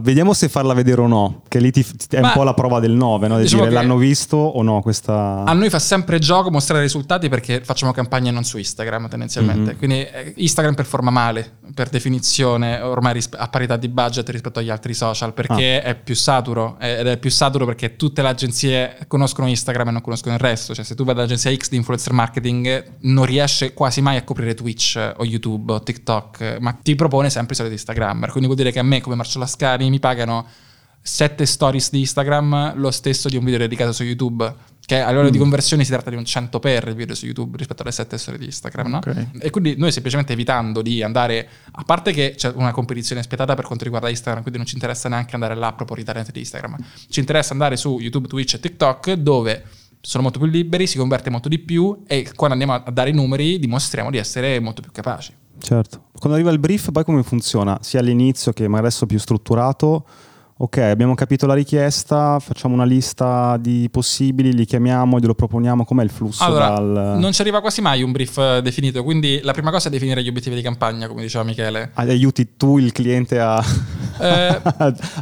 Vediamo 0.00 0.32
se 0.32 0.48
farla 0.48 0.72
vedere 0.74 1.00
o 1.00 1.06
no, 1.06 1.42
che 1.48 1.58
lì 1.60 1.70
ti- 1.70 1.86
è 2.10 2.20
Ma- 2.20 2.28
un 2.28 2.32
po' 2.34 2.42
la 2.42 2.54
prova 2.54 2.80
del 2.80 2.92
9, 2.92 3.28
no? 3.28 3.36
Di 3.36 3.42
diciamo 3.42 3.62
dire 3.64 3.74
che- 3.74 3.80
l'hanno 3.80 3.96
visto 3.96 4.36
o 4.36 4.62
no 4.62 4.80
questa... 4.80 5.44
A 5.44 5.52
noi 5.52 5.70
fa 5.70 5.78
sempre 5.78 6.18
gioco 6.18 6.50
mostrare 6.50 6.80
i 6.80 6.84
risultati 6.84 7.28
perché 7.28 7.60
facciamo 7.64 7.92
campagne 7.92 8.30
non 8.30 8.44
su 8.44 8.58
Instagram 8.58 9.08
tendenzialmente. 9.08 9.72
Mhm. 9.72 9.78
Quindi 9.78 10.00
eh, 10.02 10.32
Instagram 10.36 10.74
performa 10.74 11.10
male 11.10 11.58
per 11.74 11.88
definizione, 11.88 12.80
ormai 12.80 13.12
rispe- 13.12 13.36
a 13.36 13.48
parità 13.48 13.76
di 13.76 13.88
budget 13.88 14.28
rispetto 14.30 14.58
agli 14.58 14.70
altri 14.70 14.94
social 14.94 15.32
perché 15.32 15.80
Ah. 15.82 15.88
è 15.90 15.94
più 15.94 16.14
saturo 16.14 16.76
ed 16.80 17.06
è 17.06 17.16
più 17.18 17.30
saturo 17.30 17.64
perché 17.64 17.96
tutte 17.96 18.22
le 18.22 18.28
agenzie 18.28 18.98
conoscono 19.06 19.48
Instagram 19.48 19.88
e 19.88 19.90
non 19.92 20.00
conoscono 20.00 20.34
il 20.34 20.40
resto. 20.40 20.74
Cioè 20.74 20.84
se 20.84 20.94
tu 20.94 21.04
vai 21.04 21.14
dall'agenzia 21.14 21.54
X 21.54 21.68
di 21.70 21.76
influencer 21.76 22.12
marketing 22.12 22.84
non 23.00 23.24
riesce 23.24 23.72
quasi 23.74 24.00
mai 24.00 24.16
a 24.16 24.22
coprire 24.24 24.54
Twitch 24.54 24.98
o 25.16 25.24
YouTube 25.24 25.72
o 25.72 25.82
TikTok, 25.82 26.56
ma 26.60 26.72
ti 26.82 26.94
propone 26.94 27.30
sempre 27.30 27.52
i 27.54 27.56
soliti 27.56 27.74
Instagrammer. 27.76 28.28
Quindi 28.30 28.46
vuol 28.46 28.56
dire 28.56 28.72
che 28.72 28.78
a 28.78 28.82
me 28.84 29.00
come 29.00 29.14
Marcello 29.16 29.44
Ascari 29.44 29.89
mi 29.90 29.98
pagano 29.98 30.46
7 31.02 31.46
stories 31.46 31.90
di 31.90 32.00
Instagram 32.00 32.76
lo 32.76 32.90
stesso 32.90 33.28
di 33.28 33.36
un 33.36 33.44
video 33.44 33.58
dedicato 33.58 33.92
su 33.92 34.04
YouTube 34.04 34.68
che 34.90 35.00
a 35.00 35.08
livello 35.10 35.28
mm. 35.28 35.32
di 35.32 35.38
conversioni 35.38 35.84
si 35.84 35.90
tratta 35.92 36.10
di 36.10 36.16
un 36.16 36.24
100 36.24 36.58
per 36.58 36.88
il 36.88 36.94
video 36.94 37.14
su 37.14 37.24
YouTube 37.24 37.56
rispetto 37.56 37.82
alle 37.82 37.92
7 37.92 38.18
storie 38.18 38.40
di 38.40 38.46
Instagram, 38.46 38.88
no? 38.88 38.96
okay. 38.96 39.28
E 39.38 39.50
quindi 39.50 39.76
noi 39.76 39.92
semplicemente 39.92 40.32
evitando 40.32 40.82
di 40.82 41.00
andare, 41.04 41.48
a 41.70 41.84
parte 41.84 42.10
che 42.12 42.34
c'è 42.36 42.50
una 42.56 42.72
competizione 42.72 43.22
spietata 43.22 43.54
per 43.54 43.66
quanto 43.66 43.84
riguarda 43.84 44.08
Instagram, 44.08 44.42
quindi 44.42 44.58
non 44.58 44.66
ci 44.66 44.74
interessa 44.74 45.08
neanche 45.08 45.34
andare 45.34 45.54
là 45.54 45.72
proprietariamente 45.74 46.32
di 46.32 46.40
Instagram, 46.40 46.76
ci 47.08 47.20
interessa 47.20 47.52
andare 47.52 47.76
su 47.76 48.00
YouTube, 48.00 48.26
Twitch 48.26 48.54
e 48.54 48.60
TikTok 48.60 49.12
dove 49.12 49.64
sono 50.00 50.24
molto 50.24 50.40
più 50.40 50.48
liberi, 50.48 50.88
si 50.88 50.98
converte 50.98 51.30
molto 51.30 51.48
di 51.48 51.60
più 51.60 52.02
e 52.08 52.28
quando 52.34 52.56
andiamo 52.56 52.82
a 52.84 52.90
dare 52.90 53.10
i 53.10 53.14
numeri 53.14 53.60
dimostriamo 53.60 54.10
di 54.10 54.18
essere 54.18 54.58
molto 54.58 54.82
più 54.82 54.90
capaci. 54.90 55.32
Certo. 55.60 56.04
Quando 56.18 56.36
arriva 56.36 56.50
il 56.52 56.58
brief 56.58 56.90
poi 56.90 57.04
come 57.04 57.22
funziona? 57.22 57.78
Sia 57.80 58.00
all'inizio 58.00 58.52
che 58.52 58.62
magari 58.64 58.86
adesso 58.86 59.06
più 59.06 59.18
strutturato 59.18 60.04
ok, 60.62 60.76
abbiamo 60.76 61.14
capito 61.14 61.46
la 61.46 61.54
richiesta, 61.54 62.38
facciamo 62.38 62.74
una 62.74 62.84
lista 62.84 63.56
di 63.56 63.88
possibili, 63.90 64.52
li 64.52 64.66
chiamiamo, 64.66 65.18
glielo 65.18 65.34
proponiamo, 65.34 65.86
com'è 65.86 66.04
il 66.04 66.10
flusso? 66.10 66.44
Allora, 66.44 66.68
dal... 66.74 67.16
non 67.18 67.32
ci 67.32 67.40
arriva 67.40 67.62
quasi 67.62 67.80
mai 67.80 68.02
un 68.02 68.12
brief 68.12 68.36
eh, 68.36 68.60
definito, 68.62 69.02
quindi 69.02 69.40
la 69.42 69.52
prima 69.52 69.70
cosa 69.70 69.88
è 69.88 69.90
definire 69.90 70.22
gli 70.22 70.28
obiettivi 70.28 70.56
di 70.56 70.60
campagna, 70.60 71.08
come 71.08 71.22
diceva 71.22 71.44
Michele. 71.44 71.92
Aiuti 71.94 72.56
tu 72.58 72.76
il 72.76 72.92
cliente 72.92 73.40
a, 73.40 73.64
eh, 74.20 74.60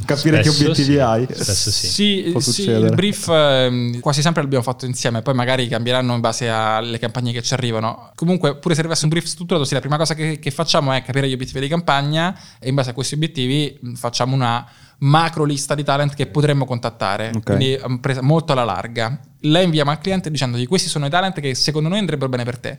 capire 0.04 0.40
che 0.40 0.48
obiettivi 0.48 0.92
sì. 0.92 0.98
hai? 0.98 1.26
Spesso 1.30 1.70
sì. 1.70 1.86
Sì, 1.86 2.34
sì 2.40 2.68
il 2.68 2.92
brief 2.94 3.28
eh, 3.28 3.98
quasi 4.00 4.22
sempre 4.22 4.42
l'abbiamo 4.42 4.64
fatto 4.64 4.86
insieme, 4.86 5.22
poi 5.22 5.34
magari 5.34 5.68
cambieranno 5.68 6.14
in 6.14 6.20
base 6.20 6.48
alle 6.48 6.98
campagne 6.98 7.32
che 7.32 7.42
ci 7.42 7.54
arrivano. 7.54 8.10
Comunque, 8.14 8.56
pure 8.56 8.74
se 8.74 8.80
arrivasse 8.80 9.04
un 9.04 9.10
brief 9.10 9.24
strutturato, 9.24 9.64
sì, 9.64 9.74
la 9.74 9.80
prima 9.80 9.96
cosa 9.96 10.14
che, 10.14 10.38
che 10.38 10.50
facciamo 10.50 10.92
è 10.92 11.02
capire 11.02 11.28
gli 11.28 11.32
obiettivi 11.32 11.60
di 11.60 11.68
campagna 11.68 12.38
e 12.58 12.68
in 12.68 12.74
base 12.74 12.90
a 12.90 12.92
questi 12.92 13.14
obiettivi 13.14 13.78
facciamo 13.94 14.34
una 14.34 14.66
macro 15.00 15.44
lista 15.44 15.74
di 15.74 15.84
talent 15.84 16.14
che 16.14 16.26
potremmo 16.26 16.64
contattare, 16.64 17.28
okay. 17.34 17.42
quindi 17.56 17.98
presa 18.00 18.22
molto 18.22 18.52
alla 18.52 18.64
larga. 18.64 19.20
La 19.42 19.60
inviamo 19.60 19.90
al 19.92 19.98
cliente 19.98 20.30
dicendogli 20.30 20.66
questi 20.66 20.88
sono 20.88 21.06
i 21.06 21.10
talent 21.10 21.38
che 21.38 21.54
secondo 21.54 21.88
noi 21.88 21.98
andrebbero 21.98 22.28
bene 22.28 22.42
per 22.42 22.58
te 22.58 22.78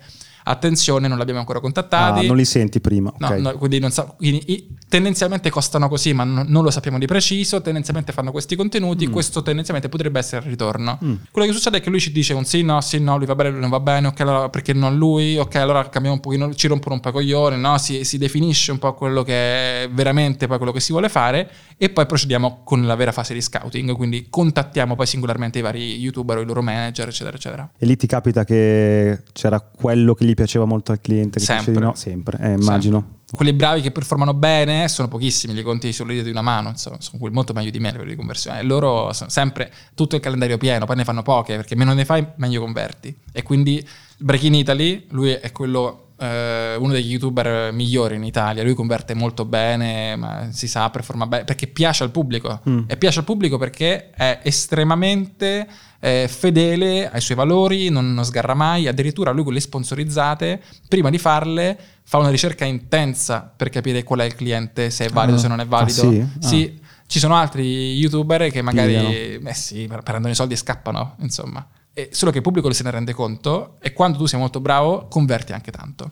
attenzione, 0.49 1.07
non 1.07 1.17
l'abbiamo 1.17 1.39
ancora 1.39 1.59
contattati. 1.59 2.25
Ah, 2.25 2.27
non 2.27 2.35
li 2.35 2.45
senti 2.45 2.81
prima. 2.81 3.13
Okay. 3.15 3.41
No, 3.41 3.51
no, 3.51 3.57
quindi, 3.57 3.91
sa- 3.91 4.05
quindi, 4.17 4.75
tendenzialmente 4.87 5.49
costano 5.49 5.87
così, 5.87 6.13
ma 6.13 6.23
non, 6.23 6.47
non, 6.47 6.63
lo 6.63 6.71
sappiamo 6.71 6.97
di 6.97 7.05
preciso. 7.05 7.61
Tendenzialmente 7.61 8.11
fanno 8.11 8.31
questi 8.31 8.55
contenuti. 8.55 9.07
Mm. 9.07 9.11
Questo 9.11 9.41
tendenzialmente 9.41 9.89
potrebbe 9.89 10.19
essere 10.19 10.43
il 10.43 10.49
ritorno. 10.49 10.99
Mm. 11.03 11.13
Quello 11.31 11.47
che 11.47 11.53
succede 11.53 11.77
è 11.77 11.81
che 11.81 11.89
lui 11.89 11.99
ci 11.99 12.11
dice 12.11 12.33
un 12.33 12.45
sì, 12.45 12.63
no, 12.63 12.81
sì, 12.81 12.99
no, 12.99 13.17
lui 13.17 13.27
va 13.27 13.35
bene, 13.35 13.51
lui 13.51 13.59
non 13.59 13.69
va 13.69 13.79
bene. 13.79 14.07
Ok, 14.07 14.19
allora 14.21 14.49
perché 14.49 14.73
non 14.73 14.97
lui? 14.97 15.37
Ok, 15.37 15.55
allora 15.55 15.87
cambiamo 15.89 16.15
un 16.15 16.21
pochino, 16.21 16.53
ci 16.53 16.67
rompono 16.67 16.95
un 16.95 17.01
po' 17.01 17.09
i 17.09 17.11
coglioni. 17.11 17.59
No, 17.59 17.77
si, 17.77 18.03
si 18.03 18.17
definisce 18.17 18.71
un 18.71 18.79
po' 18.79 18.93
quello 18.95 19.23
che 19.23 19.83
è 19.83 19.89
veramente 19.89 20.47
poi 20.47 20.57
quello 20.57 20.71
che 20.71 20.79
si 20.79 20.91
vuole 20.91 21.09
fare. 21.09 21.49
E 21.77 21.89
poi 21.89 22.05
procediamo 22.05 22.61
con 22.63 22.85
la 22.85 22.95
vera 22.95 23.11
fase 23.11 23.33
di 23.33 23.41
scouting. 23.41 23.95
Quindi 23.95 24.27
contattiamo 24.29 24.95
poi 24.95 25.05
singolarmente 25.05 25.59
i 25.59 25.61
vari 25.61 25.97
youtuber 25.99 26.37
o 26.37 26.41
i 26.41 26.45
loro 26.45 26.61
manager, 26.61 27.07
eccetera, 27.07 27.37
eccetera. 27.37 27.69
E 27.77 27.85
lì 27.85 27.95
ti 27.95 28.07
capita 28.07 28.43
che 28.43 29.21
c'era 29.31 29.59
quello 29.59 30.13
che 30.13 30.25
gli 30.25 30.33
piaceva 30.39 30.65
molto 30.65 30.91
al 30.91 31.01
cliente? 31.01 31.39
Che 31.39 31.45
sempre. 31.45 31.73
Di 31.73 31.79
no? 31.79 31.93
Sempre, 31.95 32.37
eh, 32.41 32.51
immagino. 32.51 32.99
Sempre. 32.99 33.17
Quelli 33.35 33.53
bravi 33.53 33.81
che 33.81 33.91
performano 33.91 34.33
bene 34.33 34.87
sono 34.87 35.07
pochissimi, 35.07 35.53
li 35.53 35.61
conti 35.61 35.93
sulle 35.93 36.13
dita 36.13 36.25
di 36.25 36.31
una 36.31 36.41
mano, 36.41 36.69
insomma, 36.69 36.97
sono 36.99 37.29
molto 37.31 37.53
meglio 37.53 37.69
di 37.69 37.79
me 37.79 37.91
per 37.91 38.05
di 38.05 38.15
conversione. 38.15 38.59
E 38.59 38.63
loro 38.63 39.13
sono 39.13 39.29
sempre 39.29 39.71
tutto 39.93 40.15
il 40.15 40.21
calendario 40.21 40.57
pieno, 40.57 40.85
poi 40.85 40.95
ne 40.95 41.03
fanno 41.03 41.21
poche, 41.21 41.55
perché 41.55 41.75
meno 41.75 41.93
ne 41.93 42.05
fai, 42.05 42.25
meglio 42.37 42.61
converti. 42.61 43.15
E 43.31 43.43
quindi 43.43 43.87
Break 44.17 44.43
in 44.43 44.55
Italy, 44.55 45.05
lui 45.09 45.31
è 45.31 45.51
quello 45.51 46.05
Uh, 46.19 46.75
uno 46.83 46.91
degli 46.91 47.11
youtuber 47.11 47.71
migliori 47.71 48.17
in 48.17 48.25
Italia. 48.25 48.61
Lui 48.61 48.73
converte 48.73 49.13
molto 49.13 49.45
bene, 49.45 50.17
ma 50.17 50.49
si 50.51 50.67
sa, 50.67 50.89
performa 50.89 51.25
bene 51.27 51.45
perché 51.45 51.67
piace 51.67 52.03
al 52.03 52.11
pubblico. 52.11 52.59
Mm. 52.69 52.83
E 52.87 52.97
piace 52.97 53.19
al 53.19 53.23
pubblico 53.23 53.57
perché 53.57 54.09
è 54.09 54.41
estremamente 54.43 55.65
eh, 55.99 56.27
fedele 56.29 57.09
ai 57.09 57.21
suoi 57.21 57.37
valori, 57.37 57.89
non, 57.89 58.13
non 58.13 58.23
sgarra 58.25 58.53
mai. 58.53 58.87
Addirittura 58.87 59.31
lui 59.31 59.43
con 59.43 59.53
le 59.53 59.59
sponsorizzate, 59.59 60.61
prima 60.87 61.09
di 61.09 61.17
farle, 61.17 61.77
fa 62.03 62.17
una 62.17 62.29
ricerca 62.29 62.65
intensa 62.65 63.51
per 63.55 63.69
capire 63.69 64.03
qual 64.03 64.19
è 64.19 64.25
il 64.25 64.35
cliente, 64.35 64.89
se 64.89 65.05
è 65.05 65.09
valido, 65.09 65.37
ah. 65.37 65.41
se 65.41 65.47
non 65.47 65.59
è 65.59 65.65
valido. 65.65 66.01
Ah, 66.01 66.11
sì? 66.11 66.27
sì. 66.39 66.73
Ah. 66.75 66.87
Ci 67.05 67.17
sono 67.17 67.35
altri 67.35 67.95
youtuber 67.95 68.51
che 68.51 68.61
magari 68.61 68.93
eh 68.93 69.53
sì, 69.53 69.89
prendono 70.03 70.29
i 70.29 70.35
soldi 70.35 70.53
e 70.53 70.57
scappano, 70.57 71.15
insomma. 71.21 71.67
E 71.91 72.09
solo 72.11 72.29
che 72.29 72.37
il 72.37 72.43
pubblico 72.43 72.71
se 72.71 72.83
ne 72.83 72.91
rende 72.91 73.13
conto 73.13 73.77
e 73.81 73.93
quando 73.93 74.19
tu 74.19 74.27
sei 74.27 74.39
molto 74.39 74.59
bravo 74.59 75.07
converti 75.07 75.51
anche 75.51 75.71
tanto. 75.71 76.11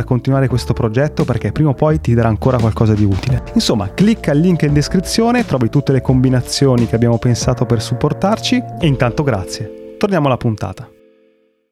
far 0.01 0.03
continuare 0.03 0.47
questo 0.47 0.73
progetto 0.73 1.23
perché 1.23 1.51
prima 1.51 1.69
o 1.69 1.73
poi 1.73 2.01
ti 2.01 2.13
darà 2.13 2.27
ancora 2.27 2.57
qualcosa 2.57 2.93
di 2.93 3.03
utile. 3.03 3.43
Insomma, 3.53 3.93
clicca 3.93 4.31
il 4.31 4.39
link 4.39 4.63
in 4.63 4.73
descrizione, 4.73 5.45
trovi 5.45 5.69
tutte 5.69 5.91
le 5.91 6.01
combinazioni 6.01 6.87
che 6.87 6.95
abbiamo 6.95 7.17
pensato 7.17 7.65
per 7.65 7.81
supportarci 7.81 8.63
e 8.79 8.87
intanto 8.87 9.23
grazie. 9.23 9.95
Torniamo 9.97 10.27
alla 10.27 10.37
puntata. 10.37 10.89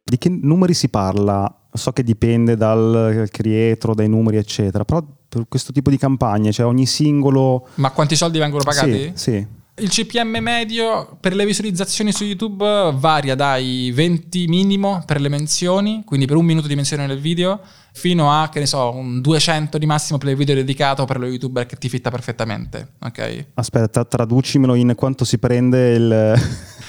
Di 0.03 0.17
che 0.17 0.29
numeri 0.29 0.73
si 0.73 0.89
parla? 0.89 1.53
So 1.71 1.91
che 1.91 2.03
dipende 2.03 2.55
dal 2.55 3.27
creator, 3.31 3.93
dai 3.93 4.09
numeri, 4.09 4.37
eccetera, 4.37 4.83
però 4.83 5.03
per 5.27 5.45
questo 5.47 5.71
tipo 5.71 5.89
di 5.89 5.97
campagne, 5.97 6.51
cioè 6.51 6.65
ogni 6.65 6.85
singolo... 6.85 7.67
Ma 7.75 7.91
quanti 7.91 8.15
soldi 8.15 8.39
vengono 8.39 8.63
pagati? 8.63 9.11
Sì, 9.13 9.31
sì. 9.31 9.47
Il 9.79 9.89
CPM 9.89 10.39
medio 10.41 11.17
per 11.21 11.33
le 11.33 11.45
visualizzazioni 11.45 12.11
su 12.11 12.25
YouTube 12.25 12.91
varia 12.95 13.35
dai 13.35 13.91
20 13.93 14.47
minimo 14.47 15.03
per 15.05 15.21
le 15.21 15.29
menzioni, 15.29 16.03
quindi 16.05 16.25
per 16.25 16.35
un 16.35 16.43
minuto 16.43 16.67
di 16.67 16.75
menzione 16.75 17.05
nel 17.07 17.19
video, 17.19 17.61
fino 17.93 18.31
a, 18.31 18.49
che 18.49 18.59
ne 18.59 18.65
so, 18.65 18.93
un 18.93 19.21
200 19.21 19.77
di 19.77 19.85
massimo 19.85 20.17
per 20.17 20.29
il 20.29 20.35
video 20.35 20.55
dedicato 20.55 21.05
per 21.05 21.19
lo 21.19 21.27
youtuber 21.27 21.65
che 21.65 21.75
ti 21.75 21.89
fitta 21.89 22.09
perfettamente. 22.09 22.93
Ok? 22.99 23.47
Aspetta, 23.55 24.05
traducimelo 24.05 24.75
in 24.75 24.93
quanto 24.95 25.25
si 25.25 25.37
prende 25.37 25.91
il. 25.93 26.39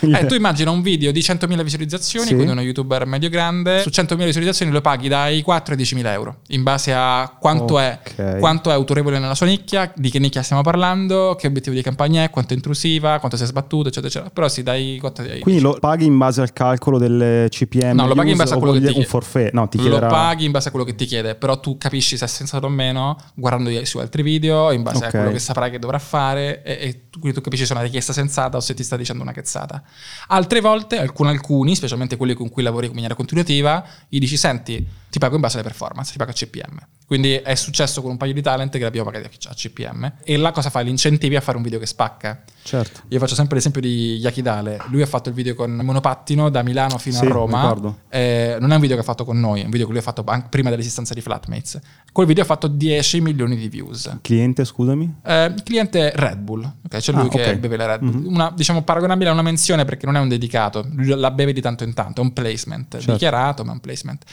Il... 0.00 0.14
Eh, 0.14 0.26
tu 0.26 0.34
immagina 0.34 0.70
un 0.70 0.82
video 0.82 1.12
di 1.12 1.20
100.000 1.20 1.62
visualizzazioni, 1.62 2.26
sì. 2.26 2.34
quindi 2.34 2.52
uno 2.52 2.60
youtuber 2.60 3.06
medio 3.06 3.28
grande, 3.28 3.80
su 3.80 3.88
100.000 3.88 4.24
visualizzazioni 4.24 4.70
lo 4.70 4.80
paghi 4.80 5.08
dai 5.08 5.42
4 5.42 5.74
ai 5.74 5.80
10.000 5.80 6.06
euro, 6.06 6.36
in 6.48 6.62
base 6.62 6.92
a 6.92 7.36
quanto, 7.38 7.74
okay. 7.74 7.98
è, 8.16 8.38
quanto 8.38 8.70
è 8.70 8.72
autorevole 8.72 9.18
nella 9.18 9.34
sua 9.34 9.46
nicchia, 9.46 9.92
di 9.94 10.10
che 10.10 10.18
nicchia 10.18 10.42
stiamo 10.42 10.62
parlando, 10.62 11.36
che 11.38 11.46
obiettivo 11.46 11.74
di 11.74 11.82
campagna 11.82 12.22
è, 12.22 12.30
quanto 12.30 12.52
è 12.52 12.56
intrusiva, 12.56 13.18
quanto 13.18 13.36
si 13.36 13.44
è 13.44 13.46
sbattuto, 13.46 13.88
eccetera, 13.88 14.08
eccetera. 14.08 14.30
Però 14.30 14.48
sì, 14.48 14.62
dai 14.62 14.98
4 15.00 15.22
ai 15.22 15.28
10. 15.30 15.42
Quindi 15.42 15.60
lo 15.60 15.76
paghi 15.80 16.04
in 16.04 16.16
base 16.16 16.40
al 16.40 16.52
calcolo 16.52 16.98
del 16.98 17.46
CPM? 17.48 17.94
No, 17.94 18.06
lo 18.06 18.14
paghi 18.14 18.30
in 18.30 18.36
base 18.36 18.54
a 18.54 18.58
quello 18.58 18.72
che 18.72 18.80
ti 18.80 18.86
chiede. 18.86 19.00
Un 19.00 19.06
forfait? 19.06 19.52
No, 19.52 19.68
ti 19.68 19.78
chiederà... 19.78 20.06
Lo 20.06 20.12
paghi 20.12 20.44
in 20.44 20.50
base 20.50 20.68
a 20.68 20.70
quello 20.70 20.86
che 20.86 20.94
ti 20.94 21.04
chiede, 21.06 21.34
però 21.34 21.58
tu 21.60 21.78
capisci 21.78 22.16
se 22.16 22.24
è 22.24 22.28
sensato 22.28 22.66
o 22.66 22.68
meno 22.68 23.16
guardando 23.34 23.84
su 23.84 23.98
altri 23.98 24.22
video, 24.22 24.70
in 24.72 24.82
base 24.82 24.98
okay. 24.98 25.08
a 25.08 25.10
quello 25.12 25.30
che 25.30 25.38
saprai 25.38 25.70
che 25.70 25.78
dovrà 25.78 25.98
fare 25.98 26.62
e, 26.62 26.72
e 26.72 27.02
quindi 27.10 27.32
tu 27.32 27.40
capisci 27.40 27.64
se 27.64 27.72
è 27.72 27.76
una 27.76 27.84
richiesta 27.84 28.12
sensata 28.12 28.56
o 28.56 28.60
se 28.60 28.74
ti 28.74 28.82
sta 28.82 28.96
dicendo 28.96 29.22
una 29.22 29.32
cazzata. 29.32 29.82
Altre 30.28 30.60
volte, 30.60 30.98
alcuni, 30.98 31.30
alcuni, 31.30 31.74
specialmente 31.74 32.16
quelli 32.16 32.34
con 32.34 32.48
cui 32.48 32.62
lavori 32.62 32.86
in 32.86 32.92
maniera 32.92 33.14
continuativa, 33.14 33.84
gli 34.08 34.18
dici 34.18 34.36
senti, 34.36 34.86
ti 35.10 35.18
pago 35.18 35.34
in 35.34 35.40
base 35.40 35.58
alle 35.58 35.66
performance, 35.66 36.12
ti 36.12 36.18
pago 36.18 36.30
a 36.30 36.34
CPM. 36.34 36.78
Quindi 37.10 37.34
è 37.34 37.56
successo 37.56 38.02
con 38.02 38.12
un 38.12 38.16
paio 38.16 38.32
di 38.32 38.40
talent 38.40 38.70
che 38.70 38.78
l'abbiamo 38.78 39.10
pagati 39.10 39.36
a 39.48 39.52
CPM. 39.52 40.18
E 40.22 40.36
là 40.36 40.52
cosa 40.52 40.70
fa? 40.70 40.78
Li 40.78 40.90
incentivi 40.90 41.34
a 41.34 41.40
fare 41.40 41.56
un 41.56 41.62
video 41.64 41.80
che 41.80 41.86
spacca. 41.86 42.44
Certo. 42.62 43.00
Io 43.08 43.18
faccio 43.18 43.34
sempre 43.34 43.56
l'esempio 43.56 43.80
di 43.80 44.18
Yakidale. 44.18 44.80
Lui 44.90 45.02
ha 45.02 45.06
fatto 45.06 45.28
il 45.28 45.34
video 45.34 45.56
con 45.56 45.72
monopattino 45.72 46.50
da 46.50 46.62
Milano 46.62 46.98
fino 46.98 47.16
sì, 47.16 47.24
a 47.24 47.28
Roma. 47.28 47.76
Eh, 48.08 48.58
non 48.60 48.70
è 48.70 48.76
un 48.76 48.80
video 48.80 48.94
che 48.94 49.02
ha 49.02 49.04
fatto 49.04 49.24
con 49.24 49.40
noi, 49.40 49.62
è 49.62 49.64
un 49.64 49.70
video 49.70 49.86
che 49.86 49.92
lui 49.92 50.00
ha 50.00 50.04
fatto 50.04 50.24
prima 50.48 50.70
dell'esistenza 50.70 51.12
di 51.12 51.20
Flatmates. 51.20 51.80
Quel 52.12 52.28
video 52.28 52.44
ha 52.44 52.46
fatto 52.46 52.68
10 52.68 53.20
milioni 53.20 53.56
di 53.56 53.68
views. 53.68 54.18
Cliente, 54.20 54.64
scusami? 54.64 55.16
Eh, 55.24 55.52
cliente 55.64 56.12
Red 56.14 56.38
Bull. 56.38 56.74
Okay? 56.86 57.00
C'è 57.00 57.10
lui 57.12 57.26
ah, 57.26 57.28
che 57.28 57.40
okay. 57.40 57.56
beve 57.56 57.76
la 57.76 57.86
Red 57.86 58.00
Bull. 58.02 58.20
Mm-hmm. 58.20 58.34
Una, 58.34 58.52
diciamo 58.54 58.82
paragonabile 58.82 59.30
a 59.30 59.32
una 59.32 59.42
menzione 59.42 59.84
perché 59.84 60.06
non 60.06 60.14
è 60.14 60.20
un 60.20 60.28
dedicato. 60.28 60.86
Lui 60.92 61.08
la 61.08 61.32
beve 61.32 61.52
di 61.52 61.60
tanto 61.60 61.82
in 61.82 61.92
tanto, 61.92 62.20
è 62.20 62.24
un 62.24 62.32
placement. 62.32 62.92
Certo. 62.92 63.12
Dichiarato, 63.14 63.64
ma 63.64 63.70
è 63.70 63.74
un 63.74 63.80
placement 63.80 64.24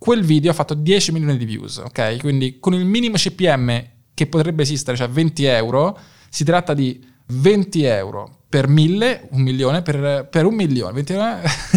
quel 0.00 0.24
video 0.24 0.50
ha 0.50 0.54
fatto 0.54 0.72
10 0.72 1.12
milioni 1.12 1.36
di 1.36 1.44
views, 1.44 1.76
ok? 1.76 2.20
Quindi 2.20 2.58
con 2.58 2.72
il 2.72 2.86
minimo 2.86 3.16
CPM 3.16 3.84
che 4.14 4.26
potrebbe 4.26 4.62
esistere, 4.62 4.96
cioè 4.96 5.10
20 5.10 5.44
euro, 5.44 5.98
si 6.30 6.42
tratta 6.42 6.72
di 6.72 7.04
20 7.26 7.84
euro 7.84 8.38
per 8.48 8.66
1000, 8.66 9.28
un 9.32 9.42
milione, 9.42 9.82
per, 9.82 10.26
per 10.30 10.46
un 10.46 10.54
milione. 10.54 10.94
20 10.94 11.12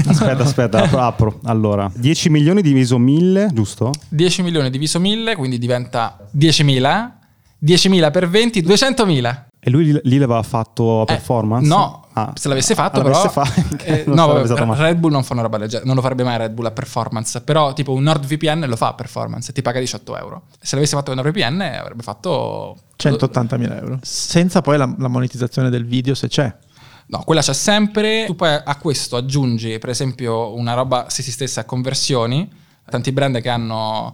aspetta, 0.07 0.43
aspetta, 0.43 0.89
apro. 1.05 1.41
Allora, 1.43 1.91
10 1.93 2.29
milioni 2.29 2.61
diviso 2.61 2.97
1000, 2.97 3.49
giusto? 3.51 3.91
10 4.07 4.41
milioni 4.41 4.69
diviso 4.69 5.01
1000, 5.01 5.35
quindi 5.35 5.59
diventa 5.59 6.17
10.000. 6.33 7.11
10.000 7.61 8.11
per 8.11 8.29
20, 8.29 8.61
200.000. 8.61 9.43
E 9.65 9.69
lui 9.69 9.97
lì 10.03 10.17
l'aveva 10.17 10.43
fatto 10.43 11.01
a 11.01 11.05
performance? 11.05 11.65
Eh, 11.65 11.69
no, 11.69 12.07
ah, 12.11 12.33
se 12.35 12.49
l'avesse 12.49 12.75
fatto 12.75 13.01
l'avesse 13.01 13.29
però... 13.29 13.45
Fa- 13.45 13.77
eh, 13.85 14.03
no, 14.07 14.27
vabbè, 14.27 14.75
Red 14.75 14.97
Bull 14.97 15.11
non 15.11 15.23
fa 15.23 15.31
una 15.31 15.43
roba 15.43 15.57
del 15.57 15.69
genere, 15.69 15.87
non 15.87 15.95
lo 15.95 16.01
farebbe 16.01 16.23
mai 16.23 16.37
Red 16.37 16.51
Bull 16.51 16.65
a 16.65 16.71
performance, 16.71 17.39
però 17.39 17.71
tipo 17.71 17.93
un 17.93 18.03
NordVPN 18.03 18.65
lo 18.67 18.75
fa 18.75 18.89
a 18.89 18.93
performance 18.93 19.53
ti 19.53 19.61
paga 19.61 19.79
18 19.79 20.17
euro. 20.17 20.41
Se 20.59 20.75
l'avesse 20.75 20.97
fatto 20.97 21.13
con 21.13 21.23
NordVPN 21.23 21.61
avrebbe 21.79 22.03
fatto... 22.03 22.77
180.000 23.01 23.75
euro. 23.77 23.99
Senza 24.01 24.61
poi 24.61 24.77
la, 24.77 24.93
la 24.97 25.07
monetizzazione 25.07 25.69
del 25.69 25.85
video 25.85 26.13
se 26.13 26.27
c'è. 26.27 26.53
No, 27.05 27.19
quella 27.19 27.41
c'è 27.41 27.53
sempre. 27.53 28.25
Tu 28.25 28.35
poi 28.35 28.59
a 28.63 28.77
questo 28.77 29.15
aggiungi, 29.15 29.79
per 29.79 29.89
esempio, 29.89 30.53
una 30.55 30.73
roba 30.73 31.05
se 31.09 31.21
si 31.21 31.31
stessa 31.31 31.61
a 31.61 31.63
conversioni. 31.65 32.49
Tanti 32.89 33.11
brand 33.11 33.39
che 33.39 33.49
hanno 33.49 34.13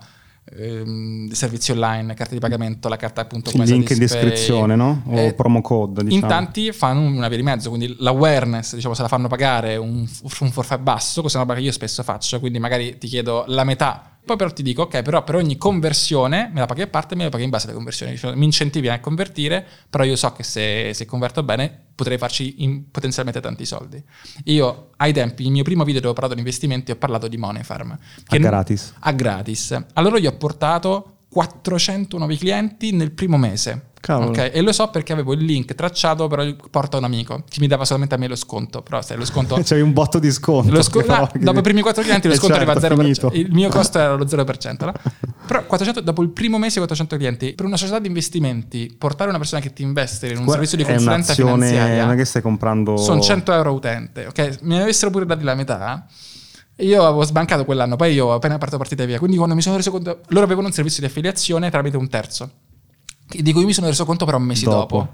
ehm, 0.58 1.30
servizi 1.32 1.72
online, 1.72 2.14
carte 2.14 2.34
di 2.34 2.40
pagamento, 2.40 2.90
la 2.90 2.96
carta 2.98 3.22
appunto 3.22 3.52
come 3.52 3.64
Il 3.64 3.72
link 3.72 3.90
in 3.90 3.98
descrizione, 3.98 4.76
no? 4.76 5.04
O 5.06 5.18
eh, 5.18 5.34
promo 5.34 5.62
code, 5.62 6.04
diciamo. 6.04 6.22
In 6.22 6.28
tanti 6.28 6.72
fanno 6.72 7.02
una 7.02 7.28
via 7.28 7.38
di 7.38 7.44
mezzo, 7.44 7.70
quindi 7.70 7.96
l'awareness, 8.00 8.76
diciamo, 8.76 8.94
se 8.94 9.02
la 9.02 9.08
fanno 9.08 9.28
pagare 9.28 9.76
un, 9.76 10.08
un 10.40 10.52
forfait 10.52 10.82
basso, 10.82 11.22
questa 11.22 11.40
è 11.40 11.42
una 11.42 11.52
roba 11.52 11.60
che 11.60 11.66
io 11.68 11.74
spesso 11.74 12.04
faccio, 12.04 12.40
quindi 12.40 12.60
magari 12.60 12.98
ti 12.98 13.08
chiedo 13.08 13.44
la 13.48 13.64
metà 13.64 14.19
poi 14.30 14.38
però 14.38 14.52
ti 14.52 14.62
dico, 14.62 14.84
ok, 14.84 15.02
però 15.02 15.24
per 15.24 15.36
ogni 15.36 15.58
conversione 15.58 16.52
me 16.54 16.60
la 16.60 16.68
paghi 16.68 16.84
a 16.84 16.88
parte 16.88 17.16
e 17.16 17.18
me 17.18 17.24
la 17.24 17.30
paghi 17.30 17.46
in 17.46 17.50
base 17.50 17.66
alle 17.66 17.76
conversioni. 17.76 18.16
Cioè, 18.16 18.36
mi 18.36 18.46
incentivi 18.46 18.88
a 18.88 19.00
convertire, 19.00 19.66
però 19.90 20.04
io 20.04 20.16
so 20.16 20.32
che 20.34 20.44
se, 20.44 20.94
se 20.94 21.06
converto 21.06 21.42
bene 21.42 21.86
potrei 21.96 22.20
farci 22.20 22.86
potenzialmente 22.92 23.42
tanti 23.42 23.66
soldi. 23.66 24.02
Io 24.46 24.92
ai 24.98 25.14
tempi, 25.14 25.46
il 25.46 25.52
mio 25.52 25.64
primo 25.64 25.84
video 25.84 26.00
dove 26.00 26.12
ho 26.12 26.14
parlato 26.14 26.36
di 26.36 26.42
investimenti, 26.42 26.92
ho 26.92 26.96
parlato 26.96 27.28
di 27.28 27.38
Money 27.38 27.64
Farm. 27.64 27.98
a 28.28 28.38
gratis. 28.38 28.94
A 29.00 29.12
gratis. 29.12 29.86
Allora 29.94 30.20
io 30.20 30.30
ho 30.30 30.38
portato 30.38 31.19
400 31.30 32.18
nuovi 32.18 32.38
clienti 32.38 32.92
nel 32.92 33.12
primo 33.12 33.38
mese. 33.38 33.90
Okay? 34.02 34.50
E 34.52 34.62
lo 34.62 34.72
so 34.72 34.88
perché 34.90 35.12
avevo 35.12 35.34
il 35.34 35.44
link 35.44 35.76
tracciato, 35.76 36.28
però 36.28 36.44
porta 36.72 36.98
un 36.98 37.04
amico 37.04 37.44
che 37.48 37.60
mi 37.60 37.68
dava 37.68 37.86
solamente 37.86 38.16
a 38.16 38.18
me 38.18 38.28
lo 38.28 38.36
sconto. 38.36 38.82
Però 38.82 39.02
sai, 39.02 39.18
lo 39.18 39.26
sconto. 39.26 39.60
C'hai 39.64 39.82
un 39.82 39.94
botto 39.94 40.20
di 40.20 40.32
sconto. 40.32 40.72
Lo 40.72 40.82
sconto 40.82 41.14
no, 41.14 41.30
dopo 41.34 41.60
i 41.60 41.62
primi 41.62 41.82
4 41.82 42.02
clienti 42.02 42.28
lo 42.28 42.36
sconto 42.36 42.56
certo, 42.56 42.72
arriva 42.72 42.88
a 42.88 42.92
0%. 42.92 42.98
Finito. 42.98 43.32
Il 43.34 43.52
mio 43.52 43.70
costo 43.70 44.00
era 44.00 44.16
lo 44.16 44.26
0%. 44.26 44.86
No? 44.86 44.94
Però 45.46 45.66
400, 45.66 46.02
dopo 46.02 46.22
il 46.22 46.30
primo 46.30 46.58
mese 46.58 46.78
400 46.78 47.18
clienti, 47.18 47.54
per 47.54 47.66
una 47.66 47.78
società 47.78 48.00
di 48.00 48.08
investimenti, 48.08 48.94
portare 48.98 49.30
una 49.30 49.40
persona 49.40 49.62
che 49.62 49.74
ti 49.74 49.84
investe 49.84 50.28
in 50.28 50.38
un 50.38 50.46
Guarda, 50.46 50.66
servizio 50.66 50.78
di 50.78 50.84
consulenza 50.84 51.34
finanziaria. 51.34 52.06
Non 52.06 52.14
è 52.14 52.18
che 52.18 52.26
stai 52.26 52.42
comprando. 52.42 52.98
Sono 52.98 53.20
100 53.20 53.54
euro 53.54 53.74
utente. 53.74 54.26
Ok, 54.28 54.60
mi 54.62 54.80
avessero 54.80 55.12
pure 55.12 55.26
dati 55.26 55.44
la 55.44 55.56
metà. 55.56 56.08
Io 56.80 57.04
avevo 57.04 57.24
sbancato 57.24 57.66
quell'anno, 57.66 57.96
poi 57.96 58.14
io 58.14 58.28
ho 58.28 58.34
appena 58.34 58.56
aperto 58.56 58.78
partita 58.78 59.04
via. 59.06 59.18
Quindi 59.18 59.38
quando 59.38 59.56
mi 59.56 59.62
sono 59.62 59.76
reso 59.76 59.92
conto, 59.92 60.22
loro 60.28 60.46
avevano 60.46 60.68
un 60.68 60.74
servizio 60.74 61.02
di 61.02 61.08
affiliazione 61.08 61.70
tramite 61.70 61.98
un 61.98 62.08
terzo, 62.08 62.50
di 63.28 63.52
cui 63.52 63.66
mi 63.66 63.74
sono 63.74 63.88
reso 63.88 64.06
conto 64.06 64.26
però 64.26 64.38
mesi 64.38 64.64
dopo. 64.64 64.98
dopo. 64.98 65.14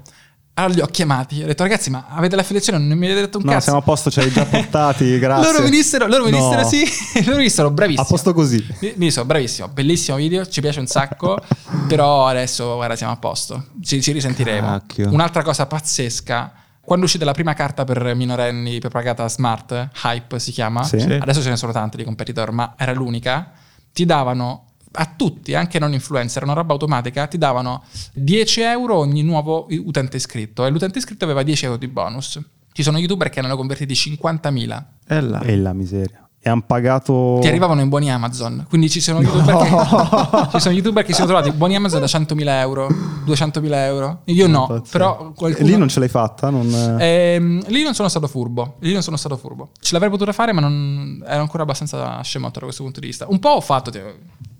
Allora 0.58 0.74
li 0.74 0.80
ho 0.80 0.86
chiamati, 0.86 1.42
ho 1.42 1.46
detto 1.46 1.64
ragazzi 1.64 1.90
ma 1.90 2.06
avete 2.08 2.34
l'affiliazione, 2.34 2.78
non 2.78 2.96
mi 2.96 3.04
avete 3.04 3.20
detto 3.20 3.36
un 3.36 3.44
no, 3.44 3.50
cazzo. 3.50 3.58
No, 3.58 3.62
siamo 3.64 3.78
a 3.78 3.82
posto, 3.82 4.10
ce 4.10 4.24
li 4.24 4.30
già 4.32 4.46
portati, 4.46 5.18
grazie. 5.18 5.52
loro 5.52 5.64
mi 5.64 5.70
dissero, 5.70 6.06
loro 6.08 6.24
mi 6.24 6.30
no. 6.30 6.38
dissero 6.38 6.66
sì, 6.66 7.24
loro 7.24 7.36
mi 7.36 7.42
dissero 7.42 7.70
bravissimo. 7.70 8.06
A 8.06 8.08
posto 8.08 8.32
così. 8.32 8.66
Mi, 8.80 8.94
mi 8.96 9.06
dissero 9.06 9.26
bravissimo, 9.26 9.68
bellissimo 9.68 10.16
video, 10.16 10.46
ci 10.46 10.62
piace 10.62 10.80
un 10.80 10.86
sacco, 10.86 11.38
però 11.88 12.26
adesso 12.26 12.74
guarda 12.76 12.96
siamo 12.96 13.12
a 13.12 13.16
posto, 13.16 13.66
ci, 13.82 14.00
ci 14.00 14.12
risentiremo. 14.12 14.66
Cacchio. 14.66 15.10
Un'altra 15.12 15.42
cosa 15.42 15.66
pazzesca 15.66 16.52
quando 16.86 17.06
uscita 17.06 17.24
la 17.24 17.32
prima 17.32 17.52
carta 17.52 17.82
per 17.82 18.14
minorenni 18.14 18.78
per 18.78 18.92
pagata 18.92 19.28
smart, 19.28 19.90
Hype 20.04 20.38
si 20.38 20.52
chiama, 20.52 20.84
sì. 20.84 20.96
adesso 20.98 21.42
ce 21.42 21.48
ne 21.48 21.56
sono 21.56 21.72
tante 21.72 21.96
di 21.96 22.04
competitor, 22.04 22.52
ma 22.52 22.74
era 22.78 22.92
l'unica, 22.92 23.50
ti 23.92 24.04
davano 24.06 24.66
a 24.92 25.12
tutti, 25.16 25.56
anche 25.56 25.80
non 25.80 25.92
influencer, 25.92 26.44
una 26.44 26.52
roba 26.52 26.74
automatica, 26.74 27.26
ti 27.26 27.38
davano 27.38 27.82
10 28.12 28.60
euro 28.60 28.98
ogni 28.98 29.24
nuovo 29.24 29.66
utente 29.68 30.16
iscritto 30.16 30.64
e 30.64 30.70
l'utente 30.70 30.98
iscritto 30.98 31.24
aveva 31.24 31.42
10 31.42 31.64
euro 31.64 31.76
di 31.76 31.88
bonus. 31.88 32.40
Ci 32.70 32.82
sono 32.84 32.98
youtuber 32.98 33.30
che 33.30 33.40
ne 33.40 33.48
hanno 33.48 33.56
convertiti 33.56 33.92
50.000. 33.92 34.84
È 35.06 35.20
la, 35.20 35.40
è 35.40 35.56
la 35.56 35.72
miseria 35.72 36.25
e 36.46 36.48
hanno 36.48 36.62
pagato. 36.64 37.38
Ti 37.40 37.48
arrivavano 37.48 37.80
in 37.80 37.88
buoni 37.88 38.08
Amazon. 38.08 38.66
Quindi 38.68 38.88
ci 38.88 39.00
sono, 39.00 39.20
YouTuber, 39.20 39.52
no. 39.52 39.62
che, 39.62 40.48
ci 40.54 40.60
sono 40.60 40.74
YouTuber 40.76 41.02
che 41.02 41.08
si 41.08 41.14
sono 41.14 41.26
trovati 41.26 41.50
buoni 41.50 41.74
Amazon 41.74 41.98
da 41.98 42.06
100.000 42.06 42.48
euro, 42.60 42.86
200.000 43.26 43.72
euro. 43.72 44.20
Io 44.26 44.46
no, 44.46 44.66
no 44.70 44.82
però 44.88 45.32
qualcuno... 45.34 45.66
Lì 45.66 45.76
non 45.76 45.88
ce 45.88 45.98
l'hai 45.98 46.08
fatta? 46.08 46.48
Non... 46.50 46.98
Ehm, 47.00 47.64
lì 47.66 47.82
non 47.82 47.94
sono 47.94 48.08
stato 48.08 48.28
furbo. 48.28 48.76
Lì 48.78 48.92
non 48.92 49.02
sono 49.02 49.16
stato 49.16 49.36
furbo. 49.36 49.70
Ce 49.80 49.92
l'avrei 49.92 50.08
potuto 50.08 50.32
fare, 50.32 50.52
ma 50.52 50.60
non... 50.60 51.20
ero 51.26 51.40
ancora 51.40 51.64
abbastanza 51.64 52.22
scemotto 52.22 52.60
da 52.60 52.66
questo 52.66 52.84
punto 52.84 53.00
di 53.00 53.06
vista. 53.06 53.26
Un 53.28 53.40
po' 53.40 53.48
ho 53.48 53.60
fatto. 53.60 53.90
Tipo, 53.90 54.06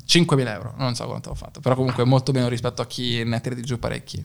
5.000 0.07 0.49
euro, 0.49 0.75
non 0.77 0.95
so 0.95 1.07
quanto 1.07 1.31
ho 1.31 1.35
fatto, 1.35 1.61
però 1.61 1.75
comunque 1.75 2.05
molto 2.05 2.33
meno 2.33 2.49
rispetto 2.49 2.83
a 2.83 2.87
chi 2.87 3.25
ne 3.25 3.41
tira 3.41 3.55
di 3.55 3.63
giù 3.63 3.79
parecchi 3.79 4.25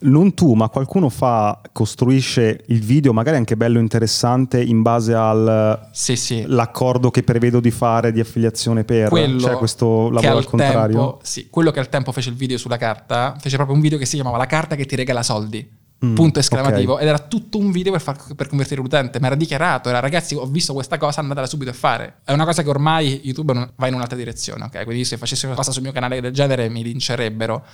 non 0.00 0.34
tu, 0.34 0.52
ma 0.54 0.68
qualcuno 0.68 1.08
fa, 1.08 1.60
costruisce 1.72 2.64
il 2.68 2.80
video, 2.80 3.12
magari 3.12 3.36
anche 3.36 3.56
bello 3.56 3.80
interessante, 3.80 4.62
in 4.62 4.82
base 4.82 5.14
all'accordo 5.14 7.06
sì, 7.06 7.12
che 7.12 7.22
prevedo 7.24 7.58
di 7.58 7.70
fare 7.70 8.12
di 8.12 8.20
affiliazione 8.20 8.84
per 8.84 9.08
quello 9.08 9.40
cioè 9.40 9.56
questo 9.56 10.10
lavoro 10.10 10.36
al 10.36 10.44
contrario. 10.44 10.98
Tempo, 10.98 11.20
sì, 11.22 11.48
quello 11.50 11.70
che 11.70 11.80
al 11.80 11.88
tempo 11.88 12.12
fece 12.12 12.30
il 12.30 12.36
video 12.36 12.58
sulla 12.58 12.76
carta, 12.76 13.36
fece 13.40 13.56
proprio 13.56 13.74
un 13.74 13.82
video 13.82 13.98
che 13.98 14.06
si 14.06 14.14
chiamava 14.14 14.36
La 14.36 14.46
carta 14.46 14.76
che 14.76 14.86
ti 14.86 14.94
regala 14.94 15.22
soldi. 15.22 15.86
Mm, 16.04 16.14
punto 16.14 16.38
esclamativo 16.38 16.92
okay. 16.92 17.02
ed 17.02 17.08
era 17.08 17.18
tutto 17.18 17.58
un 17.58 17.72
video 17.72 17.90
per, 17.90 18.00
far, 18.00 18.16
per, 18.36 18.46
convertire 18.46 18.80
l'utente 18.80 19.18
ma 19.18 19.26
era 19.26 19.34
dichiarato 19.34 19.88
era 19.88 19.98
ragazzi 19.98 20.36
ho 20.36 20.46
visto 20.46 20.72
questa 20.72 20.96
cosa 20.96 21.20
andatela 21.20 21.46
subito 21.46 21.70
a 21.70 21.74
fare. 21.74 22.18
È 22.22 22.32
una 22.32 22.44
cosa 22.44 22.62
che 22.62 22.68
ormai 22.68 23.20
youtube 23.24 23.72
va 23.74 23.86
in 23.88 23.94
un'altra 23.94 24.16
direzione 24.16 24.64
ok? 24.66 24.84
Quindi 24.84 25.04
se 25.04 25.16
facessi 25.16 25.46
una 25.46 25.56
cosa 25.56 25.72
sul 25.72 25.82
mio 25.82 25.90
canale 25.90 26.20
del 26.20 26.32
genere 26.32 26.68
mi 26.68 26.84
lincerebbero 26.84 27.64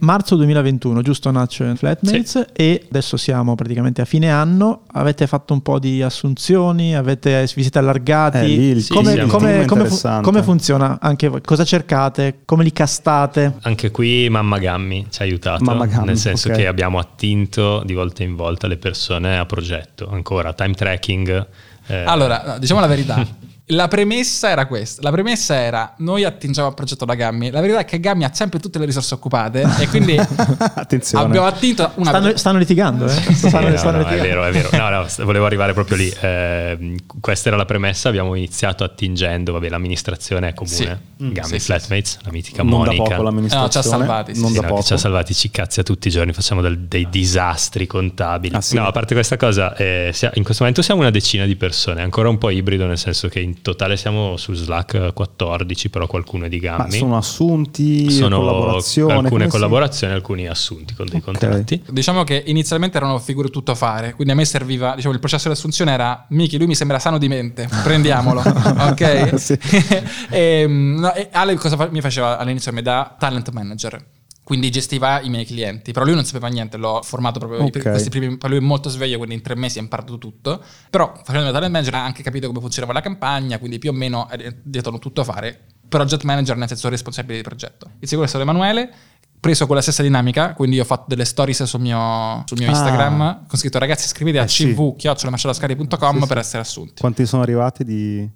Marzo 0.00 0.36
2021, 0.36 1.02
giusto 1.02 1.30
Natch 1.30 1.74
Flatmates 1.74 2.30
sì. 2.30 2.44
e 2.54 2.86
adesso 2.88 3.16
siamo 3.16 3.54
praticamente 3.54 4.00
a 4.00 4.04
fine 4.04 4.30
anno, 4.30 4.82
avete 4.92 5.26
fatto 5.26 5.52
un 5.52 5.60
po' 5.60 5.78
di 5.78 6.02
assunzioni, 6.02 6.96
avete, 6.96 7.42
vi 7.54 7.62
siete 7.62 7.78
allargati, 7.78 8.38
eh, 8.38 8.46
lì, 8.46 8.86
come, 8.88 9.12
sì, 9.12 9.20
come, 9.26 9.64
come, 9.66 9.84
fu- 9.84 10.20
come, 10.22 10.42
funziona 10.42 10.98
anche 11.00 11.28
voi? 11.28 11.40
Cosa 11.42 11.64
cercate? 11.64 12.40
Come 12.44 12.64
li 12.64 12.72
castate? 12.72 13.58
Anche 13.62 13.90
qui 13.90 14.28
Mamma 14.28 14.58
Gammi 14.58 15.06
ci 15.10 15.20
ha 15.20 15.24
aiutato, 15.24 15.64
Gammi, 15.64 16.06
nel 16.06 16.18
senso 16.18 16.48
okay. 16.48 16.62
che 16.62 16.66
abbiamo 16.66 16.98
attinto 16.98 17.82
di 17.84 17.92
volta 17.92 18.24
in 18.24 18.34
volta 18.34 18.66
le 18.66 18.78
persone 18.78 19.38
a 19.38 19.46
progetto, 19.46 20.08
ancora 20.10 20.52
time 20.54 20.74
tracking. 20.74 21.46
Eh. 21.86 22.04
Allora, 22.04 22.56
diciamo 22.58 22.80
la 22.80 22.86
verità. 22.86 23.24
La 23.72 23.88
premessa 23.88 24.50
era 24.50 24.66
questa. 24.66 25.00
La 25.02 25.10
premessa 25.10 25.54
era 25.54 25.94
noi 25.98 26.24
attingiamo 26.24 26.68
al 26.68 26.74
progetto 26.74 27.04
da 27.04 27.14
Gammi. 27.14 27.50
La 27.50 27.60
verità 27.60 27.80
è 27.80 27.84
che 27.84 28.00
Gammi 28.00 28.24
ha 28.24 28.30
sempre 28.32 28.58
tutte 28.58 28.78
le 28.78 28.84
risorse 28.84 29.14
occupate 29.14 29.66
e 29.78 29.88
quindi 29.88 30.16
abbiamo 31.14 31.46
attinto 31.46 31.90
una 31.94 32.10
stanno, 32.10 32.36
stanno 32.36 32.58
litigando, 32.58 33.06
eh? 33.06 33.10
Sì, 33.32 33.48
stanno, 33.48 33.68
no, 33.68 33.76
stanno 33.76 33.98
no, 33.98 34.02
litigando. 34.02 34.24
È 34.24 34.28
vero, 34.28 34.44
è 34.44 34.52
vero. 34.52 34.68
No, 34.72 34.88
no, 34.90 35.06
volevo 35.24 35.46
arrivare 35.46 35.72
proprio 35.72 35.96
lì. 35.96 36.10
Eh, 36.22 36.96
questa 37.20 37.48
era 37.48 37.56
la 37.56 37.64
premessa. 37.64 38.08
Abbiamo 38.08 38.34
iniziato 38.34 38.84
attingendo, 38.84 39.52
vabbè, 39.52 39.68
l'amministrazione 39.68 40.48
è 40.48 40.54
comune. 40.54 41.00
Sì. 41.18 41.24
Mm, 41.24 41.32
Gammi 41.32 41.58
sì, 41.58 41.60
Flatmates, 41.60 42.18
la 42.22 42.30
mitica 42.30 42.62
non 42.62 42.78
Monica. 42.78 43.02
Da 43.02 43.08
poco 43.08 43.22
l'amministrazione. 43.22 43.64
No, 43.64 43.70
ci 43.70 43.78
ha 43.78 43.82
salvati. 43.82 44.40
Non 44.40 44.52
da 44.52 44.62
poco. 44.62 44.82
ci 44.82 44.92
ha 44.92 44.96
salvati, 44.96 45.34
ci 45.34 45.50
cazzia 45.50 45.82
tutti 45.82 46.08
i 46.08 46.10
giorni, 46.10 46.32
facciamo 46.32 46.60
del, 46.60 46.78
dei 46.80 47.08
disastri 47.10 47.86
contabili. 47.86 48.54
Ah, 48.54 48.62
no, 48.72 48.86
a 48.86 48.92
parte 48.92 49.14
questa 49.14 49.36
cosa, 49.36 49.74
eh, 49.74 50.14
in 50.34 50.44
questo 50.44 50.62
momento 50.62 50.82
siamo 50.82 51.00
una 51.00 51.10
decina 51.10 51.44
di 51.44 51.56
persone, 51.56 52.02
ancora 52.02 52.28
un 52.28 52.38
po' 52.38 52.50
ibrido, 52.50 52.86
nel 52.86 52.98
senso 52.98 53.28
che 53.28 53.40
in 53.40 53.61
totale 53.62 53.96
siamo 53.96 54.36
su 54.36 54.52
Slack 54.52 55.12
14, 55.12 55.88
però 55.88 56.06
qualcuno 56.06 56.46
è 56.46 56.48
di 56.48 56.58
Gammi. 56.58 56.82
Ma 56.82 56.90
sono 56.90 57.16
assunti, 57.16 58.10
sono 58.10 58.38
collaborazioni? 58.38 59.12
Alcune 59.12 59.46
collaborazioni, 59.46 60.12
si... 60.12 60.18
alcuni 60.18 60.46
assunti 60.48 60.94
con 60.94 61.06
dei 61.06 61.20
okay. 61.20 61.32
contratti. 61.32 61.82
Diciamo 61.88 62.24
che 62.24 62.42
inizialmente 62.46 62.96
erano 62.98 63.18
figure 63.18 63.48
tutto 63.48 63.74
fare, 63.74 64.14
quindi 64.14 64.32
a 64.32 64.36
me 64.36 64.44
serviva, 64.44 64.94
diciamo, 64.94 65.14
il 65.14 65.20
processo 65.20 65.48
di 65.48 65.54
assunzione 65.54 65.92
era, 65.92 66.26
Miki, 66.30 66.58
lui 66.58 66.66
mi 66.66 66.74
sembra 66.74 66.98
sano 66.98 67.18
di 67.18 67.28
mente, 67.28 67.68
prendiamolo, 67.82 68.40
ok? 68.44 69.00
e, 69.00 70.02
ehm, 70.30 70.98
no, 71.00 71.14
e 71.14 71.28
Ale 71.32 71.54
cosa 71.54 71.76
fa- 71.76 71.88
mi 71.90 72.00
faceva 72.00 72.38
all'inizio? 72.38 72.72
Mi 72.72 72.82
da 72.82 73.14
talent 73.18 73.50
manager 73.50 74.04
quindi 74.44 74.70
gestiva 74.70 75.20
i 75.20 75.28
miei 75.28 75.44
clienti, 75.44 75.92
però 75.92 76.04
lui 76.04 76.14
non 76.14 76.24
sapeva 76.24 76.48
niente, 76.48 76.76
l'ho 76.76 77.00
formato 77.02 77.38
proprio 77.38 77.62
okay. 77.62 77.82
questi 77.82 78.10
primi, 78.10 78.36
lui 78.40 78.56
è 78.56 78.60
molto 78.60 78.88
sveglio, 78.88 79.16
quindi 79.16 79.36
in 79.36 79.42
tre 79.42 79.54
mesi 79.54 79.78
ha 79.78 79.82
imparato 79.82 80.18
tutto, 80.18 80.62
però 80.90 81.12
facendo 81.24 81.46
il 81.46 81.54
talent 81.54 81.72
manager 81.72 81.94
ha 81.94 82.04
anche 82.04 82.22
capito 82.22 82.48
come 82.48 82.60
funzionava 82.60 82.92
la 82.92 83.00
campagna, 83.00 83.58
quindi 83.58 83.78
più 83.78 83.90
o 83.90 83.92
meno 83.92 84.28
è 84.28 84.36
diventato 84.62 84.98
tutto 84.98 85.20
a 85.20 85.24
fare, 85.24 85.60
project 85.88 86.24
manager 86.24 86.56
nel 86.56 86.68
senso 86.68 86.88
responsabile 86.88 87.36
di 87.36 87.42
progetto. 87.42 87.90
Il 88.00 88.08
secondo 88.08 88.24
è 88.24 88.28
stato 88.28 88.42
Emanuele, 88.42 88.90
preso 89.38 89.66
con 89.66 89.76
la 89.76 89.82
stessa 89.82 90.02
dinamica, 90.02 90.54
quindi 90.54 90.80
ho 90.80 90.84
fatto 90.84 91.04
delle 91.08 91.24
stories 91.24 91.62
sul 91.64 91.80
mio, 91.80 92.42
sul 92.46 92.58
mio 92.58 92.68
ah. 92.68 92.70
Instagram, 92.70 93.46
con 93.46 93.58
scritto 93.58 93.78
ragazzi 93.78 94.06
iscrivetevi 94.06 94.44
eh, 94.44 94.70
a 94.70 94.74
cv-mascialascari.com 94.74 96.20
sì. 96.20 96.26
per 96.26 96.38
essere 96.38 96.62
assunti. 96.62 97.00
Quanti 97.00 97.26
sono 97.26 97.42
arrivati 97.42 97.84
di 97.84 98.28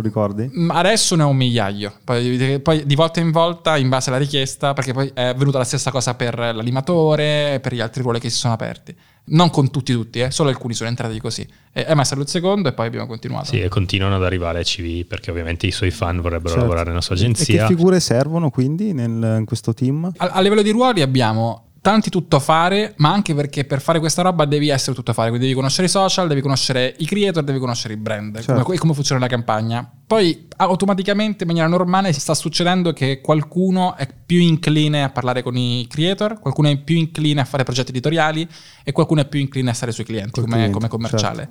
Lo 0.00 0.06
ricordi? 0.06 0.50
Mm, 0.56 0.70
Adesso 0.70 1.14
ne 1.14 1.22
ho 1.22 1.28
un 1.28 1.36
migliaio, 1.36 1.92
poi, 2.04 2.58
poi 2.60 2.86
di 2.86 2.94
volta 2.94 3.20
in 3.20 3.30
volta, 3.30 3.76
in 3.76 3.88
base 3.90 4.08
alla 4.08 4.18
richiesta, 4.18 4.72
perché 4.72 4.92
poi 4.92 5.10
è 5.12 5.34
venuta 5.36 5.58
la 5.58 5.64
stessa 5.64 5.90
cosa 5.90 6.14
per 6.14 6.38
l'animatore, 6.38 7.60
per 7.62 7.74
gli 7.74 7.80
altri 7.80 8.02
ruoli 8.02 8.18
che 8.20 8.30
si 8.30 8.36
sono 8.38 8.54
aperti. 8.54 8.94
Non 9.32 9.50
con 9.50 9.70
tutti, 9.70 9.92
tutti, 9.92 10.20
eh, 10.20 10.30
solo 10.30 10.48
alcuni 10.48 10.74
sono 10.74 10.88
entrati 10.88 11.20
così. 11.20 11.46
E 11.72 11.84
è 11.84 12.04
stato 12.04 12.22
il 12.22 12.28
secondo 12.28 12.68
e 12.68 12.72
poi 12.72 12.86
abbiamo 12.86 13.06
continuato. 13.06 13.46
Sì, 13.46 13.60
e 13.60 13.68
continuano 13.68 14.16
ad 14.16 14.24
arrivare 14.24 14.64
CV 14.64 15.04
perché 15.06 15.30
ovviamente 15.30 15.66
i 15.66 15.70
suoi 15.70 15.90
fan 15.90 16.16
vorrebbero 16.20 16.48
Certo. 16.48 16.62
lavorare 16.62 16.88
nella 16.88 17.00
sua 17.02 17.14
E 17.14 17.18
che 17.18 17.24
agenzia. 17.24 17.66
figure 17.66 18.00
servono 18.00 18.50
quindi 18.50 18.92
nel- 18.92 19.36
in 19.38 19.44
questo 19.44 19.72
team? 19.74 20.10
A, 20.16 20.26
a 20.30 20.40
livello 20.40 20.62
di 20.62 20.70
ruoli 20.70 21.02
abbiamo 21.02 21.66
tanti 21.82 22.10
tuttofare, 22.10 22.94
ma 22.98 23.10
anche 23.12 23.34
perché 23.34 23.64
per 23.64 23.80
fare 23.80 23.98
questa 23.98 24.22
roba 24.22 24.44
devi 24.44 24.68
essere 24.68 24.94
tuttofare, 24.94 25.28
quindi 25.28 25.46
devi 25.46 25.56
conoscere 25.58 25.86
i 25.86 25.90
social, 25.90 26.28
devi 26.28 26.42
conoscere 26.42 26.94
i 26.98 27.06
creator, 27.06 27.42
devi 27.42 27.58
conoscere 27.58 27.94
i 27.94 27.96
brand, 27.96 28.36
Certo. 28.36 28.62
come, 28.62 28.76
e 28.76 28.78
come 28.78 28.92
funziona 28.92 29.20
la 29.20 29.28
campagna. 29.28 29.90
Poi 30.06 30.46
automaticamente 30.56 31.44
in 31.44 31.48
maniera 31.48 31.68
normale 31.68 32.12
sta 32.12 32.34
succedendo 32.34 32.92
che 32.92 33.20
qualcuno 33.20 33.96
è 33.96 34.08
più 34.26 34.40
incline 34.40 35.04
a 35.04 35.10
parlare 35.10 35.42
con 35.42 35.56
i 35.56 35.86
creator, 35.88 36.38
qualcuno 36.38 36.68
è 36.68 36.76
più 36.76 36.96
incline 36.96 37.40
a 37.40 37.44
fare 37.44 37.64
progetti 37.64 37.90
editoriali 37.90 38.46
e 38.84 38.92
qualcuno 38.92 39.22
è 39.22 39.26
più 39.26 39.40
incline 39.40 39.70
a 39.70 39.74
stare 39.74 39.92
sui 39.92 40.04
clienti 40.04 40.40
come, 40.40 40.52
cliente, 40.52 40.72
come 40.72 40.88
commerciale. 40.88 41.48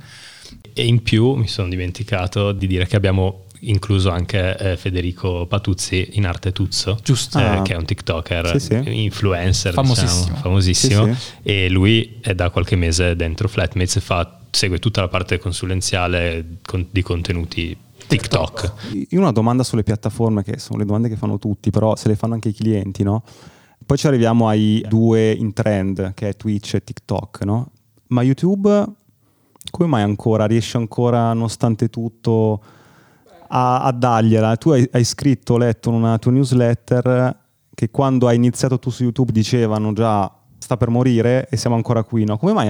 E 0.73 0.85
in 0.85 1.01
più 1.01 1.33
mi 1.33 1.47
sono 1.47 1.69
dimenticato 1.69 2.51
di 2.51 2.67
dire 2.67 2.85
che 2.85 2.95
abbiamo 2.95 3.45
incluso 3.61 4.09
anche 4.09 4.57
eh, 4.57 4.77
Federico 4.77 5.45
Patuzzi 5.47 6.09
in 6.13 6.25
arte 6.25 6.51
Tuzzo, 6.51 6.97
Giusto. 7.03 7.37
eh, 7.39 7.43
Ah. 7.43 7.61
che 7.61 7.73
è 7.73 7.77
un 7.77 7.85
TikToker, 7.85 8.59
Sì, 8.59 8.81
sì. 8.83 9.03
influencer, 9.03 9.73
Famosissimo. 9.73 10.21
diciamo, 10.21 10.37
famosissimo. 10.39 11.13
Sì, 11.13 11.19
E 11.43 11.69
lui 11.69 12.17
è 12.21 12.33
da 12.35 12.49
qualche 12.49 12.75
mese 12.75 13.15
dentro 13.15 13.47
Flatmates 13.47 13.97
e 13.97 14.01
fa, 14.01 14.39
segue 14.51 14.79
tutta 14.79 15.01
la 15.01 15.07
parte 15.07 15.37
consulenziale 15.39 16.57
con- 16.65 16.87
di 16.89 17.01
contenuti 17.01 17.75
TikTok. 18.07 18.73
Io 19.09 19.19
una 19.19 19.31
domanda 19.31 19.63
sulle 19.63 19.83
piattaforme, 19.83 20.43
che 20.43 20.57
sono 20.57 20.79
le 20.79 20.85
domande 20.85 21.09
che 21.09 21.15
fanno 21.15 21.37
tutti, 21.37 21.69
però 21.69 21.95
se 21.95 22.07
le 22.07 22.15
fanno 22.15 22.33
anche 22.33 22.49
i 22.49 22.53
clienti, 22.53 23.03
no? 23.03 23.23
Poi 23.85 23.97
ci 23.97 24.07
arriviamo 24.07 24.47
ai 24.47 24.83
due 24.87 25.31
in 25.31 25.53
trend, 25.53 26.13
che 26.15 26.29
è 26.29 26.35
Twitch 26.35 26.73
e 26.75 26.83
TikTok, 26.83 27.41
no? 27.43 27.71
Ma 28.07 28.23
YouTube, 28.23 28.85
come 29.69 29.87
mai 29.89 30.01
ancora, 30.01 30.45
riesce 30.47 30.77
ancora, 30.77 31.33
nonostante 31.33 31.89
tutto, 31.89 32.61
a, 33.49 33.81
a 33.81 33.91
dargliela? 33.91 34.55
Tu 34.57 34.71
hai, 34.71 34.87
hai 34.91 35.03
scritto, 35.03 35.53
ho 35.53 35.57
letto 35.57 35.89
in 35.89 35.95
una 35.95 36.17
tua 36.17 36.31
newsletter, 36.31 37.37
che 37.75 37.89
quando 37.91 38.27
hai 38.27 38.35
iniziato 38.35 38.79
tu 38.79 38.89
su 38.89 39.03
YouTube 39.03 39.31
dicevano 39.31 39.93
già 39.93 40.31
sta 40.57 40.75
per 40.77 40.89
morire 40.89 41.47
e 41.49 41.55
siamo 41.57 41.75
ancora 41.77 42.03
qui, 42.03 42.25
no? 42.25 42.37
Come 42.37 42.53
mai 42.53 42.67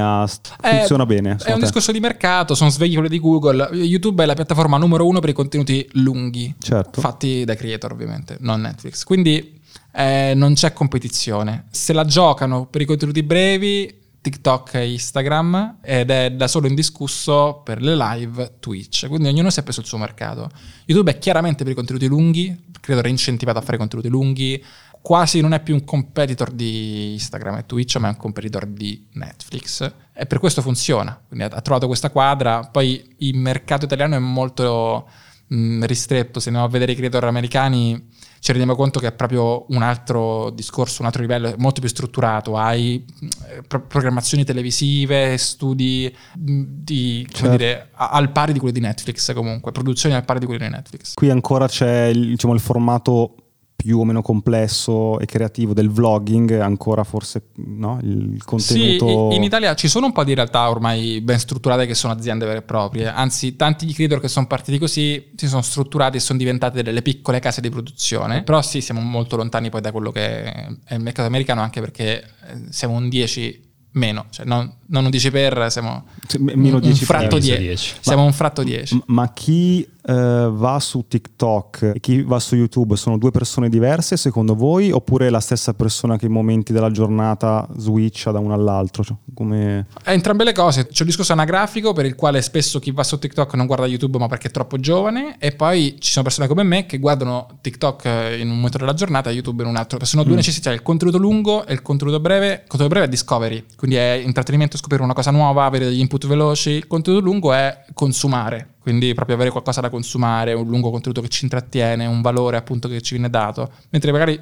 Eh, 0.62 0.78
funziona 0.78 1.06
bene? 1.06 1.38
È 1.44 1.52
un 1.52 1.60
te? 1.60 1.66
discorso 1.66 1.92
di 1.92 2.00
mercato, 2.00 2.54
sono 2.56 2.70
svegli 2.70 2.94
quelli 2.94 3.10
di 3.10 3.20
Google. 3.20 3.70
YouTube 3.74 4.24
è 4.24 4.26
la 4.26 4.36
piattaforma 4.36 4.78
numero 4.78 5.06
uno 5.08 5.20
per 5.20 5.30
i 5.30 5.34
contenuti 5.34 5.88
lunghi, 5.94 6.56
Certo. 6.60 7.02
fatti 7.02 7.44
dai 7.44 7.58
creator 7.58 7.92
ovviamente, 7.92 8.38
non 8.42 8.62
Netflix. 8.62 9.04
Quindi 9.04 9.60
eh, 9.92 10.34
non 10.36 10.54
c'è 10.54 10.72
competizione. 10.72 11.66
Se 11.72 11.92
la 11.94 12.06
giocano 12.06 12.68
per 12.68 12.82
i 12.82 12.86
contenuti 12.86 13.24
brevi, 13.24 13.99
TikTok 14.22 14.74
e 14.76 14.92
Instagram, 14.92 15.78
ed 15.82 16.10
è 16.10 16.32
da 16.32 16.48
solo 16.48 16.68
indiscusso 16.68 17.62
per 17.64 17.82
le 17.82 17.96
live 17.96 18.58
Twitch. 18.60 19.08
Quindi 19.08 19.28
ognuno 19.28 19.50
si 19.50 19.60
è 19.60 19.64
preso 19.64 19.80
il 19.80 19.86
suo 19.86 19.98
mercato. 19.98 20.50
YouTube 20.86 21.12
è 21.12 21.18
chiaramente 21.18 21.64
per 21.64 21.72
i 21.72 21.76
contenuti 21.76 22.08
lunghi, 22.08 22.68
è 22.86 23.08
incentivato 23.08 23.60
a 23.60 23.62
fare 23.62 23.78
contenuti 23.78 24.10
lunghi. 24.10 24.64
Quasi 25.02 25.40
non 25.40 25.54
è 25.54 25.62
più 25.62 25.76
un 25.76 25.86
competitor 25.86 26.52
di 26.52 27.14
Instagram 27.14 27.58
e 27.58 27.66
Twitch, 27.66 27.96
ma 27.98 28.08
è 28.08 28.12
un 28.12 28.18
competitor 28.18 28.66
di 28.66 29.08
Netflix. 29.14 29.94
E 30.14 30.26
per 30.26 30.40
questo 30.40 30.62
funziona. 30.62 31.18
Quindi 31.26 31.46
ha, 31.46 31.62
trovato 31.62 31.88
questa 31.88 32.10
quadra. 32.10 32.68
Poi 32.70 33.16
il 33.20 33.38
mercato 33.38 33.86
italiano 33.86 34.16
è 34.16 34.20
molto 34.20 35.08
mh, 35.48 35.86
ristretto. 35.86 36.42
Se 36.42 36.50
andiamo 36.50 36.68
a 36.68 36.72
vedere 36.72 36.92
i 36.92 36.96
creator 36.96 37.24
americani, 37.24 38.10
ci 38.40 38.52
rendiamo 38.52 38.76
conto 38.76 39.00
che 39.00 39.08
è 39.08 39.12
proprio 39.12 39.66
un 39.70 39.82
altro 39.82 40.50
discorso, 40.52 41.02
un 41.02 41.08
altro 41.08 41.22
livello, 41.22 41.54
molto 41.58 41.82
più 41.82 41.90
strutturato. 41.90 42.58
Hai 42.58 43.06
eh, 43.48 43.62
pro- 43.68 43.82
programmazioni 43.82 44.44
televisive, 44.44 45.38
studi 45.38 46.14
mh, 46.38 46.64
di, 46.66 47.28
come 47.32 47.38
Certo. 47.38 47.58
dire, 47.58 47.90
a- 47.94 48.10
al 48.10 48.32
pari 48.32 48.54
di 48.54 48.60
quelli 48.60 48.74
di 48.74 48.80
Netflix 48.80 49.34
comunque, 49.34 49.72
produzioni 49.72 50.16
al 50.16 50.26
pari 50.26 50.40
di 50.40 50.46
quelli 50.46 50.64
di 50.66 50.70
Netflix. 50.70 51.14
Qui 51.14 51.30
ancora 51.30 51.68
c'è 51.68 52.06
il, 52.06 52.30
diciamo, 52.30 52.54
il 52.54 52.60
formato 52.60 53.36
più 53.82 53.98
o 53.98 54.04
meno 54.04 54.22
complesso 54.22 55.20
e 55.20 55.26
creativo 55.26 55.74
del 55.74 55.90
vlogging, 55.90 56.52
ancora 56.60 57.06
forse 57.06 57.52
no? 57.56 57.98
il 58.02 58.44
contenuto... 58.44 59.30
Sì, 59.30 59.38
in 59.38 59.44
Italia 59.44 59.74
ci 59.74 59.88
sono 59.88 60.08
un 60.08 60.12
po' 60.12 60.26
di 60.26 60.34
realtà 60.34 60.70
ormai 60.70 61.22
ben 61.22 61.40
strutturate 61.40 61.86
che 61.86 61.96
sono 61.96 62.12
aziende 62.12 62.46
vere 62.46 62.58
e 62.58 62.62
proprie, 62.64 63.08
anzi 63.08 63.56
tanti 63.56 63.86
di 63.86 63.94
creator 63.94 64.20
che 64.20 64.28
sono 64.28 64.48
partiti 64.48 64.78
così 64.80 65.32
si 65.34 65.48
sono 65.48 65.62
strutturati 65.62 66.18
e 66.18 66.20
sono 66.20 66.38
diventate 66.38 66.84
delle 66.84 67.02
piccole 67.02 67.40
case 67.40 67.62
di 67.62 67.70
produzione, 67.70 68.44
però 68.44 68.62
sì 68.62 68.82
siamo 68.82 69.00
molto 69.00 69.38
lontani 69.38 69.70
poi 69.70 69.80
da 69.80 69.94
quello 69.94 70.12
che 70.12 70.44
è 70.44 70.94
il 70.96 71.00
mercato 71.00 71.30
americano 71.30 71.62
anche 71.62 71.80
perché 71.80 72.22
eh, 72.22 72.62
siamo 72.72 72.96
un 72.96 73.08
10 73.08 73.68
meno, 73.92 74.26
cioè 74.30 74.46
non, 74.46 74.72
non 74.88 75.06
un 75.06 75.10
10 75.10 75.32
per, 75.32 75.68
siamo 75.72 76.06
m- 76.38 76.52
meno 76.56 76.76
un, 76.76 76.82
10 76.82 77.00
un 77.00 77.06
fratto 77.06 77.36
per. 77.36 77.40
10, 77.40 77.62
10. 77.62 77.96
siamo 78.02 78.24
un 78.24 78.34
fratto 78.34 78.64
10. 78.64 78.96
M- 78.96 79.04
Ma 79.08 79.32
chi 79.32 79.88
eh, 80.10 80.50
va 80.52 80.80
su 80.80 81.06
TikTok 81.08 81.92
e 81.96 82.00
chi 82.00 82.24
va 82.24 82.40
su 82.40 82.56
YouTube 82.56 82.96
sono 82.96 83.20
due 83.20 83.30
persone 83.30 83.70
diverse 83.70 84.18
secondo 84.18 84.56
voi 84.56 84.90
oppure 84.92 85.28
è 85.28 85.30
la 85.30 85.40
stessa 85.40 85.76
persona 85.76 86.18
che 86.18 86.26
in 86.26 86.32
momenti 86.32 86.74
della 86.74 86.90
giornata 86.90 87.68
switcha 87.78 88.32
da 88.32 88.40
uno 88.40 88.56
all'altro? 88.56 89.04
Cioè, 89.04 89.16
come... 89.36 89.86
È 90.04 90.12
entrambe 90.12 90.44
le 90.44 90.54
cose. 90.54 90.88
C'è 90.88 91.02
un 91.02 91.08
discorso 91.08 91.34
anagrafico 91.34 91.94
per 91.94 92.06
il 92.06 92.16
quale 92.16 92.42
spesso 92.42 92.80
chi 92.80 92.92
va 92.92 93.04
su 93.04 93.20
TikTok 93.20 93.54
non 93.54 93.68
guarda 93.68 93.86
YouTube 93.86 94.18
ma 94.18 94.28
perché 94.28 94.48
è 94.48 94.52
troppo 94.52 94.80
giovane 94.80 95.38
e 95.38 95.52
poi 95.52 95.98
ci 96.00 96.12
sono 96.12 96.24
persone 96.24 96.48
come 96.48 96.64
me 96.64 96.88
che 96.88 96.98
guardano 96.98 97.60
TikTok 97.62 98.06
eh, 98.06 98.40
in 98.40 98.50
un 98.50 98.56
momento 98.56 98.80
della 98.80 98.94
giornata 98.96 99.30
e 99.30 99.34
YouTube 99.34 99.62
in 99.62 99.70
un 99.70 99.76
altro. 99.76 100.04
Sono 100.06 100.24
due 100.24 100.36
necessità, 100.36 100.72
il 100.72 100.82
contenuto 100.82 101.20
lungo 101.20 101.68
e 101.68 101.74
il 101.74 101.84
contenuto 101.84 102.20
breve. 102.20 102.48
Il 102.64 102.68
contenuto 102.68 102.88
breve 102.88 103.06
è 103.06 103.10
discovery, 103.10 103.64
quindi 103.76 103.98
è 103.98 104.20
intrattenimento, 104.26 104.76
scoprire 104.76 105.04
una 105.04 105.14
cosa 105.14 105.30
nuova, 105.30 105.66
avere 105.66 105.86
degli 105.86 106.00
input 106.00 106.26
veloci. 106.26 106.72
Il 106.72 106.88
contenuto 106.88 107.24
lungo 107.24 107.54
è 107.54 107.86
consumare, 107.94 108.78
quindi 108.80 109.14
proprio 109.14 109.36
avere 109.36 109.52
qualcosa 109.52 109.82
da 109.82 109.90
consumare, 109.90 110.54
un 110.54 110.68
lungo 110.68 110.90
contenuto 110.90 111.22
che 111.22 111.28
ci 111.28 111.44
intrattiene, 111.44 112.06
un 112.06 112.22
valore 112.22 112.58
appunto 112.58 112.88
che 112.88 113.02
ci 113.02 113.14
viene 113.16 113.30
dato. 113.30 113.72
Mentre 113.90 114.12
magari 114.12 114.40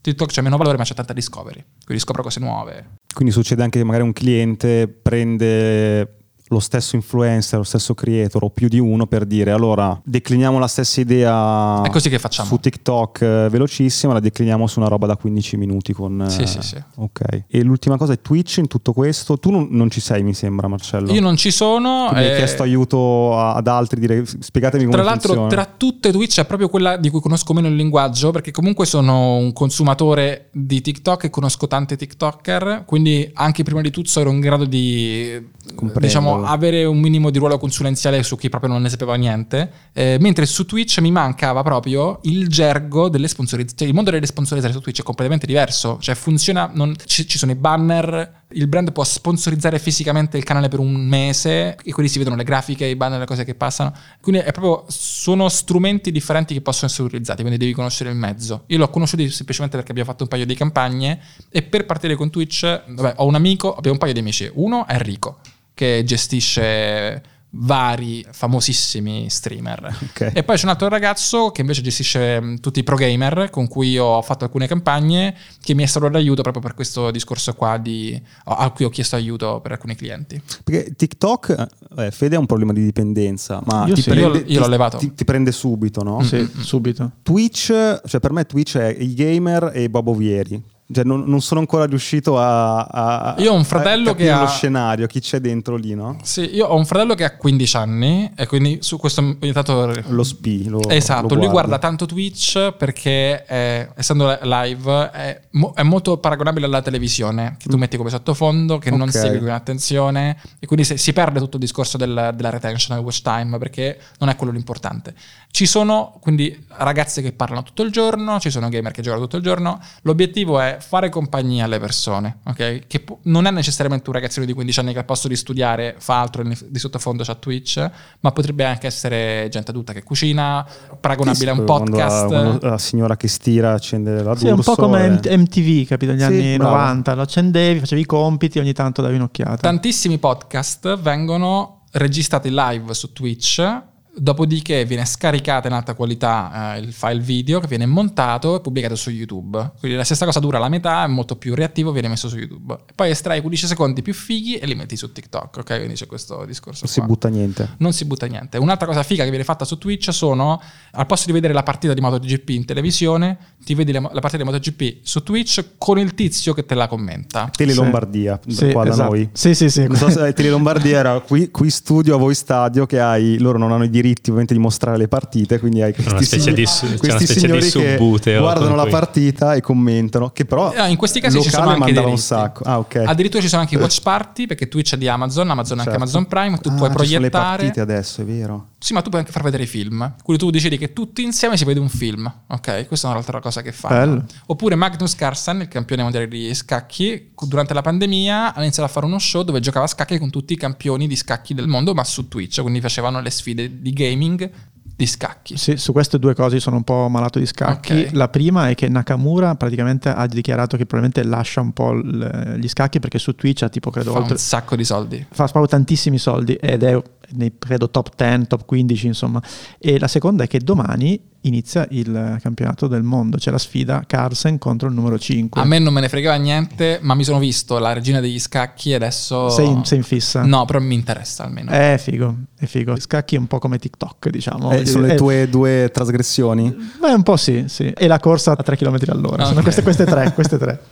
TikTok 0.00 0.30
c'è 0.30 0.42
meno 0.42 0.56
valore 0.56 0.76
ma 0.76 0.84
c'è 0.84 0.94
tanta 0.94 1.12
discovery, 1.12 1.62
quindi 1.84 2.02
scopro 2.02 2.22
cose 2.22 2.40
nuove. 2.40 2.96
Quindi 3.12 3.32
succede 3.32 3.62
anche 3.62 3.78
che 3.78 3.84
magari 3.84 4.04
un 4.04 4.12
cliente 4.12 4.88
prende 4.88 6.25
lo 6.48 6.60
stesso 6.60 6.94
influencer, 6.96 7.58
lo 7.58 7.64
stesso 7.64 7.94
creator 7.94 8.44
o 8.44 8.50
più 8.50 8.68
di 8.68 8.78
uno 8.78 9.06
per 9.06 9.24
dire 9.24 9.50
allora 9.50 10.00
decliniamo 10.04 10.58
la 10.58 10.68
stessa 10.68 11.00
idea 11.00 11.82
È 11.82 11.90
così 11.90 12.08
che 12.08 12.18
facciamo. 12.20 12.48
su 12.48 12.58
TikTok 12.60 13.20
eh, 13.20 13.48
velocissima, 13.50 14.12
la 14.12 14.20
decliniamo 14.20 14.66
su 14.66 14.78
una 14.78 14.88
roba 14.88 15.06
da 15.06 15.16
15 15.16 15.56
minuti 15.56 15.92
con... 15.92 16.20
eh, 16.22 16.30
Sì, 16.30 16.46
sì, 16.46 16.62
sì. 16.62 16.76
Ok. 16.96 17.44
E 17.48 17.62
l'ultima 17.62 17.96
cosa 17.96 18.12
è 18.12 18.20
Twitch 18.20 18.58
in 18.58 18.68
tutto 18.68 18.92
questo. 18.92 19.38
Tu 19.38 19.50
non, 19.50 19.68
non 19.70 19.90
ci 19.90 20.00
sei 20.00 20.22
mi 20.22 20.34
sembra 20.34 20.68
Marcello. 20.68 21.12
Io 21.12 21.20
non 21.20 21.36
ci 21.36 21.50
sono. 21.50 22.06
Quindi 22.10 22.26
hai 22.26 22.32
eh, 22.32 22.36
chiesto 22.36 22.62
aiuto 22.62 23.36
a- 23.36 23.54
ad 23.54 23.66
altri, 23.66 23.98
dire 24.00 24.24
spiegatemi 24.24 24.84
come 24.84 24.94
Tra 24.96 25.04
l'altro, 25.04 25.34
funziona. 25.34 25.48
tra 25.64 25.74
tutte 25.76 26.12
Twitch 26.12 26.38
è 26.40 26.44
proprio 26.44 26.68
quella 26.68 26.96
di 26.96 27.10
cui 27.10 27.20
conosco 27.20 27.52
meno 27.54 27.66
il 27.68 27.74
linguaggio, 27.74 28.30
perché 28.30 28.50
comunque 28.52 28.86
sono 28.86 29.34
un 29.36 29.52
consumatore 29.52 30.48
di 30.52 30.80
TikTok 30.80 31.24
e 31.24 31.30
conosco 31.30 31.66
tante 31.66 31.96
TikToker, 31.96 32.84
quindi 32.86 33.28
anche 33.34 33.62
prima 33.64 33.80
di 33.80 33.90
tutto 33.90 34.20
ero 34.20 34.30
in 34.30 34.40
grado 34.40 34.64
di 34.64 35.22
eh, 35.32 35.44
Comprenderlo. 35.74 36.00
Avere 36.44 36.84
un 36.84 36.98
minimo 36.98 37.30
di 37.30 37.38
ruolo 37.38 37.58
consulenziale 37.58 38.22
su 38.22 38.36
chi 38.36 38.48
proprio 38.48 38.70
non 38.70 38.82
ne 38.82 38.88
sapeva 38.88 39.14
niente. 39.14 39.70
Eh, 39.92 40.16
mentre 40.20 40.46
su 40.46 40.66
Twitch 40.66 40.98
mi 40.98 41.10
mancava 41.10 41.62
proprio 41.62 42.20
il 42.22 42.48
gergo 42.48 43.08
delle 43.08 43.28
sponsorizzazioni. 43.28 43.78
Cioè, 43.78 43.88
il 43.88 43.94
mondo 43.94 44.10
delle 44.10 44.26
sponsorizzazioni 44.26 44.78
su 44.78 44.82
Twitch 44.82 45.00
è 45.00 45.04
completamente 45.04 45.46
diverso. 45.46 45.98
Cioè, 46.00 46.14
funziona. 46.14 46.70
non- 46.72 46.94
ci, 47.04 47.26
ci 47.26 47.38
sono 47.38 47.52
i 47.52 47.56
banner. 47.56 48.44
Il 48.50 48.68
brand 48.68 48.92
può 48.92 49.02
sponsorizzare 49.02 49.78
fisicamente 49.78 50.36
il 50.36 50.44
canale 50.44 50.68
per 50.68 50.78
un 50.78 50.94
mese 50.94 51.76
e 51.82 51.92
quindi 51.92 52.10
si 52.10 52.18
vedono 52.18 52.36
le 52.36 52.44
grafiche, 52.44 52.86
i 52.86 52.94
banner, 52.94 53.18
le 53.18 53.26
cose 53.26 53.44
che 53.44 53.54
passano. 53.54 53.92
Quindi 54.20 54.42
è 54.42 54.52
proprio, 54.52 54.84
sono 54.88 55.48
strumenti 55.48 56.12
differenti 56.12 56.54
che 56.54 56.60
possono 56.60 56.90
essere 56.90 57.08
utilizzati, 57.08 57.40
quindi 57.42 57.58
devi 57.58 57.72
conoscere 57.72 58.10
il 58.10 58.16
mezzo. 58.16 58.62
Io 58.66 58.78
l'ho 58.78 58.88
conosciuto 58.88 59.28
semplicemente 59.28 59.76
perché 59.76 59.90
abbiamo 59.90 60.10
fatto 60.10 60.22
un 60.22 60.28
paio 60.28 60.46
di 60.46 60.54
campagne 60.54 61.20
e 61.50 61.62
per 61.62 61.86
partire 61.86 62.14
con 62.14 62.30
Twitch, 62.30 62.82
vabbè, 62.86 63.14
ho 63.16 63.26
un 63.26 63.34
amico, 63.34 63.74
abbiamo 63.74 63.92
un 63.92 63.98
paio 63.98 64.12
di 64.12 64.20
amici. 64.20 64.50
Uno 64.54 64.86
è 64.86 64.94
Enrico, 64.94 65.38
che 65.76 66.02
gestisce 66.06 67.22
vari 67.58 68.26
famosissimi 68.32 69.30
streamer. 69.30 69.96
Ok. 70.10 70.32
E 70.34 70.42
poi 70.42 70.56
c'è 70.56 70.64
un 70.64 70.70
altro 70.70 70.88
ragazzo 70.88 71.50
che 71.50 71.60
invece 71.62 71.80
gestisce 71.82 72.40
mh, 72.40 72.60
tutti 72.60 72.80
i 72.80 72.82
pro 72.82 72.96
gamer 72.96 73.48
con 73.50 73.68
cui 73.68 73.96
ho 73.98 74.20
fatto 74.22 74.44
alcune 74.44 74.66
campagne 74.66 75.34
che 75.62 75.72
mi 75.74 75.82
è 75.82 75.86
stato 75.86 76.08
d'aiuto 76.08 76.42
proprio 76.42 76.62
per 76.62 76.74
questo 76.74 77.10
discorso 77.10 77.54
qua 77.54 77.78
di, 77.78 78.20
a 78.44 78.70
cui 78.70 78.84
ho 78.84 78.88
chiesto 78.90 79.16
aiuto 79.16 79.60
per 79.60 79.72
alcuni 79.72 79.94
clienti. 79.94 80.40
Perché 80.64 80.94
TikTok, 80.96 81.66
eh, 81.98 82.10
Fede 82.10 82.36
ha 82.36 82.38
un 82.38 82.46
problema 82.46 82.72
di 82.72 82.82
dipendenza, 82.84 83.62
ma 83.64 83.86
Io 83.86 83.94
ti 83.94 84.02
sì. 84.02 84.10
prende, 84.10 84.38
Io- 84.38 84.44
io 84.46 84.58
l'ho 84.58 84.64
ti- 84.64 84.70
levato. 84.70 84.96
Ti, 84.98 85.14
ti 85.14 85.24
prende 85.24 85.52
subito, 85.52 86.02
no? 86.02 86.22
Sì, 86.22 86.46
subito. 86.60 87.12
Twitch, 87.22 87.66
cioè 88.06 88.20
per 88.20 88.32
me 88.32 88.44
Twitch 88.44 88.76
è 88.76 88.88
i 88.98 89.14
gamer 89.14 89.70
e 89.72 89.88
Bob 89.88 90.08
Ovieri. 90.08 90.62
Cioè, 90.92 91.02
non, 91.02 91.24
non 91.26 91.40
sono 91.40 91.58
ancora 91.58 91.84
riuscito 91.84 92.38
a, 92.38 92.82
a 92.84 93.34
Io 93.38 93.50
ho 93.52 93.56
un 93.56 93.64
fratello 93.64 94.14
che 94.14 94.30
ha- 94.30 94.40
lo 94.42 94.46
scenario, 94.46 95.08
chi 95.08 95.18
c'è 95.20 95.40
dentro 95.40 95.74
lì, 95.74 95.94
no? 95.94 96.16
Sì, 96.22 96.54
io 96.54 96.66
ho 96.66 96.76
un 96.76 96.86
fratello 96.86 97.14
che 97.14 97.24
ha 97.24 97.36
15 97.36 97.76
anni 97.76 98.30
e 98.36 98.46
quindi 98.46 98.78
su 98.82 98.96
questo 98.96 99.20
ogni 99.20 99.52
tanto... 99.52 99.92
Lo 100.08 100.22
spi, 100.22 100.68
lo, 100.68 100.88
Esatto, 100.88 101.34
lo 101.34 101.40
lui 101.40 101.48
guarda 101.48 101.78
tanto 101.78 102.06
Twitch 102.06 102.72
perché 102.74 103.44
eh, 103.46 103.88
essendo 103.96 104.38
live 104.42 105.10
è, 105.10 105.40
è 105.74 105.82
molto 105.82 106.18
paragonabile 106.18 106.66
alla 106.66 106.82
televisione 106.82 107.56
che 107.58 107.68
tu 107.68 107.76
metti 107.76 107.96
come 107.96 108.10
sottofondo, 108.10 108.78
che 108.78 108.90
non 108.90 109.00
Ok. 109.02 109.10
segui 109.10 109.40
con 109.40 109.48
attenzione 109.48 110.36
e 110.60 110.66
quindi 110.66 110.84
se- 110.84 110.96
si 110.98 111.12
perde 111.12 111.40
tutto 111.40 111.56
il 111.56 111.62
discorso 111.62 111.96
del- 111.96 112.30
della 112.34 112.50
retention, 112.50 112.96
del 112.96 113.04
watch 113.04 113.22
time 113.22 113.58
perché 113.58 113.98
non 114.20 114.28
è 114.28 114.36
quello 114.36 114.52
l'importante. 114.52 115.14
Ci 115.50 115.66
sono 115.66 116.16
quindi 116.20 116.64
ragazze 116.76 117.22
che 117.22 117.32
parlano 117.32 117.62
tutto 117.64 117.82
il 117.82 117.90
giorno, 117.90 118.38
ci 118.38 118.50
sono 118.50 118.68
gamer 118.68 118.92
che 118.92 119.02
giocano 119.02 119.22
tutto 119.22 119.36
il 119.38 119.42
giorno, 119.42 119.80
l'obiettivo 120.02 120.60
è 120.60 120.75
fare 120.80 121.08
compagnia 121.08 121.64
alle 121.64 121.78
persone, 121.78 122.38
ok? 122.44 122.86
Che 122.86 123.00
pu- 123.00 123.18
non 123.24 123.46
è 123.46 123.50
necessariamente 123.50 124.08
un 124.08 124.14
ragazzino 124.14 124.44
di 124.46 124.52
15 124.52 124.80
anni 124.80 124.92
che 124.92 124.98
al 124.98 125.04
posto 125.04 125.28
di 125.28 125.36
studiare 125.36 125.94
fa 125.98 126.20
altro 126.20 126.42
e 126.42 126.56
di 126.68 126.78
sottofondo 126.78 127.22
c'ha 127.24 127.34
Twitch, 127.34 127.90
ma 128.20 128.32
potrebbe 128.32 128.64
anche 128.64 128.86
essere 128.86 129.48
gente 129.50 129.70
adulta 129.70 129.92
che 129.92 130.02
cucina, 130.02 130.66
paragonabile 131.00 131.50
a 131.50 131.52
un 131.54 131.64
podcast. 131.64 132.30
La, 132.30 132.58
la 132.60 132.78
signora 132.78 133.16
che 133.16 133.28
stira 133.28 133.72
accende 133.74 134.22
la 134.22 134.34
Sì, 134.36 134.46
è 134.48 134.52
un 134.52 134.60
po' 134.62 134.74
come 134.74 135.08
MT- 135.08 135.28
MTV, 135.34 135.86
capito? 135.86 136.12
Negli 136.12 136.20
Sì, 136.20 136.26
anni 136.26 136.56
bravo. 136.56 136.70
90, 136.76 137.14
lo 137.14 137.22
accendevi, 137.22 137.78
facevi 137.80 138.00
i 138.00 138.06
compiti, 138.06 138.58
ogni 138.58 138.72
tanto 138.72 139.02
davi 139.02 139.16
un'occhiata. 139.16 139.56
Tantissimi 139.56 140.18
podcast 140.18 140.98
vengono 140.98 141.82
registrati 141.92 142.50
live 142.52 142.92
su 142.94 143.12
Twitch, 143.12 143.82
dopodiché 144.18 144.84
viene 144.86 145.04
scaricata 145.04 145.68
in 145.68 145.74
alta 145.74 145.94
qualità 145.94 146.74
eh, 146.74 146.78
il 146.78 146.92
file 146.92 147.20
video 147.20 147.60
che 147.60 147.66
viene 147.66 147.84
montato 147.84 148.56
e 148.56 148.60
pubblicato 148.60 148.96
su 148.96 149.10
YouTube. 149.10 149.72
Quindi 149.78 149.96
la 149.96 150.04
stessa 150.04 150.24
cosa 150.24 150.40
dura 150.40 150.58
la 150.58 150.70
metà, 150.70 151.04
è 151.04 151.06
molto 151.06 151.36
più 151.36 151.54
reattivo, 151.54 151.92
viene 151.92 152.08
messo 152.08 152.28
su 152.28 152.38
YouTube. 152.38 152.74
E 152.86 152.92
poi 152.94 153.10
estrai 153.10 153.40
15 153.40 153.66
secondi 153.66 154.00
più 154.00 154.14
fighi 154.14 154.56
e 154.56 154.66
li 154.66 154.74
metti 154.74 154.96
su 154.96 155.12
TikTok, 155.12 155.58
ok? 155.58 155.76
Quindi 155.76 155.94
c'è 155.94 156.06
questo 156.06 156.44
discorso 156.46 156.84
non 156.84 156.92
si 156.92 157.00
qua. 157.00 157.08
butta 157.08 157.28
niente. 157.28 157.74
non 157.78 157.92
si 157.92 158.04
butta 158.06 158.26
niente. 158.26 158.56
Un'altra 158.56 158.86
cosa 158.86 159.02
figa 159.02 159.22
che 159.24 159.28
viene 159.28 159.44
fatta 159.44 159.66
su 159.66 159.76
Twitch 159.76 160.12
sono, 160.12 160.60
al 160.92 161.06
posto 161.06 161.26
di 161.26 161.32
vedere 161.32 161.52
la 161.52 161.62
partita 161.62 161.92
di 161.92 162.00
MotoGP 162.00 162.48
in 162.50 162.64
televisione, 162.64 163.36
ti 163.64 163.74
vedi 163.74 163.92
la, 163.92 164.00
la 164.00 164.20
partita 164.20 164.38
di 164.38 164.44
MotoGP 164.44 164.98
su 165.02 165.22
Twitch 165.22 165.72
con 165.76 165.98
il 165.98 166.14
tizio 166.14 166.54
che 166.54 166.64
te 166.64 166.74
la 166.74 166.88
commenta. 166.88 167.50
Tele. 167.54 167.74
Lombardia, 167.74 168.40
Sì, 168.46 168.70
qua 168.72 168.84
da 168.84 168.90
esatto. 168.90 169.10
noi. 169.10 169.28
Sì, 169.32 169.54
sì, 169.54 169.68
sì. 169.68 169.86
Non 169.86 169.96
so 169.96 170.08
se 170.08 170.32
Tele 170.32 170.48
Lombardia 170.48 170.98
era 170.98 171.20
qui, 171.20 171.50
qui 171.50 171.68
studio 171.68 172.14
a 172.14 172.18
voi 172.18 172.34
stadio 172.34 172.86
che 172.86 172.98
hai, 172.98 173.38
loro 173.38 173.58
non 173.58 173.72
hanno 173.72 173.84
i 173.84 173.90
diritti 173.90 174.05
ovviamente 174.20 174.54
di 174.54 174.60
mostrare 174.60 174.96
le 174.96 175.08
partite, 175.08 175.58
quindi 175.58 175.82
hai 175.82 175.92
questi, 175.92 176.10
una 176.12 176.22
specie 176.22 176.52
di 176.52 176.64
questi 176.98 177.26
signori 177.26 177.60
che 177.60 177.96
subbuteo 177.96 178.40
guardano 178.40 178.74
la 178.74 178.82
cui- 178.82 178.90
partita 178.90 179.54
e 179.54 179.60
commentano, 179.60 180.30
che 180.30 180.44
però 180.44 180.72
Eh, 180.72 180.90
in 180.90 180.96
questi 180.96 181.20
casi 181.20 181.40
ci 181.42 181.50
sono 181.50 181.70
anche 181.70 181.86
dei 181.92 181.96
un 181.98 182.04
diritti. 182.04 182.20
sacco. 182.20 182.62
Ah, 182.64 182.78
ok. 182.78 183.02
Addirittura 183.06 183.42
ci 183.42 183.48
sono 183.48 183.62
anche 183.62 183.74
i 183.74 183.78
watch 183.80 184.00
party 184.02 184.46
perché 184.46 184.68
Twitch 184.68 184.94
è 184.94 184.96
di 184.96 185.08
Amazon, 185.08 185.50
Amazon 185.50 185.78
ha 185.78 185.82
anche 185.82 185.90
Certo. 185.98 186.04
Amazon 186.04 186.26
Prime, 186.26 186.58
tu 186.58 186.68
Ah, 186.68 186.74
puoi 186.74 186.88
ci 186.90 186.94
sono 187.06 187.20
le 187.20 187.30
proiettare. 187.30 187.56
partite 187.56 187.80
adesso, 187.80 188.20
è 188.20 188.24
vero. 188.24 188.66
Sì, 188.86 188.92
ma 188.92 189.02
tu 189.02 189.08
puoi 189.08 189.20
anche 189.22 189.32
far 189.32 189.42
vedere 189.42 189.64
i 189.64 189.66
film. 189.66 190.14
Quindi 190.22 190.44
tu 190.44 190.48
decidi 190.50 190.78
che 190.78 190.92
tutti 190.92 191.24
insieme 191.24 191.56
si 191.56 191.64
vede 191.64 191.80
un 191.80 191.88
film. 191.88 192.32
Ok, 192.46 192.86
questa 192.86 193.08
è 193.08 193.10
un'altra 193.10 193.40
cosa 193.40 193.60
che. 193.60 193.74
Bello. 193.80 194.24
Oppure 194.46 194.76
Magnus 194.76 195.16
Carlsen, 195.16 195.62
il 195.62 195.66
campione 195.68 196.02
mondiale 196.02 196.28
di 196.28 196.54
scacchi, 196.54 197.32
durante 197.48 197.74
la 197.74 197.82
pandemia 197.82 198.54
ha 198.54 198.60
iniziato 198.62 198.88
a 198.88 198.92
fare 198.92 199.06
uno 199.06 199.18
show 199.18 199.42
dove 199.42 199.58
giocava 199.58 199.86
a 199.86 199.88
scacchi 199.88 200.18
con 200.20 200.30
tutti 200.30 200.52
i 200.52 200.56
campioni 200.56 201.08
di 201.08 201.16
scacchi 201.16 201.52
del 201.52 201.66
mondo, 201.66 201.94
ma 201.94 202.04
su 202.04 202.28
Twitch. 202.28 202.60
Quindi 202.60 202.80
facevano 202.80 203.20
le 203.20 203.30
sfide 203.30 203.82
di 203.82 203.92
gaming 203.92 204.50
di 204.98 205.04
scacchi. 205.06 205.58
Sì, 205.58 205.76
su 205.76 205.92
queste 205.92 206.18
due 206.18 206.34
cose 206.34 206.58
sono 206.58 206.76
un 206.76 206.82
po' 206.84 207.08
malato 207.10 207.38
di 207.38 207.44
scacchi. 207.44 208.04
Ok. 208.04 208.08
La 208.12 208.28
prima 208.28 208.70
è 208.70 208.74
che 208.74 208.88
Nakamura 208.88 209.54
praticamente 209.54 210.08
ha 210.08 210.26
dichiarato 210.26 210.78
che 210.78 210.86
probabilmente 210.86 211.28
lascia 211.28 211.60
un 211.60 211.72
po' 211.74 211.92
il- 211.92 212.56
gli 212.58 212.66
scacchi 212.66 212.98
perché 212.98 213.18
su 213.18 213.34
Twitch 213.34 213.62
ha 213.62 213.68
tipo 213.68 213.90
credo 213.90 214.12
Fa 214.12 214.18
oltre 214.20 214.32
un 214.34 214.38
sacco 214.38 214.74
di 214.74 214.84
soldi. 214.84 215.18
fa 215.28 215.44
proprio 215.48 215.66
tantissimi 215.66 216.16
soldi 216.16 216.54
ed 216.54 216.82
è 216.82 216.98
nei 217.32 217.52
credo 217.58 217.90
top 217.90 218.10
10, 218.16 218.46
top 218.46 218.64
15 218.64 219.06
insomma. 219.06 219.42
E 219.78 219.98
la 219.98 220.08
seconda 220.08 220.44
è 220.44 220.46
che 220.46 220.58
domani 220.60 221.20
inizia 221.46 221.86
il 221.90 222.38
campionato 222.42 222.88
del 222.88 223.04
mondo, 223.04 223.36
c'è 223.36 223.52
la 223.52 223.58
sfida 223.58 224.02
Carlsen 224.04 224.58
contro 224.58 224.88
il 224.88 224.94
numero 224.94 225.16
5. 225.16 225.60
A 225.60 225.64
me 225.64 225.78
non 225.78 225.92
me 225.92 226.00
ne 226.00 226.08
fregava 226.08 226.34
niente, 226.36 226.98
ma 227.02 227.14
mi 227.14 227.22
sono 227.22 227.38
visto 227.38 227.78
la 227.78 227.92
regina 227.92 228.18
degli 228.18 228.40
scacchi 228.40 228.90
e 228.90 228.94
adesso... 228.96 229.48
Sei 229.50 229.68
in, 229.68 229.84
sei 229.84 229.98
in 229.98 230.04
fissa? 230.04 230.42
No, 230.44 230.64
però 230.64 230.80
mi 230.80 230.94
interessa 230.96 231.44
almeno. 231.44 231.70
È 231.70 231.96
figo, 232.00 232.34
è 232.58 232.66
figo. 232.66 232.98
Scacchi 232.98 233.36
è 233.36 233.38
un 233.38 233.46
po' 233.46 233.60
come 233.60 233.78
TikTok, 233.78 234.28
diciamo. 234.28 234.72
Eh, 234.72 234.86
sono 234.86 235.06
le 235.06 235.12
Eh, 235.12 235.16
tue 235.16 235.48
due 235.48 235.88
trasgressioni? 235.92 236.74
Beh, 237.00 237.12
un 237.12 237.22
po' 237.22 237.36
sì, 237.36 237.66
sì. 237.68 237.92
E 237.96 238.08
la 238.08 238.18
corsa 238.18 238.50
a 238.52 238.56
3 238.56 238.76
km 238.76 238.96
all'ora. 239.06 239.44
Ah, 239.44 239.46
Sono 239.46 239.58
ok. 239.58 239.62
queste, 239.62 239.82
queste 239.82 240.04
tre, 240.04 240.32
queste 240.34 240.58
tre. 240.58 240.82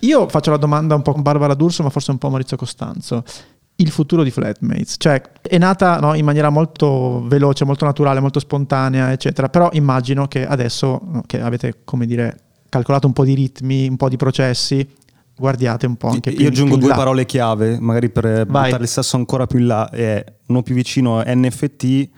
Io 0.00 0.28
faccio 0.28 0.52
la 0.52 0.58
domanda 0.58 0.94
un 0.94 1.02
po' 1.02 1.10
con 1.12 1.22
Barbara 1.22 1.54
D'Urso, 1.54 1.82
ma 1.82 1.90
forse 1.90 2.12
un 2.12 2.18
po' 2.18 2.28
Maurizio 2.28 2.56
Costanzo. 2.56 3.24
Il 3.76 3.90
futuro 3.90 4.22
di 4.22 4.30
Flatmates, 4.30 4.94
cioè 4.98 5.20
è 5.42 5.58
nata 5.58 5.98
no, 5.98 6.14
in 6.14 6.24
maniera 6.24 6.48
molto 6.48 7.24
veloce, 7.26 7.64
molto 7.64 7.84
naturale, 7.84 8.20
molto 8.20 8.38
spontanea, 8.38 9.10
eccetera. 9.10 9.48
Però 9.48 9.68
immagino 9.72 10.28
che 10.28 10.46
adesso 10.46 11.22
che 11.26 11.40
avete, 11.40 11.80
come 11.84 12.06
dire, 12.06 12.38
calcolato 12.68 13.08
un 13.08 13.12
po' 13.12 13.24
di 13.24 13.34
ritmi, 13.34 13.88
un 13.88 13.96
po' 13.96 14.08
di 14.08 14.16
processi, 14.16 14.88
guardiate 15.36 15.86
un 15.86 15.96
po' 15.96 16.08
anche 16.08 16.30
più 16.30 16.42
Io 16.42 16.48
aggiungo 16.48 16.72
più 16.74 16.82
due 16.82 16.90
là. 16.90 16.94
parole 16.94 17.26
chiave, 17.26 17.78
magari 17.80 18.10
per 18.10 18.46
Vai. 18.46 18.64
buttare 18.66 18.84
il 18.84 18.88
sasso 18.88 19.16
ancora 19.16 19.46
più 19.46 19.58
in 19.58 19.66
là. 19.66 19.90
È 19.90 20.24
uno 20.46 20.62
più 20.62 20.74
vicino 20.76 21.18
a 21.18 21.24
NFT 21.26 22.08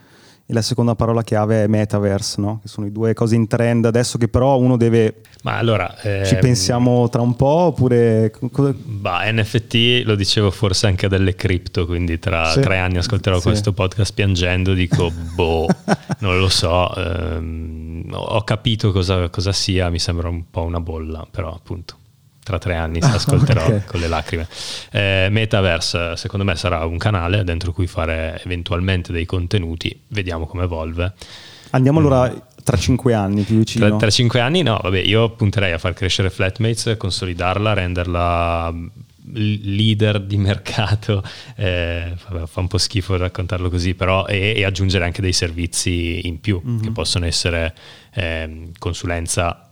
e 0.48 0.52
la 0.52 0.62
seconda 0.62 0.94
parola 0.94 1.24
chiave 1.24 1.64
è 1.64 1.66
metaverse, 1.66 2.40
no? 2.40 2.60
che 2.62 2.68
sono 2.68 2.86
i 2.86 2.92
due 2.92 3.14
cose 3.14 3.34
in 3.34 3.48
trend 3.48 3.84
adesso 3.84 4.16
che 4.16 4.28
però 4.28 4.56
uno 4.58 4.76
deve... 4.76 5.22
Ma 5.42 5.56
allora... 5.58 5.92
Ci 6.00 6.06
ehm, 6.08 6.40
pensiamo 6.40 7.08
tra 7.08 7.20
un 7.20 7.34
po' 7.34 7.46
oppure... 7.46 8.32
Bah, 8.84 9.30
NFT 9.32 10.02
lo 10.04 10.14
dicevo 10.14 10.52
forse 10.52 10.86
anche 10.86 11.08
delle 11.08 11.34
cripto, 11.34 11.84
quindi 11.84 12.20
tra 12.20 12.50
Sì. 12.50 12.60
tre 12.60 12.78
anni 12.78 12.98
ascolterò 12.98 13.38
Sì. 13.38 13.42
questo 13.42 13.72
podcast 13.72 14.14
piangendo, 14.14 14.72
dico 14.72 15.10
boh, 15.34 15.66
non 16.20 16.38
lo 16.38 16.48
so, 16.48 16.94
ehm, 16.94 18.04
ho 18.12 18.42
capito 18.44 18.92
cosa, 18.92 19.28
cosa 19.30 19.52
sia, 19.52 19.90
mi 19.90 19.98
sembra 19.98 20.28
un 20.28 20.44
po' 20.48 20.62
una 20.62 20.80
bolla, 20.80 21.26
però 21.28 21.52
appunto 21.52 21.96
tra 22.46 22.58
tre 22.58 22.76
anni 22.76 23.00
ascolterò 23.02 23.66
ok. 23.66 23.86
con 23.86 23.98
le 23.98 24.06
lacrime. 24.06 24.46
Eh, 24.92 25.26
Metaverse 25.32 26.16
secondo 26.16 26.44
me 26.44 26.54
sarà 26.54 26.84
un 26.84 26.96
canale 26.96 27.42
dentro 27.42 27.72
cui 27.72 27.88
fare 27.88 28.40
eventualmente 28.44 29.10
dei 29.10 29.26
contenuti, 29.26 30.02
vediamo 30.08 30.46
come 30.46 30.62
evolve. 30.62 31.12
Andiamo 31.70 31.98
allora 31.98 32.32
tra 32.62 32.76
cinque 32.76 33.14
anni 33.14 33.42
più 33.42 33.58
vicino. 33.58 33.88
Tra, 33.88 33.96
tra 33.96 34.10
cinque 34.10 34.38
anni 34.38 34.62
no, 34.62 34.78
vabbè, 34.80 35.00
io 35.00 35.30
punterei 35.30 35.72
a 35.72 35.78
far 35.78 35.94
crescere 35.94 36.30
Flatmates, 36.30 36.94
consolidarla, 36.96 37.72
renderla 37.72 38.70
mm, 38.70 38.86
leader 39.32 40.20
di 40.20 40.36
mercato, 40.36 41.24
eh, 41.56 42.14
vabbè, 42.28 42.46
fa 42.46 42.60
un 42.60 42.68
po' 42.68 42.78
schifo 42.78 43.16
raccontarlo 43.16 43.68
così, 43.70 43.94
però 43.94 44.24
e, 44.26 44.54
e 44.56 44.64
aggiungere 44.64 45.04
anche 45.04 45.20
dei 45.20 45.32
servizi 45.32 46.28
in 46.28 46.38
più 46.40 46.62
che 46.80 46.92
possono 46.92 47.26
essere 47.26 47.74
ehm, 48.14 48.70
consulenza 48.78 49.65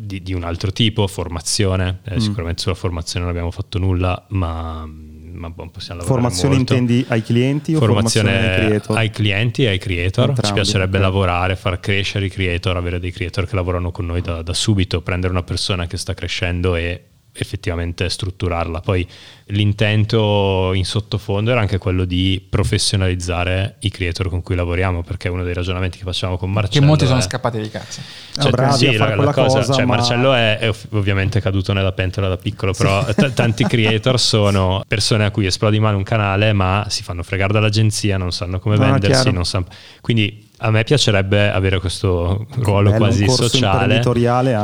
di, 0.00 0.22
di 0.22 0.32
un 0.32 0.44
altro 0.44 0.70
tipo, 0.70 1.08
formazione, 1.08 1.98
eh, 2.04 2.20
sicuramente 2.20 2.62
sulla 2.62 2.76
formazione 2.76 3.24
non 3.24 3.34
abbiamo 3.34 3.50
fatto 3.50 3.80
nulla, 3.80 4.26
ma, 4.28 4.86
ma 4.86 5.50
possiamo 5.50 6.00
lavorare 6.00 6.04
Formazione 6.04 6.54
molto. 6.54 6.72
intendi 6.74 7.04
ai 7.08 7.22
clienti 7.22 7.74
o 7.74 7.78
Formazione 7.80 8.30
formazione 8.30 8.60
ai 8.60 8.66
creator? 8.66 8.96
ai 8.96 9.10
clienti 9.10 9.64
e 9.64 9.68
ai 9.68 9.78
creator. 9.78 10.24
Ci 10.26 10.30
Entrambi, 10.30 10.60
piacerebbe 10.60 10.96
ok. 10.98 11.02
lavorare, 11.02 11.56
far 11.56 11.80
crescere 11.80 12.26
i 12.26 12.30
creator, 12.30 12.76
avere 12.76 13.00
dei 13.00 13.10
creator 13.10 13.46
che 13.48 13.56
lavorano 13.56 13.90
con 13.90 14.06
noi 14.06 14.20
da, 14.20 14.40
da 14.42 14.54
subito, 14.54 15.02
prendere 15.02 15.32
una 15.32 15.42
persona 15.42 15.88
che 15.88 15.96
sta 15.96 16.14
crescendo 16.14 16.76
e 16.76 17.02
effettivamente 17.42 18.08
strutturarla. 18.08 18.80
Poi 18.80 19.06
l'intento 19.46 20.72
in 20.74 20.84
sottofondo 20.84 21.50
era 21.50 21.60
anche 21.60 21.78
quello 21.78 22.04
di 22.04 22.44
professionalizzare 22.48 23.76
i 23.80 23.90
creator 23.90 24.28
con 24.28 24.42
cui 24.42 24.54
lavoriamo, 24.54 25.02
perché 25.02 25.28
uno 25.28 25.42
dei 25.44 25.54
ragionamenti 25.54 25.98
che 25.98 26.04
facciamo 26.04 26.36
con 26.36 26.48
Che 26.48 26.54
Marcello 26.54 26.86
molti 26.86 27.06
sono 27.06 27.18
è- 27.18 27.22
scappati 27.22 27.60
di 27.60 27.70
casa. 27.70 28.00
Ah, 28.36 28.48
bravi 28.50 28.76
sì, 28.76 28.96
la, 28.96 29.14
la 29.16 29.32
cosa, 29.32 29.58
cosa, 29.60 29.72
cioè 29.72 29.84
ma- 29.84 29.96
Marcello 29.96 30.32
è, 30.32 30.58
è 30.58 30.68
ov- 30.68 30.86
ovviamente 30.90 31.40
caduto 31.40 31.72
nella 31.72 31.92
pentola 31.92 32.28
da 32.28 32.36
piccolo, 32.36 32.72
però 32.72 33.04
t- 33.04 33.32
tanti 33.32 33.64
creator 33.68 34.18
sono 34.18 34.82
persone 34.86 35.24
a 35.24 35.30
cui 35.30 35.46
esplode 35.46 35.76
in 35.76 35.82
mano 35.82 35.96
un 35.96 36.02
canale, 36.04 36.52
ma 36.52 36.86
si 36.88 37.02
fanno 37.02 37.22
fregare 37.22 37.52
dall'agenzia, 37.52 38.16
non 38.16 38.32
sanno 38.32 38.58
come 38.58 38.76
No, 38.76 38.84
no, 38.84 38.90
vendersi, 38.92 39.30
non 39.30 39.44
sanno... 39.44 39.66
quindi 40.00 40.46
a 40.58 40.70
me 40.70 40.82
piacerebbe 40.84 41.50
avere 41.50 41.78
questo 41.78 42.46
ruolo 42.56 42.90
bello, 42.90 43.04
quasi 43.04 43.22
un 43.22 43.28
corso 43.28 43.48
sociale 43.48 44.00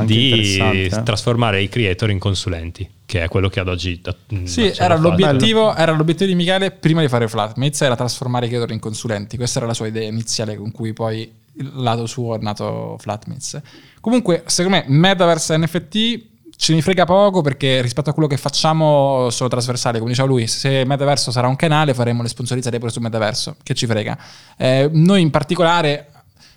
di 0.04 0.58
eh. 0.58 1.02
trasformare 1.04 1.62
i 1.62 1.68
creator 1.68 2.10
in 2.10 2.18
consulenti, 2.18 2.88
che 3.06 3.22
è 3.22 3.28
quello 3.28 3.48
che 3.48 3.60
ad 3.60 3.68
oggi 3.68 4.00
da- 4.00 4.14
Sì, 4.42 4.72
era 4.76 4.96
l'obiettivo, 4.96 5.74
era 5.74 5.92
l'obiettivo 5.92 6.30
di 6.30 6.36
Michele 6.36 6.72
prima 6.72 7.00
di 7.00 7.08
fare 7.08 7.28
Flatmates, 7.28 7.80
era 7.82 7.94
trasformare 7.94 8.46
i 8.46 8.48
creator 8.48 8.72
in 8.72 8.80
consulenti. 8.80 9.36
Questa 9.36 9.58
era 9.58 9.68
la 9.68 9.74
sua 9.74 9.86
idea 9.86 10.08
iniziale 10.08 10.56
con 10.56 10.72
cui 10.72 10.92
poi 10.92 11.30
il 11.56 11.70
lato 11.74 12.06
suo 12.06 12.34
è 12.34 12.38
nato 12.40 12.96
Flatmates. 12.98 13.60
Comunque, 14.00 14.42
secondo 14.46 14.78
me, 14.78 14.84
Metaverse 14.88 15.56
NFT 15.56 16.32
ce 16.56 16.74
ne 16.74 16.82
frega 16.82 17.04
poco 17.04 17.40
perché 17.42 17.82
rispetto 17.82 18.10
a 18.10 18.12
quello 18.12 18.28
che 18.28 18.36
facciamo 18.36 19.28
sono 19.30 19.48
trasversali. 19.48 19.98
Come 19.98 20.10
diceva 20.10 20.28
lui, 20.28 20.46
se 20.46 20.84
Metaverso 20.84 21.30
sarà 21.30 21.48
un 21.48 21.56
canale 21.56 21.94
faremo 21.94 22.22
le 22.22 22.28
sponsorizzate 22.28 22.78
pure 22.78 22.90
su 22.90 23.00
Metaverso, 23.00 23.56
che 23.62 23.74
ci 23.74 23.86
frega. 23.86 24.16
Eh, 24.56 24.88
noi 24.92 25.20
in 25.20 25.30
particolare 25.30 26.08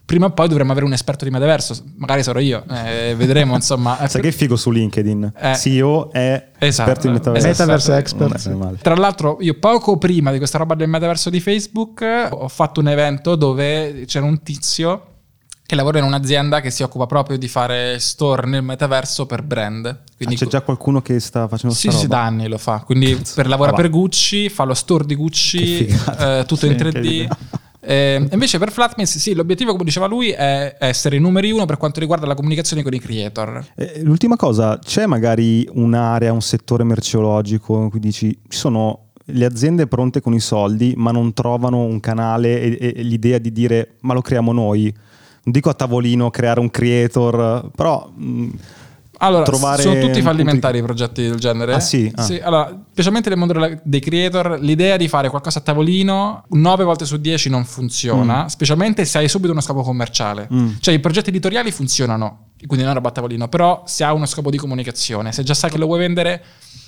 prima 0.07 0.27
o 0.27 0.29
poi 0.31 0.47
dovremmo 0.47 0.71
avere 0.71 0.85
un 0.85 0.93
esperto 0.93 1.25
di 1.25 1.31
metaverso, 1.31 1.83
magari 1.97 2.23
sarò 2.23 2.39
io, 2.39 2.63
eh, 2.69 3.13
vedremo 3.17 3.55
insomma. 3.59 4.07
Sai 4.07 4.21
che 4.21 4.31
figo 4.31 4.55
su 4.55 4.71
LinkedIn? 4.71 5.33
Eh. 5.37 5.55
CEO 5.55 6.13
è 6.13 6.51
Esatto. 6.59 6.89
esperto 6.91 7.07
in 7.07 7.13
metaverso. 7.13 7.47
Esatto. 7.49 7.93
expert. 7.93 8.47
Non. 8.47 8.77
Tra 8.81 8.95
l'altro, 8.95 9.35
io 9.41 9.55
poco 9.59 9.97
prima 9.97 10.31
di 10.31 10.37
questa 10.37 10.57
roba 10.59 10.75
del 10.75 10.87
metaverso 10.87 11.29
di 11.29 11.41
Facebook 11.41 12.05
ho 12.31 12.47
fatto 12.47 12.79
un 12.79 12.87
evento 12.87 13.35
dove 13.35 14.05
c'era 14.07 14.25
un 14.25 14.41
tizio 14.43 15.16
che 15.67 15.75
lavora 15.75 15.99
in 15.99 16.05
un'azienda 16.05 16.61
che 16.61 16.71
si 16.71 16.81
occupa 16.81 17.05
proprio 17.07 17.37
di 17.37 17.49
fare 17.49 17.99
store 17.99 18.47
nel 18.47 18.63
metaverso 18.63 19.25
per 19.25 19.43
brand. 19.43 19.85
Ah, 19.85 19.97
Quindi 20.15 20.37
c'è 20.37 20.47
già 20.47 20.61
qualcuno 20.61 21.01
che 21.01 21.19
sta 21.19 21.45
facendo 21.49 21.75
Sì, 21.75 21.91
sì, 21.91 22.07
da 22.07 22.23
anni 22.23 22.47
lo 22.47 22.57
fa. 22.57 22.81
Quindi 22.85 23.21
per, 23.35 23.47
lavora 23.49 23.71
Ah, 23.71 23.75
per 23.75 23.89
Gucci, 23.89 24.47
fa 24.47 24.63
lo 24.63 24.73
store 24.73 25.03
di 25.05 25.13
Gucci, 25.15 25.85
eh, 25.85 26.43
tutto 26.47 26.65
Sì, 26.65 26.67
in 26.67 26.77
che 26.77 26.83
3D. 26.89 27.05
idea. 27.05 27.37
Eh, 27.81 28.27
invece 28.31 28.59
per 28.59 28.71
Flatmates, 28.71 29.17
sì, 29.17 29.33
l'obiettivo, 29.33 29.73
come 29.73 29.83
diceva 29.83 30.07
lui, 30.07 30.29
è 30.29 30.77
essere 30.79 31.17
i 31.17 31.19
numeri 31.19 31.51
uno 31.51 31.65
per 31.65 31.75
quanto 31.75 31.99
riguarda 31.99 32.25
la 32.25 32.33
comunicazione 32.33 32.81
con 32.81 32.93
i 32.93 32.99
creator. 32.99 33.65
Eh, 33.75 34.01
L'ultima 34.03 34.37
cosa, 34.37 34.79
c'è 34.79 35.05
magari 35.05 35.67
un'area, 35.73 36.31
un 36.31 36.41
settore 36.41 36.85
merceologico 36.85 37.81
in 37.81 37.89
cui 37.89 37.99
dici 37.99 38.29
ci 38.47 38.57
sono 38.57 39.07
le 39.31 39.43
aziende 39.43 39.87
pronte 39.87 40.21
con 40.21 40.33
i 40.33 40.39
soldi 40.39 40.93
ma 40.95 41.11
non 41.11 41.33
trovano 41.33 41.81
un 41.83 41.99
canale 41.99 42.61
e, 42.61 42.93
e 42.95 43.01
l'idea 43.03 43.37
di 43.37 43.51
dire 43.51 43.95
ma 44.01 44.13
lo 44.13 44.21
creiamo 44.21 44.53
noi. 44.53 44.93
Non 45.47 45.55
dico 45.55 45.69
a 45.69 45.73
tavolino 45.73 46.29
creare 46.29 46.59
un 46.59 46.69
creator, 46.69 47.71
però 47.73 48.05
mh, 48.13 48.49
Allora, 49.19 49.43
Trovare 49.43 49.81
sono 49.81 49.97
tutti 49.97 50.21
fallimentari 50.21 50.79
i 50.79 50.81
progetti 50.81 51.21
del 51.21 51.39
genere. 51.39 51.73
Ah, 51.73 51.79
sì? 51.79 52.11
Ah. 52.13 52.27
allora, 52.43 52.83
specialmente 52.91 53.29
nel 53.29 53.37
mondo 53.37 53.79
dei 53.81 54.01
creator, 54.01 54.59
l'idea 54.59 54.97
di 54.97 55.07
fare 55.07 55.29
qualcosa 55.29 55.59
a 55.59 55.61
tavolino 55.61 56.43
9 56.49 56.83
volte 56.83 57.05
su 57.05 57.15
10 57.15 57.49
non 57.49 57.63
funziona, 57.63 58.49
specialmente 58.49 59.05
se 59.05 59.19
hai 59.19 59.29
subito 59.29 59.53
uno 59.53 59.61
scopo 59.61 59.83
commerciale. 59.83 60.49
Mm. 60.53 60.69
Cioè, 60.81 60.93
i 60.93 60.99
progetti 60.99 61.29
editoriali 61.29 61.71
funzionano, 61.71 62.49
quindi 62.65 62.83
non 62.83 62.93
roba 62.95 63.07
a 63.07 63.11
tavolino, 63.13 63.47
però 63.47 63.83
se 63.85 64.03
ha 64.03 64.11
uno 64.11 64.25
scopo 64.25 64.49
di 64.49 64.57
comunicazione, 64.57 65.31
se 65.31 65.43
già 65.43 65.53
sai 65.53 65.69
che 65.69 65.77
lo 65.77 65.85
vuoi 65.85 65.99
vendere, 65.99 66.43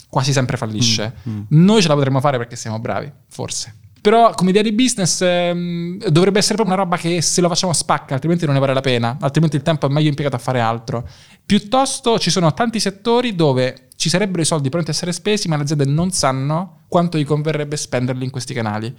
quasi 0.10 0.34
sempre 0.34 0.58
fallisce. 0.58 1.14
Mm, 1.30 1.42
Noi 1.48 1.82
ce 1.82 1.88
la 1.88 1.94
potremmo 1.94 2.20
fare 2.20 2.38
perché 2.38 2.58
siamo 2.58 2.78
bravi, 2.78 3.10
forse. 3.30 3.74
Però 4.02 4.34
come 4.34 4.52
idea 4.52 4.62
di 4.62 4.72
business 4.72 5.22
ehm, 5.22 6.08
dovrebbe 6.08 6.40
essere 6.40 6.56
proprio 6.56 6.76
una 6.76 6.84
roba 6.84 6.98
che 6.98 7.22
se 7.22 7.42
lo 7.42 7.50
facciamo 7.50 7.74
spacca, 7.74 8.14
altrimenti 8.14 8.46
non 8.46 8.54
ne 8.54 8.60
vale 8.60 8.74
la 8.74 8.82
pena, 8.82 9.18
altrimenti 9.20 9.58
il 9.58 9.62
tempo 9.62 9.88
è 9.88 9.90
meglio 9.90 10.08
impiegato 10.08 10.36
a 10.36 10.40
fare 10.40 10.60
altro. 10.60 11.08
Piuttosto 11.46 12.18
ci 12.20 12.30
sono 12.30 12.54
tanti 12.54 12.80
settori 12.80 13.36
dove 13.36 13.88
ci 13.96 14.08
sarebbero 14.08 14.42
i 14.42 14.46
soldi 14.46 14.70
pronti 14.70 14.92
a 14.92 14.94
essere 14.94 15.12
spesi, 15.12 15.48
ma 15.48 15.58
le 15.58 15.64
aziende 15.64 15.86
non 15.86 16.12
sanno 16.12 16.84
quanto 16.88 17.18
gli 17.18 17.26
converrebbe 17.26 17.76
spenderli 17.76 18.24
in 18.24 18.30
questi 18.32 18.54
canali. 18.54 18.96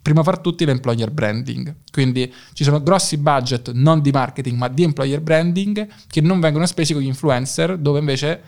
Prima 0.00 0.22
fra 0.22 0.38
tutti 0.38 0.64
l'employer 0.64 1.10
branding, 1.10 1.74
quindi 1.92 2.32
ci 2.54 2.64
sono 2.64 2.82
grossi 2.82 3.18
budget 3.18 3.72
non 3.72 4.00
di 4.00 4.10
marketing 4.10 4.56
ma 4.56 4.68
di 4.68 4.84
employer 4.84 5.20
branding 5.20 5.86
che 6.06 6.20
non 6.22 6.40
vengono 6.40 6.64
spesi 6.64 6.94
con 6.94 7.02
gli 7.02 7.06
influencer, 7.06 7.76
dove 7.76 7.98
invece 7.98 8.40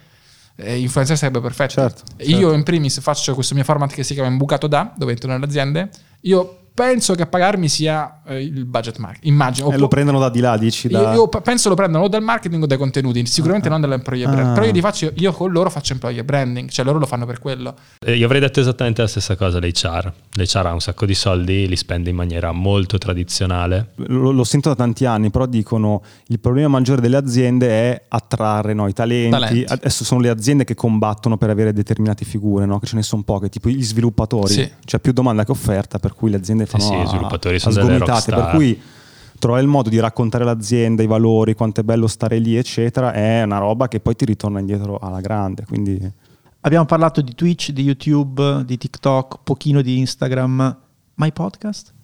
influencer 0.57 1.17
sarebbe 1.17 1.41
perfetto. 1.41 1.75
Certo, 1.75 2.03
Io 2.19 2.39
certo. 2.39 2.53
in 2.53 2.63
primis 2.63 3.01
faccio 3.01 3.35
questo 3.35 3.55
mio 3.55 3.65
format 3.65 3.93
che 3.93 4.03
si 4.03 4.15
chiama 4.15 4.29
Imbucato 4.29 4.67
da, 4.67 4.93
dove 4.97 5.13
entro 5.13 5.31
nelle 5.31 5.45
aziende. 5.45 5.91
Io 6.23 6.60
penso 6.81 7.15
che 7.15 7.23
a 7.23 7.27
pagarmi 7.27 7.69
sia 7.69 8.23
eh, 8.25 8.43
il 8.43 8.65
budget 8.65 8.97
marketing. 8.97 9.31
Immagino. 9.31 9.71
eh, 9.71 9.77
lo 9.77 9.89
prendono 9.89 10.19
da 10.19 10.31
di 10.31 10.41
là, 10.41 10.57
dici 10.57 10.89
da... 10.89 11.13
Io, 11.13 11.29
penso 11.29 11.69
lo 11.69 11.75
prendono 11.75 12.05
o 12.05 12.09
dal 12.09 12.23
marketing 12.23 12.63
o 12.63 12.67
dai 12.67 12.79
contenuti, 12.79 13.27
sicuramente 13.27 13.69
non 13.69 13.83
dall'employer 13.83 14.31
brand. 14.31 14.49
Ah. 14.49 14.53
Però 14.55 14.65
io 14.65 14.73
di 14.73 14.81
faccio, 14.81 15.13
io 15.17 15.31
con 15.33 15.53
loro 15.53 15.69
faccio 15.69 15.93
employer 15.93 16.25
branding, 16.25 16.71
cioè 16.71 16.87
loro 16.87 16.99
lo 16.99 17.05
fanno 17.05 17.27
per 17.27 17.39
quello. 17.39 17.75
Eh, 17.99 18.17
Io 18.17 18.25
avrei 18.25 18.41
detto 18.41 18.61
esattamente 18.61 19.03
la 19.03 19.09
stessa 19.09 19.37
cosa 19.37 19.59
l'HR. 19.59 20.13
L'HR 20.33 20.67
ha 20.67 20.73
un 20.73 20.81
sacco 20.81 21.05
di 21.05 21.15
soldi, 21.15 21.69
li 21.69 21.77
spende 21.77 22.09
in 22.09 22.17
maniera 22.17 22.51
molto 22.53 22.97
tradizionale. 22.97 23.91
lo, 23.97 24.31
lo 24.31 24.45
sento 24.45 24.71
da 24.71 24.75
tanti 24.75 25.05
anni, 25.05 25.31
però 25.31 25.45
dicono 25.45 26.03
il 26.29 26.41
problema 26.41 26.69
maggiore 26.69 27.03
delle 27.03 27.19
aziende 27.19 27.69
è 27.69 28.05
attrarre 28.09 28.73
no, 28.73 28.89
i 28.89 28.95
talenti. 28.95 29.31
Talenti. 29.31 29.65
Adesso 29.69 30.05
sono 30.05 30.21
le 30.21 30.31
aziende 30.31 30.65
che 30.65 30.75
combattono 30.75 31.37
per 31.37 31.51
avere 31.51 31.75
determinate 31.75 32.25
figure, 32.25 32.65
no? 32.65 32.79
che 32.79 32.87
ce 32.87 32.97
ne 32.97 33.03
sono 33.03 33.23
poche, 33.23 33.51
tipo 33.51 33.69
gli 33.69 33.83
sviluppatori. 33.83 34.53
Sì. 34.53 34.71
C'è 34.83 34.99
più 34.99 35.13
domanda 35.13 35.45
che 35.45 35.51
offerta, 35.51 35.99
per 35.99 36.15
cui 36.15 36.31
le 36.31 36.37
aziende 36.37 36.65
fanno 36.79 36.85
sì, 36.85 36.95
a- 36.95 37.07
sviluppatori 37.07 37.57
a 37.57 37.59
sono 37.61 37.75
sgomitate. 37.75 38.33
Per 38.33 38.51
cui 38.55 38.81
trovare 39.39 39.63
il 39.63 39.69
modo 39.69 39.89
di 39.89 39.99
raccontare 39.99 40.45
l'azienda, 40.45 41.03
i 41.03 41.07
valori, 41.07 41.55
quanto 41.55 41.81
è 41.81 41.85
bello 41.85 42.07
stare 42.07 42.39
lì, 42.39 42.57
eccetera, 42.57 43.13
è 43.13 43.43
una 43.43 43.59
roba 43.59 43.89
che 43.89 44.01
poi 44.01 44.15
ti 44.17 44.25
ritorna 44.25 44.59
indietro 44.61 44.99
alla 44.99 45.21
grande. 45.21 45.65
Quindi 45.67 46.13
Abbiamo 46.63 46.85
parlato 46.85 47.23
di 47.23 47.35
Twitch, 47.35 47.71
di 47.71 47.83
YouTube, 47.83 48.65
di 48.67 48.77
TikTok, 48.77 49.39
pochino 49.43 49.81
di 49.81 49.97
Instagram. 49.97 50.77
Ma 51.15 51.27
i 51.27 51.33
podcast? 51.33 51.95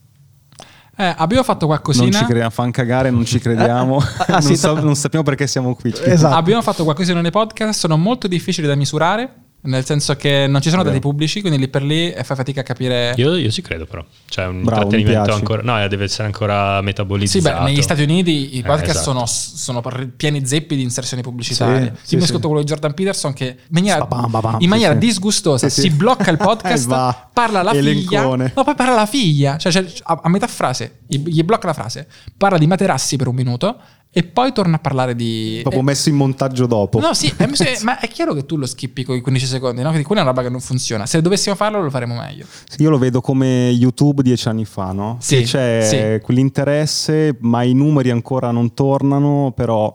Eh, 0.96 1.14
abbiamo 1.14 1.42
fatto 1.42 1.66
non 1.66 1.76
qualcosina. 1.76 2.18
ci 2.18 2.24
crediamo, 2.24 2.48
fan 2.48 2.70
cagare, 2.70 3.10
non 3.10 3.26
ci 3.26 3.38
crediamo, 3.38 3.98
Ah, 4.26 4.32
non, 4.32 4.40
sì, 4.42 4.56
so- 4.56 4.80
non 4.80 4.96
sappiamo 4.96 5.26
perché 5.26 5.46
siamo 5.46 5.74
qui. 5.74 5.92
Esatto. 6.04 6.34
Abbiamo 6.34 6.62
fatto 6.62 6.84
qualcosina 6.84 7.20
nei 7.20 7.30
podcast, 7.30 7.78
sono 7.80 7.98
molto 7.98 8.28
difficili 8.28 8.66
da 8.66 8.74
misurare, 8.76 9.30
nel 9.66 9.84
senso 9.84 10.16
che 10.16 10.46
non 10.48 10.60
ci 10.62 10.70
sono 10.70 10.82
dati 10.82 10.98
pubblici, 10.98 11.40
quindi 11.40 11.58
lì 11.58 11.68
per 11.68 11.82
lì 11.82 12.10
eh, 12.12 12.24
fai 12.24 12.36
fatica 12.36 12.60
a 12.60 12.64
capire. 12.64 13.12
Io, 13.16 13.36
io 13.36 13.50
ci 13.50 13.62
credo 13.62 13.84
però. 13.86 14.04
C'è 14.28 14.46
un 14.46 14.62
Bravo, 14.62 14.82
intrattenimento 14.84 15.32
ancora... 15.34 15.62
No, 15.62 15.88
deve 15.88 16.04
essere 16.04 16.24
ancora 16.24 16.78
Sì, 16.78 16.84
metabolizzato. 16.84 17.58
beh, 17.58 17.64
negli 17.70 17.82
Stati 17.82 18.02
Uniti 18.02 18.56
i 18.56 18.60
Eh, 18.60 18.62
podcast 18.62 19.00
esatto. 19.00 19.10
sono, 19.10 19.26
sono 19.26 19.82
pieni 20.16 20.46
zeppi 20.46 20.76
di 20.76 20.82
inserzioni 20.82 21.22
pubblicitarie. 21.22 21.92
Sì, 22.00 22.06
sì, 22.06 22.14
Io 22.14 22.20
mi 22.20 22.24
sì. 22.24 22.28
ascolto 22.30 22.46
quello 22.48 22.62
di 22.62 22.68
Jordan 22.68 22.94
Peterson 22.94 23.32
che 23.32 23.44
in 23.46 23.54
maniera, 23.68 23.98
Ba-bam, 24.04 24.30
ba-bam, 24.30 24.56
in 24.60 24.68
maniera 24.68 24.92
sì, 24.94 25.00
sì. 25.00 25.06
disgustosa 25.06 25.68
Sì, 25.68 25.74
sì. 25.74 25.80
si 25.88 25.90
blocca 25.90 26.30
il 26.30 26.36
podcast, 26.38 26.86
va. 26.86 27.28
parla 27.32 27.60
alla 27.60 27.72
figlia, 27.74 28.22
no, 28.22 28.36
poi 28.54 28.74
parla 28.74 28.92
alla 28.92 29.06
figlia, 29.06 29.56
cioè, 29.58 29.72
cioè, 29.72 29.84
a, 30.04 30.20
a 30.22 30.28
metà 30.28 30.46
frase, 30.46 31.00
gli, 31.06 31.18
gli 31.18 31.42
blocca 31.42 31.66
la 31.66 31.72
frase, 31.74 32.06
parla 32.36 32.58
di 32.58 32.66
materassi 32.66 33.16
per 33.16 33.26
un 33.28 33.34
minuto 33.34 33.76
e 34.16 34.22
poi 34.22 34.50
torna 34.50 34.76
a 34.76 34.78
parlare 34.78 35.14
di... 35.14 35.60
Dopo 35.62 35.80
eh, 35.80 35.82
messo 35.82 36.08
in 36.08 36.14
montaggio 36.14 36.64
dopo. 36.64 36.98
No, 36.98 37.12
sì, 37.12 37.30
eh, 37.36 37.48
se- 37.54 37.80
ma 37.82 37.98
è 38.00 38.08
chiaro 38.08 38.32
che 38.32 38.46
tu 38.46 38.56
lo 38.56 38.64
skippi 38.64 39.04
con 39.04 39.14
i 39.14 39.20
15 39.20 39.44
secondi, 39.44 39.82
no? 39.82 39.88
Quindi 39.88 40.06
quella 40.06 40.22
è 40.22 40.24
una 40.24 40.32
roba 40.32 40.42
che 40.42 40.50
non 40.50 40.62
funziona. 40.62 41.04
Se 41.04 41.20
dovessimo 41.20 41.54
farlo, 41.54 41.82
lo 41.82 41.90
faremo 41.90 42.14
meglio. 42.14 42.46
Sì, 42.66 42.80
Io 42.80 42.88
lo 42.88 42.96
vedo 42.96 43.20
come 43.20 43.68
YouTube 43.68 44.22
dieci 44.22 44.48
anni 44.48 44.64
fa, 44.64 44.92
no? 44.92 45.18
Sì, 45.20 45.40
Che 45.40 45.42
c'è 45.42 46.16
sì. 46.18 46.24
quell'interesse, 46.24 47.36
ma 47.40 47.62
i 47.62 47.74
numeri 47.74 48.08
ancora 48.10 48.50
non 48.52 48.72
tornano, 48.72 49.52
però 49.54 49.94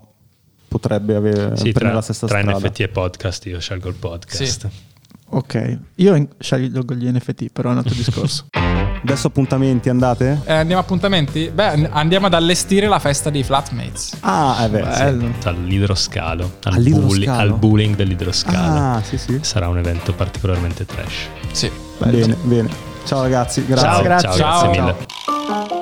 potrebbe 0.68 1.16
avere, 1.16 1.58
Sì, 1.58 1.72
prendere 1.72 1.86
tra, 1.86 1.94
la 1.94 2.02
stessa 2.02 2.28
tra 2.28 2.42
strada. 2.42 2.60
NFT 2.60 2.80
e 2.82 2.88
podcast 2.90 3.46
io 3.48 3.60
scelgo 3.60 3.90
il 3.90 3.96
podcast. 3.96 4.70
Ok, 5.30 5.80
io 5.96 6.28
scelgo 6.38 6.94
gli 6.94 7.08
NFT, 7.10 7.48
però 7.52 7.70
è 7.70 7.72
un 7.72 7.78
altro 7.80 7.96
discorso. 7.96 8.46
Adesso 9.04 9.28
appuntamenti, 9.28 9.90
andate? 9.90 10.42
Eh, 10.46 10.54
andiamo 10.54 10.80
a 10.82 10.84
appuntamenti? 10.84 11.50
Beh, 11.54 11.66
an- 11.66 11.90
andiamo 11.92 12.28
ad 12.28 12.34
allestire 12.36 12.88
la 12.88 13.00
festa 13.00 13.30
dei 13.32 13.44
Flatmates. 13.44 14.18
Ah, 14.22 14.60
eh 14.64 14.70
beh, 14.70 14.84
sì. 14.94 15.02
Bello. 15.04 15.34
All'idroscalo, 15.44 16.52
al, 16.64 16.74
All'idroscalo? 16.74 17.08
bulli- 17.08 17.28
al 17.28 17.54
bullying 17.54 17.96
dell'idroscalo. 17.96 18.58
Ah, 18.98 19.02
sì, 19.04 19.18
sì. 19.18 19.40
Sarà 19.42 19.68
un 19.70 19.80
evento 19.80 20.14
particolarmente 20.14 20.86
trash. 20.86 21.28
Sì. 21.52 21.72
Bene, 21.98 22.36
bene. 22.44 22.70
Ciao 23.06 23.24
ragazzi, 23.24 23.66
grazie. 23.66 23.90
Ciao, 23.90 24.02
grazie. 24.04 24.30
ciao, 24.30 24.38
Ciao. 24.38 24.62
grazie 24.72 24.82
mille. 24.82 25.81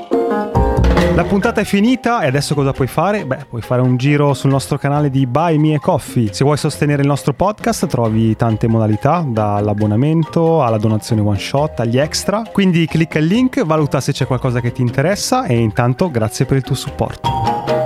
La 1.20 1.26
puntata 1.26 1.59
è 1.59 1.65
finita 1.65 2.22
e 2.22 2.28
adesso 2.28 2.55
cosa 2.55 2.72
puoi 2.72 2.88
fare? 2.88 3.26
Beh, 3.26 3.43
puoi 3.49 3.61
fare 3.61 3.82
un 3.82 3.97
giro 3.97 4.34
sul 4.34 4.51
nostro 4.51 4.78
canale 4.78 5.09
di 5.09 5.28
Buy 5.28 5.57
Me 5.57 5.76
a 5.76 5.80
Coffee. 5.82 6.32
Se 6.32 6.45
vuoi 6.45 6.55
sostenere 6.55 7.01
il 7.01 7.09
nostro 7.09 7.34
podcast 7.34 7.88
trovi 7.88 8.38
tante 8.38 8.70
modalità, 8.70 9.26
dall'abbonamento 9.28 10.63
alla 10.63 10.78
donazione 10.78 11.20
one 11.20 11.38
shot, 11.38 11.82
agli 11.82 11.97
extra. 11.97 12.43
Quindi 12.49 12.86
clicca 12.86 13.20
il 13.20 13.26
link, 13.26 13.65
valuta 13.65 13.99
se 13.99 14.13
c'è 14.13 14.26
qualcosa 14.26 14.61
che 14.61 14.72
ti 14.72 14.80
interessa 14.80 15.43
e 15.43 15.57
intanto 15.57 16.09
grazie 16.09 16.45
per 16.45 16.55
il 16.55 16.63
tuo 16.63 16.76
supporto. 16.76 17.78